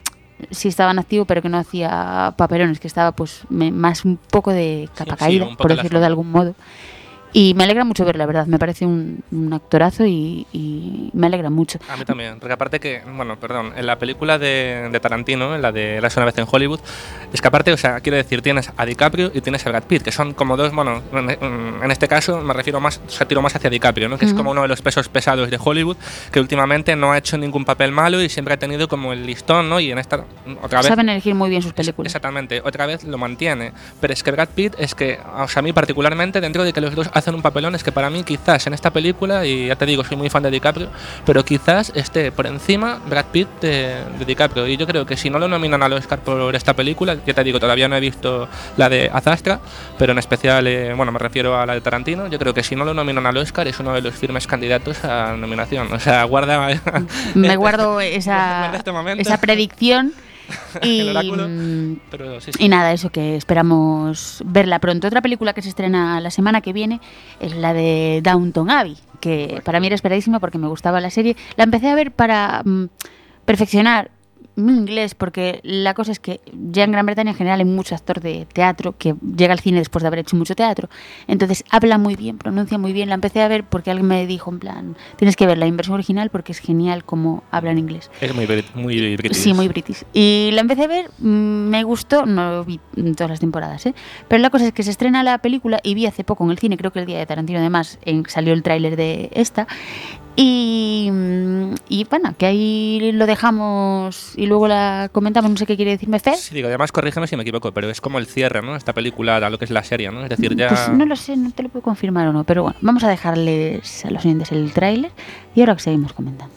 sí 0.52 0.68
estaba 0.68 0.92
en 0.92 1.00
activo, 1.00 1.26
pero 1.26 1.42
que 1.42 1.50
no 1.50 1.58
hacía 1.58 2.34
papelones, 2.38 2.80
que 2.80 2.88
estaba 2.88 3.12
pues 3.14 3.42
me- 3.50 3.72
más 3.72 4.06
un 4.06 4.18
poco 4.18 4.52
de 4.52 4.90
capa 4.96 5.14
sí, 5.14 5.20
caída, 5.20 5.48
por 5.58 5.76
decirlo 5.76 6.00
de 6.00 6.06
algún 6.06 6.32
modo. 6.32 6.56
Y 7.38 7.54
me 7.54 7.66
alegra 7.66 7.84
mucho 7.84 8.06
verlo, 8.06 8.20
la 8.20 8.28
verdad. 8.28 8.48
Me 8.48 8.58
parece 8.58 8.86
un, 8.86 9.22
un 9.30 9.52
actorazo 9.52 10.06
y, 10.06 10.48
y 10.54 11.10
me 11.12 11.28
alegra 11.28 11.50
mucho. 11.50 11.80
A 11.90 11.98
mí 11.98 12.06
también, 12.06 12.40
porque 12.40 12.54
aparte 12.54 12.80
que, 12.80 13.02
bueno, 13.14 13.38
perdón, 13.38 13.74
en 13.76 13.86
la 13.86 14.00
película 14.00 14.40
de, 14.40 14.88
de 14.90 15.00
Tarantino, 15.02 15.54
en 15.54 15.62
la 15.62 15.74
de 15.74 16.00
La 16.00 16.10
una 16.16 16.28
vez 16.28 16.38
en 16.38 16.46
Hollywood, 16.50 16.80
es 17.34 17.42
que 17.42 17.48
aparte, 17.50 17.74
o 17.74 17.78
sea, 17.78 18.00
quiero 18.00 18.16
decir, 18.16 18.42
tienes 18.42 18.72
a 18.78 18.86
DiCaprio 18.86 19.32
y 19.34 19.42
tienes 19.42 19.66
a 19.68 19.70
Brad 19.70 19.84
Pitt, 19.84 20.02
que 20.04 20.14
son 20.14 20.34
como 20.34 20.56
dos, 20.56 20.74
bueno, 20.74 21.02
en, 21.12 21.30
en 21.84 21.92
este 21.92 22.08
caso 22.08 22.40
me 22.40 22.54
refiero 22.54 22.80
más, 22.80 23.02
o 23.06 23.10
sea, 23.10 23.28
tiro 23.28 23.42
más 23.42 23.54
hacia 23.54 23.70
DiCaprio, 23.70 24.08
¿no? 24.08 24.18
Que 24.18 24.24
es 24.24 24.32
Ujú. 24.32 24.38
como 24.38 24.52
uno 24.52 24.62
de 24.62 24.70
los 24.70 24.82
pesos 24.82 25.10
pesados 25.10 25.50
de 25.50 25.60
Hollywood, 25.62 25.98
que 26.32 26.40
últimamente 26.40 26.96
no 26.96 27.12
ha 27.12 27.18
hecho 27.18 27.38
ningún 27.38 27.66
papel 27.66 27.92
malo 27.92 28.22
y 28.22 28.30
siempre 28.30 28.54
ha 28.54 28.58
tenido 28.58 28.88
como 28.88 29.12
el 29.12 29.26
listón, 29.26 29.68
¿no? 29.68 29.82
Y 29.82 29.92
en 29.92 29.98
esta, 29.98 30.24
otra 30.62 30.80
vez... 30.80 30.88
Saben 30.88 31.10
elegir 31.10 31.36
muy 31.36 31.50
bien 31.50 31.62
sus 31.62 31.74
películas. 31.74 32.12
Exactamente, 32.12 32.62
otra 32.64 32.86
vez 32.86 33.04
lo 33.04 33.18
mantiene. 33.18 33.74
Pero 34.00 34.14
es 34.14 34.24
que 34.24 34.32
Brad 34.32 34.48
Pitt 34.56 34.76
es 34.78 34.96
que, 34.96 35.20
o 35.38 35.50
sea, 35.50 35.60
a 35.60 35.64
mí 35.64 35.74
particularmente, 35.74 36.40
dentro 36.40 36.64
de 36.64 36.72
que 36.72 36.80
los 36.80 36.96
dos 36.96 37.10
hacen 37.14 37.25
un 37.34 37.42
papelón, 37.42 37.74
es 37.76 37.84
que 37.84 37.92
para 37.92 38.10
mí 38.10 38.24
quizás 38.24 38.68
en 38.68 38.74
esta 38.74 38.92
película, 38.92 39.46
y 39.46 39.68
ya 39.68 39.76
te 39.76 39.86
digo, 39.86 40.04
soy 40.04 40.18
muy 40.18 40.30
fan 40.30 40.44
de 40.44 40.52
DiCaprio, 40.52 40.90
pero 41.26 41.44
quizás 41.44 41.92
esté 41.96 42.32
por 42.32 42.46
encima 42.46 43.00
Brad 43.08 43.26
Pitt 43.32 43.48
de, 43.62 44.04
de 44.20 44.26
DiCaprio. 44.26 44.68
Y 44.68 44.78
yo 44.78 44.86
creo 44.86 45.06
que 45.06 45.18
si 45.18 45.30
no 45.30 45.40
lo 45.40 45.48
nominan 45.48 45.82
al 45.82 45.94
Oscar 45.94 46.20
por 46.20 46.56
esta 46.56 46.74
película, 46.74 47.18
ya 47.26 47.34
te 47.34 47.44
digo, 47.44 47.60
todavía 47.60 47.88
no 47.88 47.96
he 47.96 48.00
visto 48.00 48.48
la 48.78 48.90
de 48.90 49.10
Azastra, 49.12 49.60
pero 49.98 50.12
en 50.12 50.20
especial, 50.20 50.68
eh, 50.68 50.94
bueno, 50.94 51.12
me 51.12 51.20
refiero 51.20 51.58
a 51.58 51.66
la 51.66 51.74
de 51.74 51.82
Tarantino, 51.82 52.28
yo 52.28 52.38
creo 52.38 52.54
que 52.54 52.64
si 52.64 52.76
no 52.76 52.86
lo 52.86 52.94
nominan 52.94 53.26
al 53.26 53.38
Oscar 53.38 53.68
es 53.68 53.80
uno 53.80 53.94
de 53.94 54.02
los 54.02 54.14
firmes 54.16 54.48
candidatos 54.48 55.04
a 55.04 55.36
nominación. 55.36 55.92
O 55.94 56.00
sea, 56.00 56.24
guarda... 56.24 56.68
Me 57.36 57.56
guardo 57.56 58.02
esa, 58.02 58.72
este 58.76 58.92
esa 59.20 59.38
predicción. 59.40 60.14
Y, 60.82 61.00
El 61.00 61.10
oráculo, 61.10 61.48
mm, 61.48 62.00
pero 62.12 62.42
sí, 62.42 62.52
sí. 62.52 62.64
y 62.64 62.70
nada, 62.70 62.92
eso 62.92 63.10
que 63.10 63.36
esperamos 63.36 64.44
verla 64.46 64.80
pronto. 64.80 65.08
Otra 65.08 65.22
película 65.22 65.54
que 65.54 65.62
se 65.62 65.70
estrena 65.70 66.20
la 66.20 66.32
semana 66.32 66.62
que 66.62 66.74
viene 66.74 67.00
es 67.40 67.56
la 67.56 67.74
de 67.74 68.22
Downton 68.24 68.70
Abbey, 68.70 68.98
que 69.22 69.62
para 69.64 69.80
mí 69.80 69.88
era 69.88 69.96
esperadísima 69.96 70.40
porque 70.40 70.58
me 70.58 70.68
gustaba 70.68 71.00
la 71.00 71.10
serie. 71.10 71.36
La 71.56 71.64
empecé 71.64 71.90
a 71.90 71.96
ver 71.96 72.12
para 72.12 72.62
mm, 72.64 72.86
perfeccionar 73.46 74.12
mi 74.56 74.74
inglés, 74.74 75.16
porque 75.16 75.60
la 75.64 75.94
cosa 75.94 76.12
es 76.12 76.20
que 76.20 76.40
ya 76.70 76.84
en 76.84 76.92
Gran 76.92 77.06
Bretaña 77.06 77.32
en 77.32 77.38
general 77.38 77.60
hay 77.60 77.66
mucho 77.66 77.96
actor 77.96 78.22
de 78.22 78.46
teatro 78.52 78.96
que 78.98 79.16
llega 79.36 79.54
al 79.54 79.60
cine 79.60 79.80
después 79.80 80.02
de 80.02 80.08
haber 80.08 80.20
hecho 80.20 80.36
mucho 80.36 80.56
teatro. 80.56 80.90
Entonces 81.28 81.64
habla 81.72 81.98
muy 81.98 82.16
bien, 82.16 82.38
pronuncia 82.38 82.78
muy 82.78 82.94
bien. 82.94 83.10
La 83.10 83.16
empecé 83.16 83.42
a 83.42 83.48
ver 83.48 83.64
porque 83.64 83.92
alguien 83.92 84.08
me 84.08 84.26
dijo 84.28 84.52
en 84.52 84.60
plan, 84.60 84.96
tienes 85.18 85.36
que 85.36 85.46
ver 85.46 85.58
la 85.58 85.68
inversión 85.68 85.96
original 85.96 86.30
porque 86.30 86.52
es 86.54 86.60
genial 86.60 87.04
como 87.04 87.44
habla 87.52 87.72
en 87.72 87.80
inglés. 87.80 88.10
Es 88.22 88.34
muy, 88.34 88.46
muy 88.76 89.18
british. 89.18 89.38
Sí, 89.38 89.54
muy 89.54 89.68
british. 89.68 90.04
Y 90.14 90.50
la 90.54 90.62
empecé 90.62 90.84
a 90.84 90.88
ver, 90.88 91.10
mm, 91.20 91.26
me 91.28 91.84
gustó, 91.84 92.26
no 92.26 92.64
vi 92.64 92.80
todas 93.16 93.30
las 93.32 93.40
temporadas, 93.40 93.86
¿eh? 93.86 93.94
pero 94.28 94.42
la 94.42 94.50
cosa 94.50 94.66
es 94.68 94.74
que 94.74 94.84
se 94.84 94.92
estrena 94.92 95.24
la 95.24 95.38
película 95.40 95.80
y 95.84 95.96
vi 95.96 96.06
hace 96.06 96.24
poco 96.24 96.44
en 96.46 96.52
el 96.52 96.60
cine, 96.60 96.78
creo 96.78 96.92
que 96.92 97.00
el 97.00 97.06
día 97.06 97.18
de 97.20 97.26
Tarantino 97.26 97.60
además 97.60 98.00
en- 98.06 98.26
salió 98.28 98.54
el 98.54 98.64
tráiler 98.64 98.96
de 98.96 99.30
esta. 99.34 99.68
Y, 100.38 101.10
mm, 101.12 101.76
y 101.88 102.04
bueno, 102.10 102.36
que 102.38 102.46
ahí 102.46 103.12
lo 103.14 103.26
dejamos 103.26 104.34
y 104.36 104.48
luego 104.48 104.68
la 104.68 105.10
comentamos, 105.12 105.50
no 105.52 105.58
sé 105.58 105.66
qué 105.66 105.78
quiere 105.78 105.92
decirme 105.92 106.20
Fer. 106.20 106.36
Sí, 106.36 106.54
digo, 106.54 106.68
además 106.68 106.92
corrígeme 106.92 107.28
si 107.28 107.38
me 107.38 107.44
equivoco, 107.44 107.72
pero 107.72 107.90
es 107.90 108.02
como 108.02 108.20
el 108.20 108.28
cierre, 108.28 108.62
¿no? 108.62 108.76
Esta 108.76 108.94
película, 108.94 109.38
a 109.38 109.50
lo 109.50 109.58
que 109.58 109.66
es 109.66 109.72
la 109.72 109.84
serie, 109.84 110.12
¿no? 110.12 110.24
Es 110.24 110.30
decir, 110.30 110.56
ya... 110.56 110.70
Pues 110.70 110.90
no 110.90 111.06
lo 111.06 111.16
sé, 111.16 111.38
no 111.38 111.52
te 111.52 111.64
lo 111.64 111.70
puedo 111.70 111.84
confirmar 111.84 112.28
o 112.28 112.34
no, 112.34 112.44
pero 112.44 112.64
bueno, 112.64 112.78
vamos 112.82 113.04
a 113.04 113.10
dejarles 113.10 114.06
a 114.06 114.12
los 114.12 114.26
oyentes 114.26 114.52
el 114.52 114.74
tráiler 114.74 115.12
y 115.56 115.62
ahora 115.62 115.76
que 115.76 115.84
seguimos 115.84 116.12
comentando. 116.12 116.54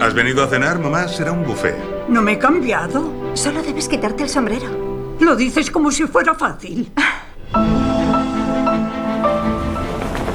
¿Has 0.00 0.14
venido 0.14 0.44
a 0.44 0.46
cenar, 0.46 0.78
mamá? 0.78 1.08
Será 1.08 1.32
un 1.32 1.44
buffet. 1.44 1.74
No 2.08 2.22
me 2.22 2.32
he 2.32 2.38
cambiado. 2.38 3.10
Solo 3.34 3.62
debes 3.62 3.88
quitarte 3.88 4.22
el 4.22 4.28
sombrero. 4.28 4.85
Lo 5.20 5.34
dices 5.34 5.70
como 5.70 5.90
si 5.90 6.04
fuera 6.04 6.34
fácil. 6.34 6.92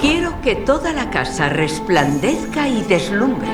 Quiero 0.01 0.41
que 0.41 0.55
toda 0.55 0.91
la 0.93 1.09
casa 1.09 1.49
resplandezca 1.49 2.67
y 2.67 2.81
deslumbre. 2.83 3.47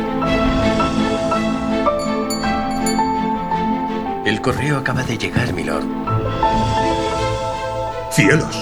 El 4.25 4.41
correo 4.41 4.77
acaba 4.77 5.03
de 5.03 5.17
llegar, 5.17 5.53
milord. 5.53 5.85
¡Cielos! 8.11 8.57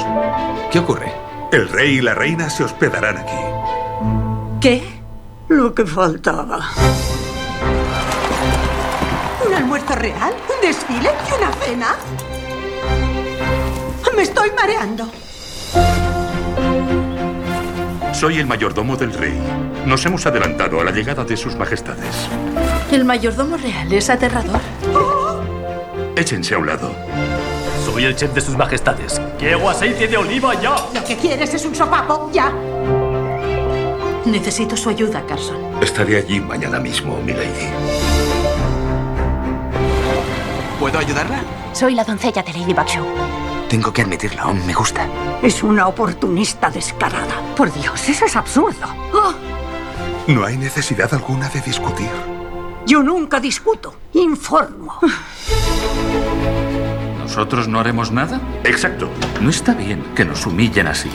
¿Qué 0.72 0.80
ocurre? 0.80 1.12
El 1.52 1.70
rey 1.70 1.98
y 1.98 2.02
la 2.02 2.14
reina 2.14 2.50
se 2.50 2.64
hospedarán 2.64 3.18
aquí. 3.18 4.60
¿Qué? 4.60 4.84
Lo 5.48 5.74
que 5.74 5.86
faltaba. 5.86 6.60
¿Un 9.48 9.54
almuerzo 9.54 9.96
real? 9.96 10.34
¿Un 10.34 10.68
desfile? 10.68 11.12
¿Y 11.30 11.34
una 11.34 11.54
cena? 11.54 11.96
Me 14.14 14.22
estoy 14.22 14.50
mareando. 14.52 15.10
Soy 18.14 18.40
el 18.40 18.46
mayordomo 18.46 18.96
del 18.96 19.14
rey. 19.14 19.38
Nos 19.86 20.06
hemos 20.06 20.26
adelantado 20.26 20.80
a 20.80 20.84
la 20.84 20.92
llegada 20.92 21.24
de 21.26 21.36
sus 21.36 21.56
majestades. 21.56 22.28
El 22.92 23.04
mayordomo 23.04 23.58
real 23.58 23.92
es 23.92 24.10
aterrador. 24.10 24.62
Échense 26.16 26.56
a 26.56 26.60
un 26.60 26.68
lado. 26.68 26.92
Soy 27.84 28.06
el 28.06 28.16
chef 28.16 28.34
de 28.34 28.40
sus 28.40 28.56
majestades. 28.56 29.22
Quiero 29.38 29.70
aceite 29.70 30.08
de 30.08 30.16
oliva 30.18 30.54
ya. 30.62 30.76
Lo 30.94 31.04
que 31.04 31.18
quieres 31.18 31.54
es 31.54 31.66
un 31.66 31.76
sopapo, 31.76 32.32
ya. 32.32 32.54
Necesito 34.26 34.78
su 34.78 34.90
ayuda, 34.90 35.24
Carson. 35.28 35.58
Estaré 35.84 36.18
allí 36.18 36.40
mañana 36.40 36.80
mismo, 36.80 37.22
milady. 37.22 37.68
¿Puedo 40.80 41.00
ayudarla? 41.00 41.42
Soy 41.74 41.96
la 41.96 42.04
doncella 42.06 42.42
de 42.42 42.54
Lady 42.54 42.74
Backshow. 42.74 43.06
Tengo 43.70 43.92
que 43.92 44.02
admitirlo, 44.04 44.54
me 44.54 44.74
gusta. 44.74 45.08
Es 45.42 45.64
una 45.64 45.88
oportunista 45.88 46.70
descarada. 46.70 47.42
Por 47.56 47.74
Dios, 47.74 48.08
eso 48.08 48.26
es 48.26 48.36
absurdo. 48.36 48.86
Ah, 49.14 49.34
No 50.28 50.46
hay 50.46 50.58
necesidad 50.58 51.14
alguna 51.14 51.50
de 51.50 51.62
discutir. 51.62 52.10
yo 52.86 53.02
nunca 53.04 53.40
discuto, 53.40 53.96
informo. 54.14 55.00
¿Nosotros 57.20 57.68
no 57.68 57.80
haremos 57.80 58.12
nada? 58.12 58.40
Exacto. 58.64 59.10
No 59.42 59.50
está 59.50 59.74
bien 59.74 60.04
que 60.16 60.24
nos 60.26 60.46
humillen 60.46 60.88
así. 60.88 61.10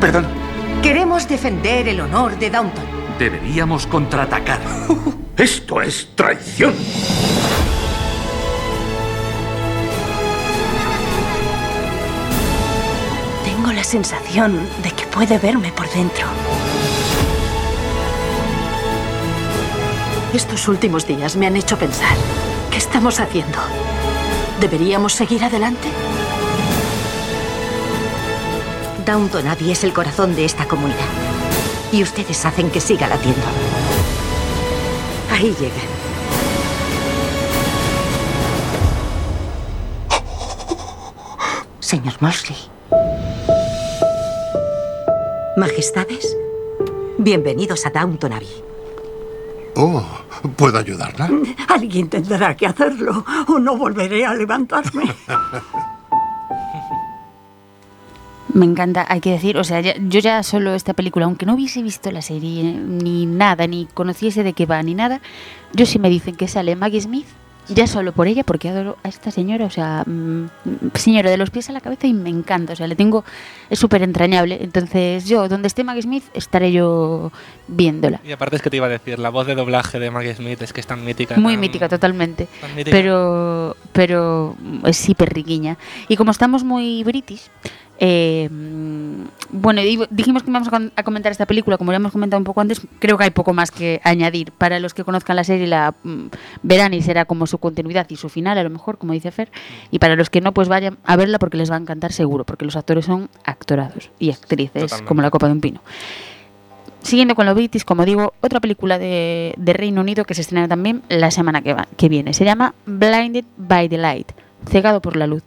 Perdón. 0.00 0.26
Queremos 0.82 1.26
defender 1.26 1.88
el 1.88 2.00
honor 2.00 2.38
de 2.38 2.50
Downton. 2.50 2.84
Deberíamos 3.18 3.86
contraatacar. 3.86 4.60
Esto 5.36 5.80
es 5.80 6.08
traición. 6.14 6.74
Sensación 13.86 14.68
de 14.82 14.90
que 14.90 15.06
puede 15.06 15.38
verme 15.38 15.70
por 15.70 15.88
dentro. 15.90 16.26
Estos 20.34 20.66
últimos 20.68 21.06
días 21.06 21.36
me 21.36 21.46
han 21.46 21.56
hecho 21.56 21.78
pensar. 21.78 22.16
¿Qué 22.70 22.78
estamos 22.78 23.20
haciendo? 23.20 23.58
¿Deberíamos 24.60 25.12
seguir 25.12 25.44
adelante? 25.44 25.88
Downton 29.06 29.46
Abbey 29.46 29.70
es 29.70 29.84
el 29.84 29.92
corazón 29.92 30.34
de 30.34 30.44
esta 30.44 30.66
comunidad. 30.66 30.98
Y 31.92 32.02
ustedes 32.02 32.44
hacen 32.44 32.70
que 32.70 32.80
siga 32.80 33.06
latiendo. 33.06 33.46
Ahí 35.30 35.54
llegan. 35.60 35.96
Señor 41.78 42.14
Mosley. 42.20 42.75
Majestades, 45.56 46.36
bienvenidos 47.18 47.86
a 47.86 47.90
Downton 47.90 48.32
Abbey. 48.32 48.48
Oh, 49.74 50.04
¿puedo 50.56 50.78
ayudarla? 50.78 51.30
Alguien 51.68 52.08
tendrá 52.08 52.56
que 52.56 52.66
hacerlo 52.66 53.24
o 53.48 53.58
no 53.58 53.76
volveré 53.76 54.24
a 54.26 54.34
levantarme. 54.34 55.04
Me 58.54 58.64
encanta, 58.64 59.04
hay 59.08 59.20
que 59.20 59.32
decir, 59.32 59.58
o 59.58 59.64
sea, 59.64 59.80
ya- 59.80 59.96
yo 59.98 60.20
ya 60.20 60.42
solo 60.42 60.74
esta 60.74 60.94
película, 60.94 61.26
aunque 61.26 61.44
no 61.44 61.54
hubiese 61.54 61.82
visto 61.82 62.10
la 62.10 62.22
serie 62.22 62.62
ni 62.62 63.26
nada, 63.26 63.66
ni 63.66 63.86
conociese 63.92 64.42
de 64.44 64.54
qué 64.54 64.64
va 64.64 64.82
ni 64.82 64.94
nada, 64.94 65.20
yo 65.74 65.84
sí 65.84 65.98
me 65.98 66.08
dicen 66.08 66.36
que 66.36 66.48
sale 66.48 66.74
Maggie 66.74 67.02
Smith, 67.02 67.26
ya 67.68 67.86
solo 67.86 68.12
por 68.12 68.26
ella, 68.28 68.44
porque 68.44 68.68
adoro 68.68 68.96
a 69.02 69.08
esta 69.08 69.30
señora, 69.30 69.66
o 69.66 69.70
sea, 69.70 70.04
mm, 70.06 70.46
señora 70.94 71.30
de 71.30 71.36
los 71.36 71.50
pies 71.50 71.68
a 71.68 71.72
la 71.72 71.80
cabeza 71.80 72.06
y 72.06 72.12
me 72.12 72.30
encanta, 72.30 72.72
o 72.72 72.76
sea, 72.76 72.86
le 72.86 72.96
tengo, 72.96 73.24
es 73.70 73.78
súper 73.78 74.02
entrañable, 74.02 74.58
entonces 74.62 75.26
yo, 75.26 75.48
donde 75.48 75.66
esté 75.68 75.82
Maggie 75.84 76.02
Smith, 76.02 76.24
estaré 76.34 76.72
yo 76.72 77.32
viéndola. 77.68 78.20
Y 78.24 78.32
aparte 78.32 78.56
es 78.56 78.62
que 78.62 78.70
te 78.70 78.76
iba 78.76 78.86
a 78.86 78.90
decir, 78.90 79.18
la 79.18 79.30
voz 79.30 79.46
de 79.46 79.54
doblaje 79.54 79.98
de 79.98 80.10
Maggie 80.10 80.34
Smith 80.34 80.62
es 80.62 80.72
que 80.72 80.80
es 80.80 80.86
tan 80.86 81.04
mítica. 81.04 81.36
Muy 81.36 81.54
tan- 81.54 81.60
mítica, 81.60 81.88
totalmente. 81.88 82.48
mítica. 82.76 82.90
Pero, 82.96 83.76
pero 83.92 84.56
es 84.84 85.08
hiper 85.08 85.32
riquiña. 85.32 85.76
Y 86.08 86.16
como 86.16 86.30
estamos 86.30 86.62
muy 86.64 87.02
british, 87.04 87.42
eh, 87.98 88.48
bueno, 89.50 89.80
dijimos 90.10 90.42
que 90.42 90.50
íbamos 90.50 90.68
a, 90.96 91.02
comentar 91.02 91.32
esta 91.32 91.46
película, 91.46 91.78
como 91.78 91.92
ya 91.92 91.96
hemos 91.96 92.12
comentado 92.12 92.38
un 92.38 92.44
poco 92.44 92.60
antes, 92.60 92.80
creo 92.98 93.16
que 93.16 93.24
hay 93.24 93.30
poco 93.30 93.54
más 93.54 93.70
que 93.70 94.00
añadir. 94.04 94.52
Para 94.52 94.80
los 94.80 94.92
que 94.92 95.04
conozcan 95.04 95.36
la 95.36 95.44
serie, 95.44 95.66
la 95.66 95.94
mm, 96.02 96.26
verán 96.62 96.92
y 96.94 97.02
será 97.02 97.24
como 97.24 97.46
su 97.46 97.58
continuidad 97.58 98.06
y 98.10 98.16
su 98.16 98.28
final, 98.28 98.58
a 98.58 98.62
lo 98.62 98.70
mejor, 98.70 98.98
como 98.98 99.12
dice 99.12 99.30
Fer. 99.30 99.50
Y 99.90 99.98
para 99.98 100.16
los 100.16 100.30
que 100.30 100.40
no, 100.40 100.52
pues 100.52 100.68
vayan 100.68 100.98
a 101.04 101.16
verla 101.16 101.38
porque 101.38 101.56
les 101.56 101.70
va 101.70 101.76
a 101.76 101.80
encantar 101.80 102.12
seguro, 102.12 102.44
porque 102.44 102.64
los 102.64 102.76
actores 102.76 103.04
son 103.06 103.30
actorados 103.44 104.10
y 104.18 104.30
actrices, 104.30 104.82
Totalmente. 104.82 105.08
como 105.08 105.22
la 105.22 105.30
copa 105.30 105.46
de 105.46 105.52
un 105.52 105.60
pino. 105.60 105.80
Siguiendo 107.02 107.36
con 107.36 107.46
lo 107.46 107.54
British, 107.54 107.84
como 107.84 108.04
digo, 108.04 108.34
otra 108.40 108.58
película 108.58 108.98
de, 108.98 109.54
de 109.56 109.72
Reino 109.72 110.00
Unido 110.00 110.24
que 110.24 110.34
se 110.34 110.40
estrena 110.40 110.66
también 110.66 111.02
la 111.08 111.30
semana 111.30 111.62
que, 111.62 111.72
va- 111.72 111.86
que 111.96 112.08
viene. 112.08 112.34
Se 112.34 112.44
llama 112.44 112.74
Blinded 112.84 113.44
by 113.56 113.88
the 113.88 113.96
Light, 113.96 114.32
cegado 114.70 115.00
por 115.00 115.16
la 115.16 115.26
luz. 115.26 115.42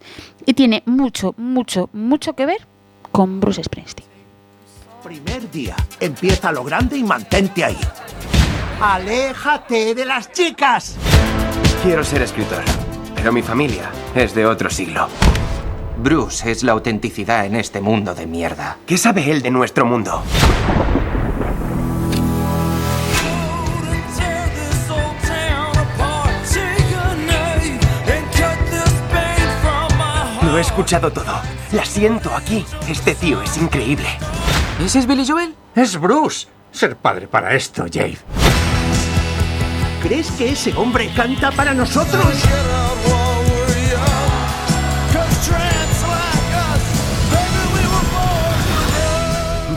Y 0.46 0.54
tiene 0.54 0.84
mucho, 0.86 1.34
mucho, 1.38 1.90
mucho 1.94 2.34
que 2.34 2.46
ver 2.46 2.68
con 3.12 3.40
Bruce 3.40 3.64
Springsteen. 3.64 4.08
Primer 5.04 5.50
día. 5.50 5.76
Empieza 6.00 6.52
lo 6.52 6.64
grande 6.64 6.98
y 6.98 7.04
mantente 7.04 7.64
ahí. 7.64 7.78
¡Aléjate 8.82 9.96
de 9.96 10.06
las 10.06 10.32
chicas! 10.32 10.96
Quiero 11.84 12.04
ser 12.04 12.22
escritor, 12.22 12.64
pero 13.16 13.32
mi 13.32 13.42
familia 13.42 13.90
es 14.16 14.36
de 14.36 14.46
otro 14.46 14.70
siglo. 14.70 15.08
Bruce 15.98 16.50
es 16.50 16.64
la 16.64 16.74
autenticidad 16.74 17.46
en 17.46 17.56
este 17.56 17.82
mundo 17.82 18.16
de 18.16 18.26
mierda. 18.26 18.78
¿Qué 18.86 18.98
sabe 18.98 19.32
él 19.32 19.42
de 19.42 19.52
nuestro 19.52 19.86
mundo? 19.86 20.24
He 30.60 30.62
escuchado 30.62 31.12
todo. 31.12 31.42
La 31.72 31.86
siento 31.86 32.36
aquí. 32.36 32.66
Este 32.88 33.16
tío 33.16 33.42
es 33.42 33.58
increíble. 33.58 34.08
¿Ese 34.84 35.00
es 35.00 35.08
Billy 35.08 35.26
Joel? 35.26 35.56
Es 35.76 35.98
Bruce. 35.98 36.48
Ser 36.72 36.98
padre 36.98 37.28
para 37.28 37.56
esto, 37.56 37.86
Jade. 37.92 38.18
¿Crees 40.04 40.30
que 40.32 40.52
ese 40.52 40.74
hombre 40.76 41.10
canta 41.16 41.52
para 41.52 41.74
nosotros? 41.74 42.26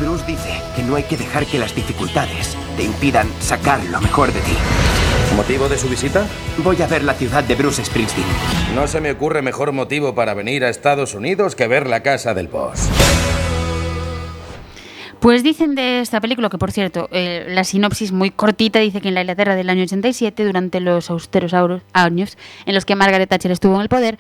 Bruce 0.01 0.25
dice 0.27 0.61
que 0.75 0.83
no 0.83 0.97
hay 0.97 1.05
que 1.05 1.17
dejar 1.17 1.47
que 1.47 1.59
las 1.59 1.75
dificultades 1.75 2.57
te 2.77 2.83
impidan 2.83 3.31
sacar 3.41 3.83
lo 3.85 4.01
mejor 4.01 4.33
de 4.33 4.41
ti. 4.41 4.57
¿Motivo 5.37 5.69
de 5.69 5.79
su 5.79 5.89
visita? 5.89 6.27
Voy 6.59 6.81
a 6.83 6.87
ver 6.87 7.03
la 7.05 7.15
ciudad 7.15 7.43
de 7.43 7.55
Bruce 7.55 7.85
Springsteen. 7.85 8.27
No 8.75 8.87
se 8.87 9.01
me 9.01 9.11
ocurre 9.11 9.41
mejor 9.41 9.73
motivo 9.73 10.15
para 10.15 10.35
venir 10.35 10.65
a 10.65 10.69
Estados 10.69 11.15
Unidos 11.15 11.57
que 11.57 11.67
ver 11.67 11.87
la 11.87 12.03
casa 12.03 12.35
del 12.35 12.49
boss. 12.49 12.89
Pues 15.21 15.43
dicen 15.43 15.75
de 15.75 16.01
esta 16.01 16.21
película 16.21 16.51
que, 16.51 16.59
por 16.59 16.73
cierto, 16.73 17.09
eh, 17.13 17.47
la 17.49 17.65
sinopsis 17.65 18.13
muy 18.13 18.31
cortita 18.31 18.81
dice 18.81 19.01
que 19.01 19.09
en 19.09 19.15
la 19.15 19.21
Inglaterra 19.21 19.55
del 19.55 19.71
año 19.71 19.85
87, 19.85 20.45
durante 20.45 20.81
los 20.81 21.11
austeros 21.11 21.55
años 21.93 22.37
en 22.67 22.75
los 22.75 22.85
que 22.85 22.97
Margaret 22.97 23.29
Thatcher 23.29 23.53
estuvo 23.53 23.77
en 23.77 23.83
el 23.83 23.89
poder, 23.89 24.19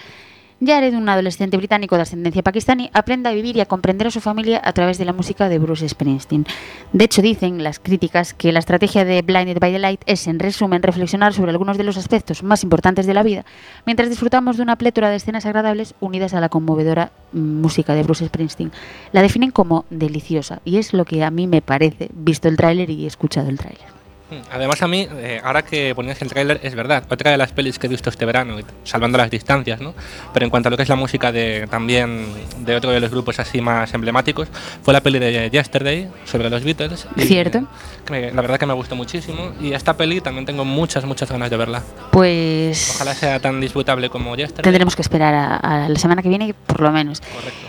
Jared, 0.65 0.95
un 0.95 1.09
adolescente 1.09 1.57
británico 1.57 1.97
de 1.97 2.03
ascendencia 2.03 2.43
pakistaní, 2.43 2.89
aprende 2.93 3.29
a 3.29 3.33
vivir 3.33 3.57
y 3.57 3.61
a 3.61 3.67
comprender 3.67 4.07
a 4.07 4.11
su 4.13 4.21
familia 4.21 4.61
a 4.63 4.73
través 4.73 4.97
de 4.97 5.05
la 5.05 5.13
música 5.13 5.49
de 5.49 5.59
Bruce 5.59 5.89
Springsteen. 5.89 6.47
De 6.93 7.05
hecho, 7.05 7.21
dicen 7.21 7.65
las 7.65 7.81
críticas 7.81 8.33
que 8.33 8.53
la 8.53 8.61
estrategia 8.61 9.05
de 9.05 9.23
Blinded 9.23 9.59
by 9.59 9.73
the 9.73 9.79
Light 9.81 10.03
es, 10.07 10.29
en 10.29 10.39
resumen, 10.39 10.83
reflexionar 10.83 11.33
sobre 11.35 11.51
algunos 11.51 11.79
de 11.79 11.85
los 11.85 11.97
aspectos 11.97 12.45
más 12.45 12.63
importantes 12.63 13.07
de 13.07 13.15
la 13.15 13.25
vida, 13.25 13.45
mientras 13.87 14.09
disfrutamos 14.09 14.57
de 14.57 14.63
una 14.63 14.77
plétora 14.77 15.11
de 15.11 15.17
escenas 15.17 15.47
agradables 15.47 15.97
unidas 15.99 16.33
a 16.33 16.41
la 16.41 16.49
conmovedora 16.49 17.11
mm, 17.33 17.61
música 17.61 17.95
de 17.95 18.05
Bruce 18.05 18.27
Springsteen. 18.27 18.71
La 19.11 19.23
definen 19.23 19.51
como 19.51 19.85
deliciosa, 19.91 20.61
y 20.65 20.77
es 20.77 20.93
lo 20.93 21.05
que 21.05 21.25
a 21.25 21.33
mí 21.33 21.49
me 21.49 21.63
parece, 21.63 22.09
visto 22.15 22.47
el 22.47 22.57
tráiler 22.57 22.89
y 22.89 23.07
escuchado 23.07 23.49
el 23.49 23.59
tráiler. 23.59 24.02
Además 24.51 24.83
a 24.83 24.89
mí, 24.89 25.07
eh, 25.17 25.41
ahora 25.45 25.63
que 25.63 25.95
ponías 25.95 26.21
el 26.23 26.29
tráiler, 26.29 26.61
es 26.63 26.75
verdad, 26.75 27.05
otra 27.11 27.31
de 27.31 27.37
las 27.37 27.53
pelis 27.53 27.79
que 27.79 27.87
he 27.87 27.91
visto 27.91 28.11
este 28.11 28.25
verano, 28.25 28.57
salvando 28.85 29.19
las 29.19 29.31
distancias, 29.31 29.81
¿no? 29.81 29.95
Pero 30.33 30.45
en 30.45 30.51
cuanto 30.51 30.69
a 30.69 30.71
lo 30.71 30.77
que 30.77 30.83
es 30.85 30.89
la 30.89 30.97
música 30.97 31.33
de 31.33 31.67
también 31.71 32.27
de 32.61 32.77
otro 32.77 32.91
de 32.91 33.01
los 33.01 33.11
grupos 33.11 33.39
así 33.39 33.61
más 33.61 33.93
emblemáticos, 33.95 34.49
fue 34.83 34.93
la 34.95 35.01
peli 35.01 35.19
de 35.19 35.51
Yesterday 35.51 36.09
sobre 36.25 36.51
los 36.51 36.63
Beatles. 36.65 37.07
y, 37.17 37.23
¿Cierto? 37.23 37.67
que 38.05 38.13
me- 38.13 38.33
la 38.33 38.43
verdad 38.43 38.59
que 38.59 38.67
me 38.67 38.75
gustó 38.75 38.97
muchísimo 38.97 39.53
y 39.61 39.73
esta 39.73 39.97
peli 39.97 40.21
también 40.21 40.45
tengo 40.47 40.65
muchas, 40.65 41.05
muchas 41.05 41.31
ganas 41.31 41.51
de 41.51 41.57
verla. 41.57 41.83
Pues 42.11 42.93
Ojalá 42.97 43.15
sea 43.15 43.41
tan 43.41 43.61
disputable 43.61 44.09
como 44.11 44.35
Yesterday. 44.37 44.63
tendremos 44.65 44.97
que 44.97 45.03
esperar 45.03 45.35
a, 45.35 45.57
a 45.57 45.89
la 45.89 45.99
semana 45.99 46.23
que 46.23 46.29
viene, 46.29 46.55
por 46.55 46.81
lo 46.81 46.91
menos. 46.93 47.23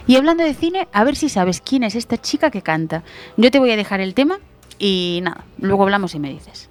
Y 0.07 0.15
hablando 0.15 0.43
de 0.43 0.53
cine, 0.53 0.87
a 0.93 1.03
ver 1.03 1.15
si 1.15 1.29
sabes 1.29 1.61
quién 1.61 1.83
es 1.83 1.95
esta 1.95 2.17
chica 2.17 2.51
que 2.51 2.61
canta. 2.61 3.03
Yo 3.37 3.51
te 3.51 3.59
voy 3.59 3.71
a 3.71 3.75
dejar 3.75 3.99
el 4.01 4.13
tema 4.13 4.39
y 4.79 5.21
nada, 5.23 5.43
luego 5.59 5.83
hablamos 5.83 6.13
y 6.15 6.19
me 6.19 6.31
dices. 6.31 6.69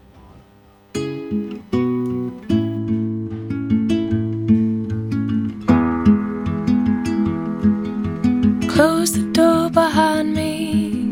Close 8.69 9.13
the 9.13 9.31
door 9.33 9.71
behind 9.71 10.35
me. 10.35 11.05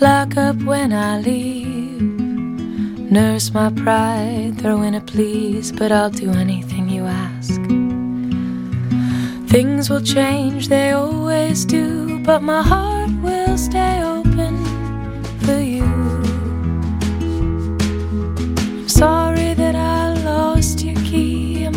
Lock 0.00 0.36
up 0.36 0.56
when 0.64 0.92
I 0.92 1.20
leave. 1.20 2.02
Nurse 3.10 3.52
my 3.52 3.70
pride, 3.70 4.54
throw 4.58 4.82
in 4.82 4.94
a 4.94 5.00
please, 5.00 5.70
but 5.72 5.92
I'll 5.92 6.10
do 6.10 6.30
anything 6.32 6.88
you 6.88 7.04
ask. 7.06 7.60
Things 9.48 9.88
will 9.88 10.02
change, 10.02 10.68
they 10.68 10.92
always 10.92 11.64
do, 11.64 12.18
but 12.24 12.42
my 12.42 12.62
heart 12.62 13.10
will 13.22 13.56
stay 13.56 14.02
open 14.02 14.23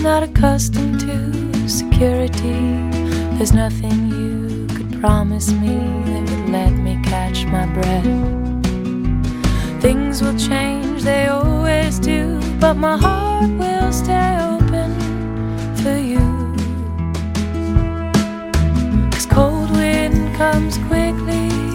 not 0.08 0.24
accustomed 0.24 1.02
to 1.02 1.68
security. 1.68 2.62
There's 3.36 3.52
nothing 3.52 4.08
you 4.08 4.66
could 4.74 5.02
promise 5.02 5.52
me 5.52 5.76
that 6.06 6.22
would 6.30 6.50
let 6.50 6.72
me 6.72 6.98
catch 7.04 7.44
my 7.48 7.66
breath. 7.74 8.06
Things 9.82 10.22
will 10.22 10.38
change, 10.38 11.04
they 11.04 11.28
always 11.28 12.00
do, 12.00 12.40
but 12.58 12.76
my 12.76 12.96
heart 12.96 13.50
will 13.60 13.92
stay 13.92 14.38
open 14.54 14.90
for 15.82 15.98
you. 15.98 16.26
Cause 19.12 19.26
cold 19.26 19.70
wind 19.72 20.34
comes 20.38 20.78
quickly 20.88 21.67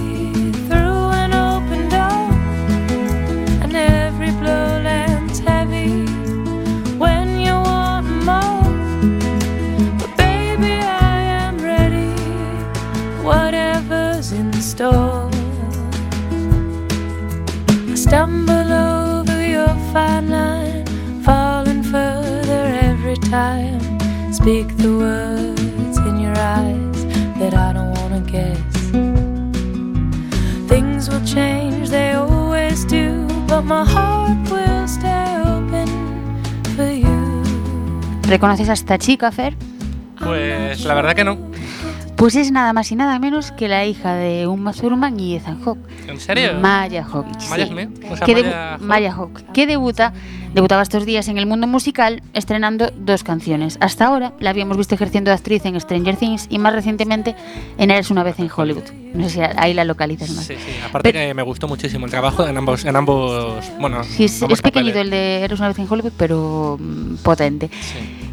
stumble 18.13 18.71
over 18.71 19.41
your 19.41 19.75
fine 19.91 20.29
line, 20.29 20.85
falling 21.25 21.83
further 21.83 22.65
every 22.83 23.17
time. 23.17 23.81
Speak 24.31 24.69
the 24.77 24.93
words 25.05 25.97
in 25.97 26.21
your 26.21 26.37
eyes 26.37 27.07
that 27.41 27.55
I 27.55 27.73
don't 27.73 27.93
wanna 27.99 28.21
guess. 28.21 28.75
Things 30.69 31.09
will 31.09 31.25
change, 31.25 31.89
they 31.89 32.13
always 32.13 32.85
do, 32.85 33.27
but 33.47 33.63
my 33.63 33.83
heart 33.83 34.47
will 34.51 34.87
stay 34.87 35.39
open 35.47 35.89
for 36.77 36.93
you. 36.93 37.43
¿Reconoces 38.29 38.69
a 38.69 38.75
esta 38.75 38.99
chica, 38.99 39.33
Fer? 39.33 39.57
Pues 40.19 40.85
la 40.85 40.93
verdad 40.93 41.15
que 41.17 41.25
no. 41.25 41.52
Pues 42.23 42.37
es 42.37 42.53
nada 42.53 42.73
más 42.73 42.93
y 42.93 42.95
nada 42.95 43.19
menos 43.19 43.51
que 43.51 43.67
la 43.67 43.85
hija 43.85 44.15
de 44.15 44.47
Uma 44.47 44.73
Thurman 44.73 45.19
y 45.19 45.35
Ethan 45.35 45.61
Hawke. 45.61 45.81
¿En 46.07 46.21
serio? 46.21 46.53
Maya 46.61 47.03
Hawke. 47.03 47.27
Maya 47.51 47.67
sí. 47.67 47.73
Smith, 47.73 47.89
o 48.09 48.17
sea, 48.17 48.25
que 48.25 48.35
Maya 48.37 48.71
Hawke. 48.71 48.83
Maya 48.85 49.13
Hawke, 49.13 49.53
que 49.53 49.67
debuta, 49.67 50.13
debutaba 50.55 50.83
estos 50.83 51.05
días 51.05 51.27
en 51.27 51.39
el 51.39 51.47
mundo 51.47 51.67
musical 51.67 52.23
estrenando 52.33 52.93
dos 52.97 53.25
canciones. 53.25 53.77
Hasta 53.81 54.07
ahora 54.07 54.35
la 54.39 54.51
habíamos 54.51 54.77
visto 54.77 54.95
ejerciendo 54.95 55.33
de 55.33 55.35
actriz 55.35 55.67
en 55.67 55.81
Stranger 55.81 56.15
Things 56.15 56.47
y 56.49 56.61
más 56.61 56.73
recientemente 56.73 57.35
en 57.77 57.91
Eres 57.91 58.09
una 58.13 58.23
vez 58.23 58.39
en 58.39 58.49
Hollywood. 58.55 58.85
No 59.15 59.29
sé 59.29 59.31
si 59.31 59.41
ahí 59.57 59.75
la 59.75 59.85
localizas 59.85 60.31
más. 60.31 60.45
Sí, 60.45 60.55
sí. 60.55 60.71
Aparte 60.87 61.13
que 61.13 61.35
me 61.35 61.43
gustó 61.43 61.67
muchísimo 61.67 62.05
el 62.05 62.13
trabajo 62.13 62.47
en 62.47 62.57
ambos, 62.57 62.85
en 62.85 62.95
ambos, 62.95 63.69
bueno, 63.81 64.05
Sí, 64.05 64.27
es, 64.27 64.41
ambos 64.45 64.61
es 64.61 64.63
pequeñito 64.63 64.93
papeles. 64.95 65.07
el 65.07 65.11
de 65.11 65.43
Eres 65.43 65.59
una 65.59 65.67
vez 65.67 65.79
en 65.81 65.89
Hollywood, 65.91 66.13
pero 66.17 66.79
mm, 66.81 67.17
potente. 67.17 67.69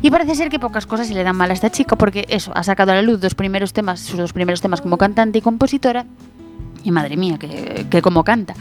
Y 0.02 0.12
parece 0.12 0.36
ser 0.36 0.50
que 0.50 0.60
pocas 0.60 0.86
cosas 0.86 1.08
se 1.08 1.14
le 1.14 1.24
dan 1.24 1.36
mal 1.36 1.50
a 1.50 1.54
esta 1.54 1.70
chica 1.70 1.98
porque 1.98 2.26
eso, 2.30 2.52
ha 2.56 2.64
sacado 2.64 2.92
a 2.92 2.96
la 2.96 3.02
luz 3.02 3.20
dos 3.20 3.36
primeros 3.36 3.74
temas, 3.74 4.00
sus 4.00 4.18
dos 4.18 4.32
primeros 4.32 4.62
temas 4.62 4.80
como 4.82 4.98
cantante 4.98 5.40
y 5.40 5.42
compositora. 5.42 6.06
Y 6.84 6.92
madre 6.92 7.18
mía, 7.18 7.38
que, 7.38 7.86
que 7.90 8.02
como 8.02 8.24
canta. 8.24 8.54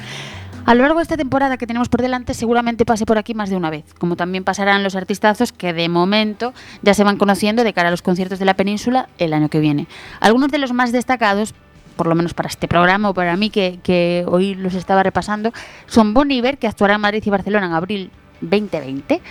A 0.67 0.75
lo 0.75 0.83
largo 0.83 0.99
de 0.99 1.05
esta 1.05 1.17
temporada 1.17 1.57
que 1.57 1.67
tenemos 1.67 1.89
por 1.89 2.03
delante 2.03 2.35
seguramente 2.35 2.85
pase 2.85 3.07
por 3.07 3.17
aquí 3.17 3.33
más 3.33 3.49
de 3.49 3.57
una 3.57 3.71
vez, 3.71 3.85
como 3.99 4.17
también 4.17 4.45
pasarán 4.45 4.83
los 4.83 4.97
artistazos 4.97 5.53
que 5.53 5.73
de 5.73 5.89
momento 5.89 6.53
ya 6.83 6.93
se 6.93 7.05
van 7.05 7.17
conociendo 7.17 7.65
de 7.65 7.73
cara 7.73 7.89
a 7.89 7.91
los 7.91 8.03
conciertos 8.03 8.39
de 8.39 8.45
la 8.45 8.55
península 8.55 9.09
el 9.17 9.33
año 9.33 9.49
que 9.49 9.61
viene. 9.61 9.87
Algunos 10.21 10.51
de 10.51 10.59
los 10.59 10.73
más 10.73 10.93
destacados, 10.93 11.55
por 11.97 12.07
lo 12.07 12.15
menos 12.15 12.35
para 12.35 12.49
este 12.49 12.69
programa 12.69 13.09
o 13.09 13.15
para 13.15 13.37
mí 13.37 13.49
que, 13.49 13.79
que 13.83 14.25
hoy 14.29 14.57
los 14.57 14.75
estaba 14.75 15.03
repasando, 15.03 15.53
son 15.87 16.13
Bon 16.13 16.31
Iver, 16.31 16.59
que 16.59 16.67
actuará 16.67 16.97
en 16.97 17.01
Madrid 17.01 17.23
y 17.25 17.31
Barcelona 17.31 17.67
en 17.67 17.73
abril 17.73 18.11
2020. 18.43 19.23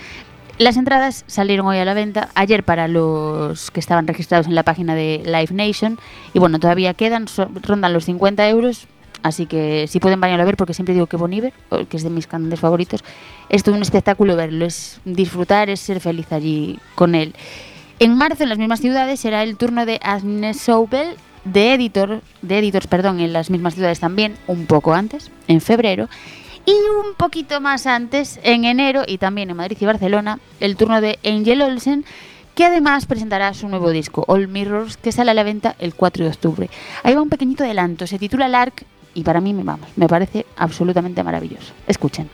Las 0.58 0.76
entradas 0.76 1.24
salieron 1.28 1.66
hoy 1.66 1.78
a 1.78 1.84
la 1.84 1.94
venta, 1.94 2.30
ayer 2.34 2.64
para 2.64 2.88
los 2.88 3.70
que 3.70 3.78
estaban 3.78 4.08
registrados 4.08 4.48
en 4.48 4.56
la 4.56 4.64
página 4.64 4.96
de 4.96 5.22
Live 5.24 5.50
Nation, 5.52 5.98
y 6.34 6.40
bueno, 6.40 6.58
todavía 6.58 6.94
quedan, 6.94 7.28
so- 7.28 7.48
rondan 7.62 7.92
los 7.92 8.06
50 8.06 8.48
euros, 8.48 8.88
así 9.22 9.46
que 9.46 9.86
si 9.86 10.00
pueden 10.00 10.20
vayan 10.20 10.40
a 10.40 10.44
ver, 10.44 10.56
porque 10.56 10.74
siempre 10.74 10.94
digo 10.94 11.06
que 11.06 11.16
Bon 11.16 11.32
Iver, 11.32 11.52
o- 11.68 11.84
que 11.86 11.96
es 11.96 12.02
de 12.02 12.10
mis 12.10 12.26
cantantes 12.26 12.58
favoritos, 12.58 13.04
es 13.48 13.62
todo 13.62 13.76
un 13.76 13.82
espectáculo 13.82 14.34
verlo, 14.34 14.64
es 14.64 15.00
disfrutar, 15.04 15.70
es 15.70 15.78
ser 15.78 16.00
feliz 16.00 16.32
allí 16.32 16.80
con 16.96 17.14
él. 17.14 17.34
En 18.00 18.16
marzo, 18.16 18.42
en 18.42 18.48
las 18.48 18.58
mismas 18.58 18.80
ciudades, 18.80 19.20
será 19.20 19.44
el 19.44 19.56
turno 19.56 19.86
de 19.86 20.00
Agnes 20.02 20.60
Sobel, 20.60 21.14
de 21.44 21.74
editor, 21.74 22.20
de 22.42 22.58
editors, 22.58 22.88
perdón, 22.88 23.20
en 23.20 23.32
las 23.32 23.48
mismas 23.48 23.74
ciudades 23.74 24.00
también, 24.00 24.34
un 24.48 24.66
poco 24.66 24.92
antes, 24.92 25.30
en 25.46 25.60
febrero. 25.60 26.08
Y 26.68 26.72
un 26.72 27.14
poquito 27.14 27.62
más 27.62 27.86
antes, 27.86 28.38
en 28.42 28.66
enero, 28.66 29.04
y 29.06 29.16
también 29.16 29.48
en 29.48 29.56
Madrid 29.56 29.78
y 29.80 29.86
Barcelona, 29.86 30.38
el 30.60 30.76
turno 30.76 31.00
de 31.00 31.18
Angel 31.24 31.62
Olsen, 31.62 32.04
que 32.54 32.66
además 32.66 33.06
presentará 33.06 33.54
su 33.54 33.70
nuevo 33.70 33.88
disco, 33.88 34.22
All 34.28 34.48
Mirrors, 34.48 34.98
que 34.98 35.10
sale 35.10 35.30
a 35.30 35.34
la 35.34 35.44
venta 35.44 35.76
el 35.78 35.94
4 35.94 36.24
de 36.24 36.30
octubre. 36.30 36.70
Ahí 37.04 37.14
va 37.14 37.22
un 37.22 37.30
pequeñito 37.30 37.64
adelanto, 37.64 38.06
se 38.06 38.18
titula 38.18 38.48
Lark, 38.48 38.84
y 39.14 39.22
para 39.22 39.40
mí, 39.40 39.54
vamos, 39.54 39.88
me 39.96 40.08
parece 40.08 40.44
absolutamente 40.58 41.24
maravilloso. 41.24 41.72
Escuchen. 41.86 42.28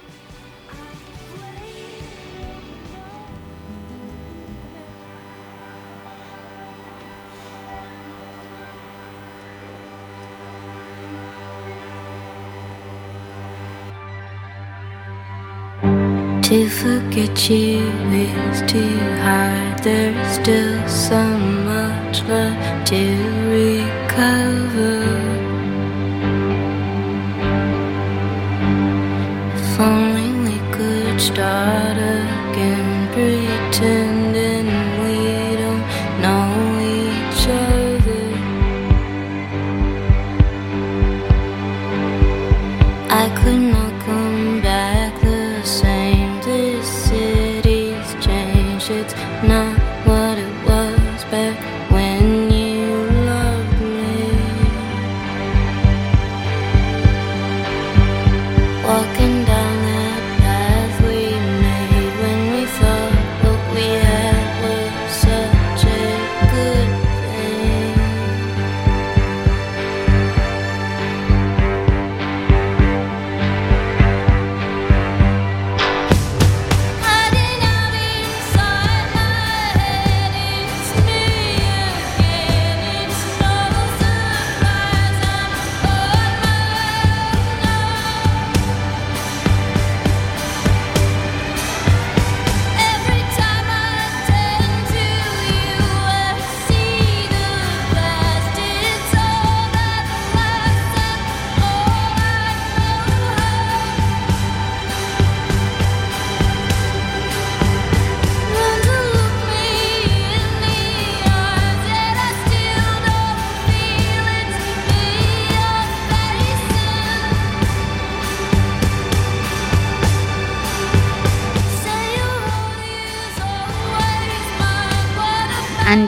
To 16.85 17.01
forget 17.01 17.49
you 17.49 17.80
is 18.12 18.61
too 18.70 18.99
hard. 19.24 19.78
There's 19.82 20.35
still 20.35 20.87
so 20.87 21.22
much 21.64 22.22
left 22.24 22.89
to 22.89 23.05
recover. 23.49 25.01
If 29.57 29.80
only 29.80 30.28
we 30.45 30.59
could 30.72 31.18
start 31.22 31.93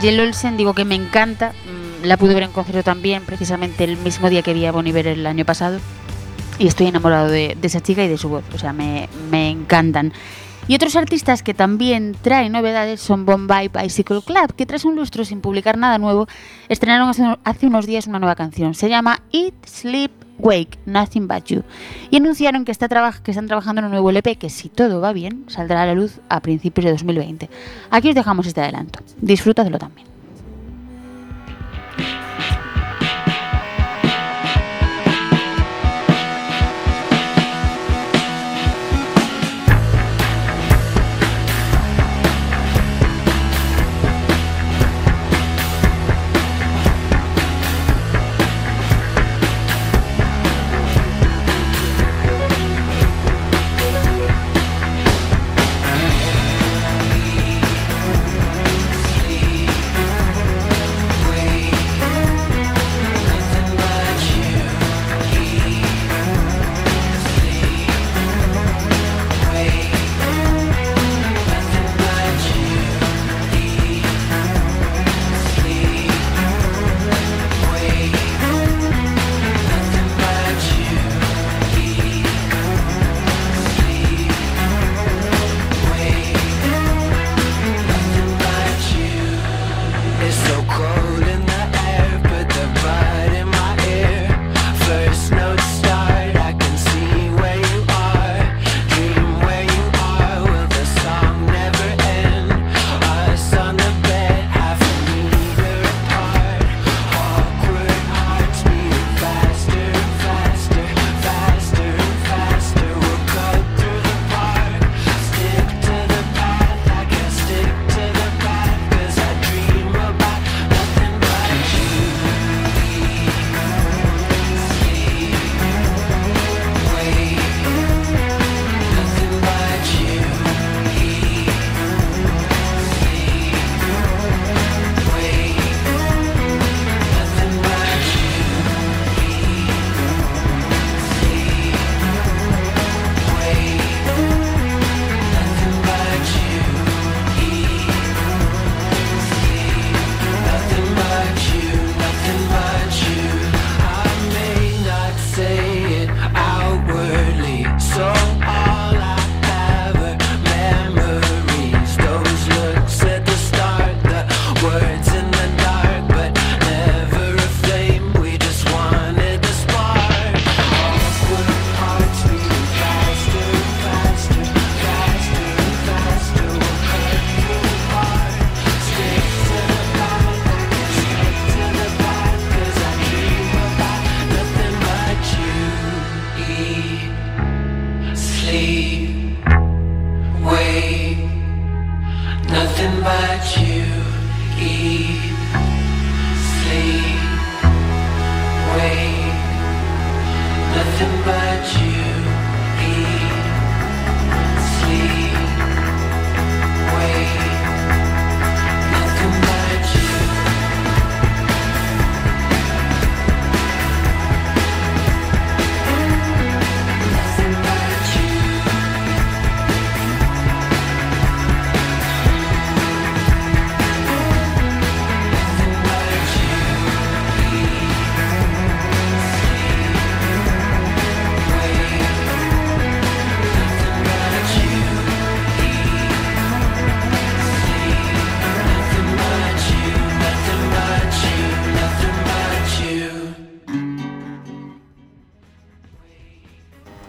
Angel 0.06 0.20
Olsen, 0.20 0.56
digo 0.56 0.72
que 0.72 0.84
me 0.84 0.94
encanta. 0.94 1.50
mm, 1.50 2.06
La 2.06 2.16
pude 2.16 2.32
ver 2.34 2.44
en 2.44 2.52
concierto 2.52 2.84
también, 2.84 3.24
precisamente 3.24 3.82
el 3.82 3.96
mismo 3.96 4.30
día 4.30 4.42
que 4.42 4.54
vi 4.54 4.64
a 4.64 4.70
Bon 4.70 4.86
Iver 4.86 5.08
el 5.08 5.26
año 5.26 5.44
pasado. 5.44 5.80
Y 6.60 6.68
estoy 6.68 6.86
enamorado 6.86 7.28
de, 7.28 7.56
de 7.60 7.66
esa 7.66 7.80
chica 7.80 8.04
y 8.04 8.08
de 8.08 8.16
su 8.16 8.28
voz. 8.28 8.44
O 8.54 8.58
sea, 8.58 8.72
me, 8.72 9.08
me 9.30 9.50
encantan. 9.50 10.12
Y 10.68 10.74
otros 10.74 10.96
artistas 10.96 11.44
que 11.44 11.54
también 11.54 12.16
traen 12.22 12.50
novedades 12.50 13.00
son 13.00 13.24
Bombay 13.24 13.68
Bicycle 13.68 14.20
Club, 14.20 14.52
que 14.56 14.66
tras 14.66 14.84
un 14.84 14.96
lustro 14.96 15.24
sin 15.24 15.40
publicar 15.40 15.78
nada 15.78 15.98
nuevo, 15.98 16.26
estrenaron 16.68 17.08
hace, 17.44 17.66
unos 17.66 17.86
días 17.86 18.08
una 18.08 18.18
nueva 18.18 18.34
canción. 18.34 18.74
Se 18.74 18.88
llama 18.88 19.22
Eat, 19.32 19.54
Sleep, 19.64 20.10
Wake, 20.38 20.78
Nothing 20.84 21.28
But 21.28 21.44
You. 21.44 21.62
Y 22.10 22.16
anunciaron 22.16 22.64
que, 22.64 22.72
están 22.72 22.88
trabajando 22.88 23.78
en 23.78 23.84
un 23.84 23.90
nuevo 23.92 24.10
LP 24.10 24.36
que, 24.36 24.50
si 24.50 24.68
todo 24.68 25.00
va 25.00 25.12
bien, 25.12 25.44
saldrá 25.46 25.82
a 25.82 25.86
la 25.86 25.94
luz 25.94 26.18
a 26.28 26.40
principios 26.40 26.84
de 26.86 26.90
2020. 26.90 27.48
Aquí 27.90 28.08
os 28.08 28.14
dejamos 28.16 28.48
este 28.48 28.60
adelanto. 28.60 28.98
Disfrútadlo 29.20 29.78
también. 29.78 30.15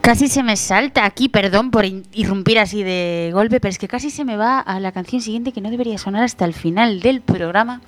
Casi 0.08 0.30
se 0.30 0.42
me 0.42 0.56
salta 0.56 1.04
aquí, 1.04 1.28
perdón 1.28 1.70
por 1.70 1.84
irrumpir 1.84 2.60
así 2.60 2.82
de 2.82 3.32
golpe, 3.34 3.60
pero 3.60 3.72
es 3.72 3.78
que 3.78 3.90
casi 3.90 4.10
se 4.10 4.24
me 4.24 4.38
va 4.38 4.62
a 4.62 4.80
la 4.80 4.94
canción 4.94 5.22
siguiente 5.22 5.52
que 5.52 5.60
no 5.60 5.70
debería 5.70 5.98
sonar 5.98 6.24
hasta 6.24 6.46
el 6.46 6.54
final 6.54 7.02
del 7.02 7.20
programa 7.20 7.82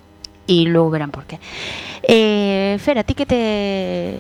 y 0.46 0.66
luego 0.66 0.90
verán 0.90 1.12
por 1.12 1.24
qué. 1.24 1.40
Eh, 2.04 2.78
Fer, 2.82 3.00
¿a 3.00 3.06
ti 3.06 3.14
qué 3.14 3.26
te, 3.26 4.18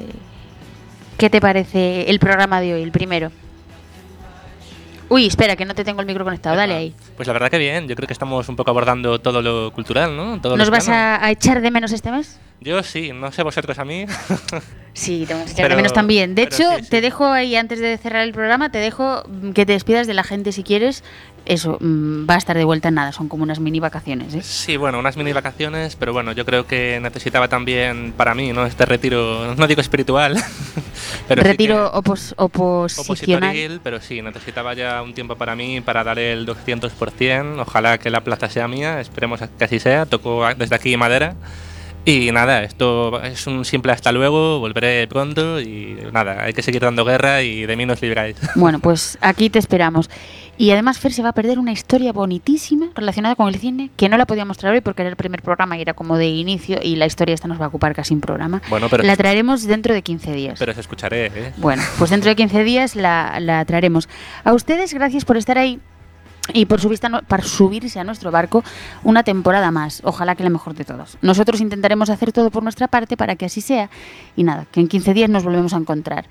qué 1.17 1.29
te 1.29 1.41
parece 1.41 2.09
el 2.09 2.19
programa 2.19 2.61
de 2.61 2.75
hoy, 2.75 2.83
el 2.83 2.93
primero? 2.93 3.33
Uy, 5.09 5.25
espera, 5.25 5.57
que 5.57 5.65
no 5.65 5.75
te 5.75 5.83
tengo 5.83 5.99
el 5.99 6.07
micro 6.07 6.23
conectado, 6.23 6.55
dale 6.55 6.75
ahí. 6.75 6.95
Pues 7.17 7.27
la 7.27 7.33
verdad 7.33 7.49
que 7.49 7.57
bien, 7.57 7.89
yo 7.89 7.97
creo 7.97 8.07
que 8.07 8.13
estamos 8.13 8.47
un 8.47 8.55
poco 8.55 8.71
abordando 8.71 9.19
todo 9.19 9.41
lo 9.41 9.73
cultural, 9.73 10.15
¿no? 10.15 10.39
Todo 10.39 10.55
¿Nos 10.55 10.69
vas 10.69 10.87
a 10.87 11.29
echar 11.31 11.59
de 11.59 11.69
menos 11.69 11.91
este 11.91 12.11
mes? 12.11 12.39
Yo 12.61 12.83
sí, 12.83 13.11
no 13.13 13.31
sé 13.31 13.43
vosotros 13.43 13.77
a 13.79 13.85
mí. 13.85 14.05
Sí, 14.91 15.23
te 15.25 15.33
vamos 15.33 15.49
a 15.49 15.53
echar 15.53 15.69
de 15.69 15.75
menos 15.75 15.93
también. 15.93 16.35
De 16.35 16.41
hecho, 16.41 16.63
sí, 16.77 16.83
sí. 16.83 16.89
te 16.89 16.99
dejo 16.99 17.27
ahí, 17.27 17.55
antes 17.55 17.79
de 17.79 17.97
cerrar 17.97 18.23
el 18.23 18.33
programa, 18.33 18.69
te 18.71 18.79
dejo 18.79 19.23
mm, 19.29 19.51
que 19.51 19.65
te 19.65 19.71
despidas 19.73 20.07
de 20.07 20.13
la 20.13 20.23
gente 20.23 20.51
si 20.51 20.63
quieres. 20.63 21.03
Eso, 21.45 21.77
mm, 21.79 22.27
va 22.29 22.33
a 22.33 22.37
estar 22.37 22.57
de 22.57 22.65
vuelta 22.65 22.89
en 22.89 22.95
nada, 22.95 23.11
son 23.13 23.29
como 23.29 23.43
unas 23.43 23.59
mini 23.59 23.79
vacaciones. 23.79 24.33
¿eh? 24.33 24.41
Sí, 24.41 24.75
bueno, 24.77 24.99
unas 24.99 25.15
mini 25.15 25.31
vacaciones, 25.31 25.95
pero 25.95 26.11
bueno, 26.11 26.33
yo 26.33 26.43
creo 26.43 26.65
que 26.67 26.99
necesitaba 27.01 27.47
también 27.47 28.11
para 28.17 28.33
mí, 28.35 28.51
¿no? 28.51 28.65
Este 28.65 28.85
retiro, 28.85 29.55
no 29.55 29.67
digo 29.67 29.79
espiritual, 29.79 30.33
pero 31.29 31.43
sí 31.43 31.47
Retiro 31.47 31.91
opos- 31.93 32.35
que 32.35 32.43
oposicional. 33.01 33.79
pero 33.81 34.01
sí, 34.01 34.21
necesitaba 34.21 34.73
ya 34.73 35.01
un 35.01 35.13
tiempo 35.13 35.35
para 35.37 35.55
mí 35.55 35.79
para 35.81 36.03
dar 36.03 36.19
el 36.19 36.45
200%. 36.45 37.61
Ojalá 37.61 37.99
que 37.99 38.09
la 38.09 38.21
plaza 38.21 38.49
sea 38.49 38.67
mía, 38.67 38.99
esperemos 38.99 39.39
que 39.57 39.63
así 39.63 39.79
sea. 39.79 40.05
Toco 40.07 40.43
desde 40.57 40.75
aquí 40.75 40.97
madera. 40.97 41.35
Y 42.05 42.31
nada, 42.31 42.63
esto 42.63 43.21
es 43.21 43.45
un 43.45 43.65
simple 43.65 43.91
hasta 43.91 44.11
luego, 44.11 44.59
volveré 44.59 45.07
pronto 45.07 45.61
y 45.61 45.95
nada, 46.11 46.43
hay 46.43 46.53
que 46.53 46.63
seguir 46.63 46.81
dando 46.81 47.05
guerra 47.05 47.43
y 47.43 47.65
de 47.67 47.75
mí 47.75 47.85
nos 47.85 48.01
libráis. 48.01 48.35
Bueno, 48.55 48.79
pues 48.79 49.17
aquí 49.21 49.49
te 49.49 49.59
esperamos. 49.59 50.09
Y 50.57 50.71
además 50.71 50.97
Fer 50.99 51.13
se 51.13 51.21
va 51.21 51.29
a 51.29 51.33
perder 51.33 51.59
una 51.59 51.71
historia 51.71 52.11
bonitísima 52.11 52.87
relacionada 52.95 53.35
con 53.35 53.47
el 53.47 53.55
cine 53.55 53.91
que 53.95 54.09
no 54.09 54.17
la 54.17 54.25
podía 54.25 54.43
mostrar 54.43 54.73
hoy 54.73 54.81
porque 54.81 55.03
era 55.03 55.09
el 55.09 55.15
primer 55.15 55.41
programa 55.41 55.77
y 55.77 55.81
era 55.81 55.93
como 55.93 56.17
de 56.17 56.27
inicio 56.27 56.79
y 56.81 56.95
la 56.95 57.05
historia 57.05 57.35
esta 57.35 57.47
nos 57.47 57.61
va 57.61 57.65
a 57.65 57.67
ocupar 57.67 57.93
casi 57.93 58.13
un 58.13 58.21
programa. 58.21 58.61
Bueno, 58.69 58.89
pero- 58.89 59.03
la 59.03 59.15
traeremos 59.15 59.65
dentro 59.67 59.93
de 59.93 60.01
15 60.01 60.33
días. 60.33 60.59
Pero 60.59 60.71
os 60.71 60.77
escucharé, 60.77 61.27
¿eh? 61.27 61.53
Bueno, 61.57 61.83
pues 61.97 62.09
dentro 62.09 62.29
de 62.29 62.35
15 62.35 62.63
días 62.63 62.95
la, 62.95 63.39
la 63.39 63.63
traeremos. 63.65 64.09
A 64.43 64.53
ustedes, 64.53 64.93
gracias 64.93 65.23
por 65.25 65.37
estar 65.37 65.57
ahí 65.57 65.79
y 66.53 66.65
por, 66.65 66.79
subirse 66.81 67.07
a, 67.07 67.09
nu- 67.09 67.21
por 67.27 67.43
subirse 67.43 67.99
a 67.99 68.03
nuestro 68.03 68.31
barco 68.31 68.63
una 69.03 69.23
temporada 69.23 69.71
más. 69.71 70.01
Ojalá 70.03 70.35
que 70.35 70.43
la 70.43 70.49
mejor 70.49 70.73
de 70.75 70.85
todos. 70.85 71.17
Nosotros 71.21 71.61
intentaremos 71.61 72.09
hacer 72.09 72.31
todo 72.31 72.51
por 72.51 72.63
nuestra 72.63 72.87
parte 72.87 73.17
para 73.17 73.35
que 73.35 73.45
así 73.45 73.61
sea. 73.61 73.89
Y 74.35 74.43
nada, 74.43 74.65
que 74.71 74.79
en 74.79 74.87
15 74.87 75.13
días 75.13 75.29
nos 75.29 75.43
volvemos 75.43 75.73
a 75.73 75.77
encontrar. 75.77 76.25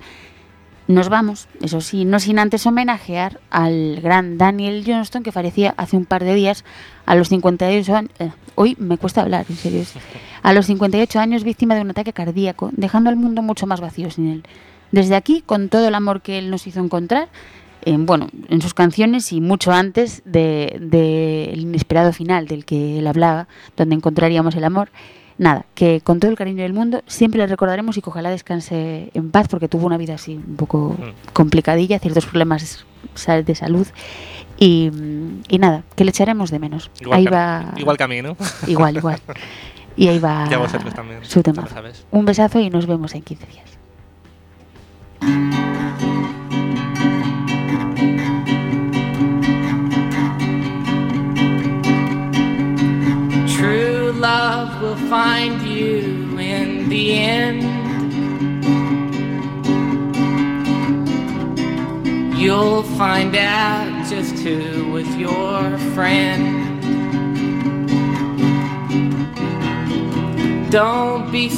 Nos 0.87 1.07
vamos, 1.07 1.47
eso 1.61 1.81
sí, 1.81 2.03
no 2.03 2.19
sin 2.19 2.39
antes 2.39 2.65
homenajear 2.65 3.39
al 3.51 4.01
gran 4.01 4.39
Daniel 4.39 4.83
Johnston 4.87 5.21
que 5.21 5.31
fallecía 5.31 5.75
hace 5.77 5.95
un 5.95 6.05
par 6.05 6.23
de 6.23 6.33
días 6.33 6.65
a 7.05 7.13
los 7.13 7.29
58 7.29 7.95
años. 7.95 8.11
hoy 8.55 8.75
me 8.79 8.97
cuesta 8.97 9.21
hablar, 9.21 9.45
en 9.49 9.55
serio. 9.55 9.83
A 10.41 10.53
los 10.53 10.67
58 10.67 11.19
años 11.19 11.43
víctima 11.43 11.75
de 11.75 11.81
un 11.81 11.89
ataque 11.91 12.13
cardíaco, 12.13 12.69
dejando 12.71 13.09
al 13.09 13.17
mundo 13.17 13.41
mucho 13.41 13.67
más 13.67 13.81
vacío 13.81 14.09
sin 14.09 14.29
él. 14.29 14.43
Desde 14.91 15.15
aquí, 15.17 15.43
con 15.45 15.67
todo 15.67 15.87
el 15.89 15.93
amor 15.93 16.21
que 16.21 16.39
él 16.39 16.49
nos 16.49 16.65
hizo 16.65 16.79
encontrar, 16.79 17.27
en, 17.85 18.05
bueno, 18.05 18.29
en 18.49 18.61
sus 18.61 18.73
canciones 18.73 19.31
y 19.31 19.41
mucho 19.41 19.71
antes 19.71 20.21
del 20.25 20.89
de, 20.89 21.45
el 21.53 21.61
inesperado 21.61 22.13
final 22.13 22.47
del 22.47 22.65
que 22.65 22.99
él 22.99 23.07
hablaba, 23.07 23.47
donde 23.77 23.95
encontraríamos 23.95 24.55
el 24.55 24.63
amor. 24.63 24.89
Nada, 25.37 25.65
que 25.73 26.01
con 26.01 26.19
todo 26.19 26.29
el 26.29 26.35
cariño 26.37 26.63
del 26.63 26.73
mundo 26.73 27.01
siempre 27.07 27.37
le 27.39 27.47
recordaremos 27.47 27.95
y 27.95 28.01
que 28.01 28.09
ojalá 28.09 28.29
descanse 28.29 29.09
en 29.13 29.31
paz 29.31 29.47
porque 29.47 29.69
tuvo 29.69 29.85
una 29.87 29.95
vida 29.95 30.15
así 30.15 30.35
un 30.35 30.57
poco 30.57 30.97
complicadilla, 31.31 31.97
ciertos 31.99 32.25
problemas 32.25 32.83
de 33.45 33.55
salud 33.55 33.87
y, 34.57 34.91
y 35.47 35.57
nada, 35.59 35.83
que 35.95 36.03
le 36.03 36.09
echaremos 36.09 36.51
de 36.51 36.59
menos. 36.59 36.91
Igual 36.99 37.19
ahí 37.19 37.23
que- 37.23 37.31
va. 37.31 37.73
igual 37.77 37.95
que 37.95 38.03
a 38.03 38.07
mí, 38.09 38.21
¿no? 38.21 38.35
Igual, 38.67 38.97
igual. 38.97 39.19
Y 39.95 40.09
ahí 40.09 40.19
va 40.19 40.43
vosotros 40.57 40.93
también, 40.93 41.23
su 41.23 41.41
tema. 41.41 41.65
Un 42.11 42.25
besazo 42.25 42.59
y 42.59 42.69
nos 42.69 42.85
vemos 42.85 43.15
en 43.15 43.21
15 43.21 43.45
días. 43.47 45.58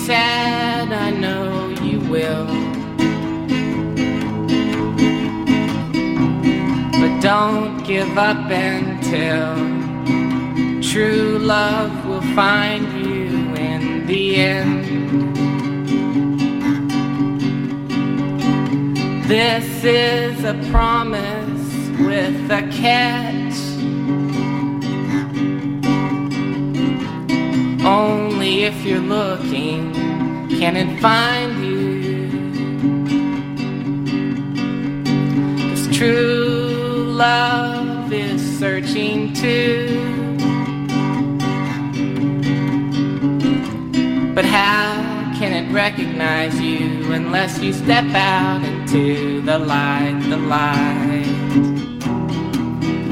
Sad, 0.05 0.91
I 0.91 1.11
know 1.11 1.69
you 1.83 1.99
will. 2.09 2.47
But 6.99 7.21
don't 7.21 7.83
give 7.83 8.17
up 8.17 8.49
until 8.49 9.81
True 10.91 11.39
love 11.39 12.05
will 12.05 12.21
find 12.35 12.85
you 13.05 13.27
in 13.55 14.05
the 14.07 14.35
end. 14.35 15.37
This 19.25 19.85
is 19.85 20.43
a 20.43 20.55
promise 20.69 21.89
with 21.97 22.51
a 22.51 22.63
catch. 22.73 23.55
Only 27.85 28.63
if 28.63 28.83
you're 28.83 28.99
looking 28.99 29.90
can 30.61 30.77
it 30.77 30.99
find 31.01 31.65
you. 31.65 31.81
true 35.91 37.13
love 37.15 38.13
is 38.13 38.39
searching 38.59 39.33
too. 39.33 40.37
But 44.35 44.45
how 44.45 45.33
can 45.39 45.51
it 45.51 45.73
recognize 45.73 46.61
you 46.61 47.11
unless 47.11 47.57
you 47.59 47.73
step 47.73 48.05
out 48.13 48.63
into 48.63 49.41
the 49.41 49.57
light, 49.57 50.19
the 50.29 50.37
light? 50.37 51.25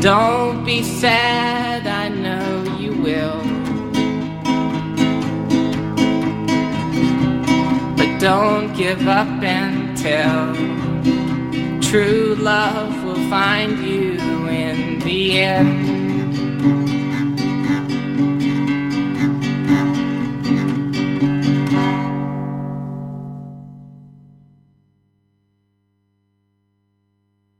Don't 0.01 0.63
be 0.63 0.83
sad, 0.83 1.68
don't 8.19 8.75
give 8.75 9.07
up 9.07 9.41
until 9.41 10.53
true 11.81 12.35
love 12.35 13.03
will 13.05 13.29
find 13.29 13.79
you 13.79 14.19
in 14.49 14.99
the 14.99 15.39
end. 15.39 15.78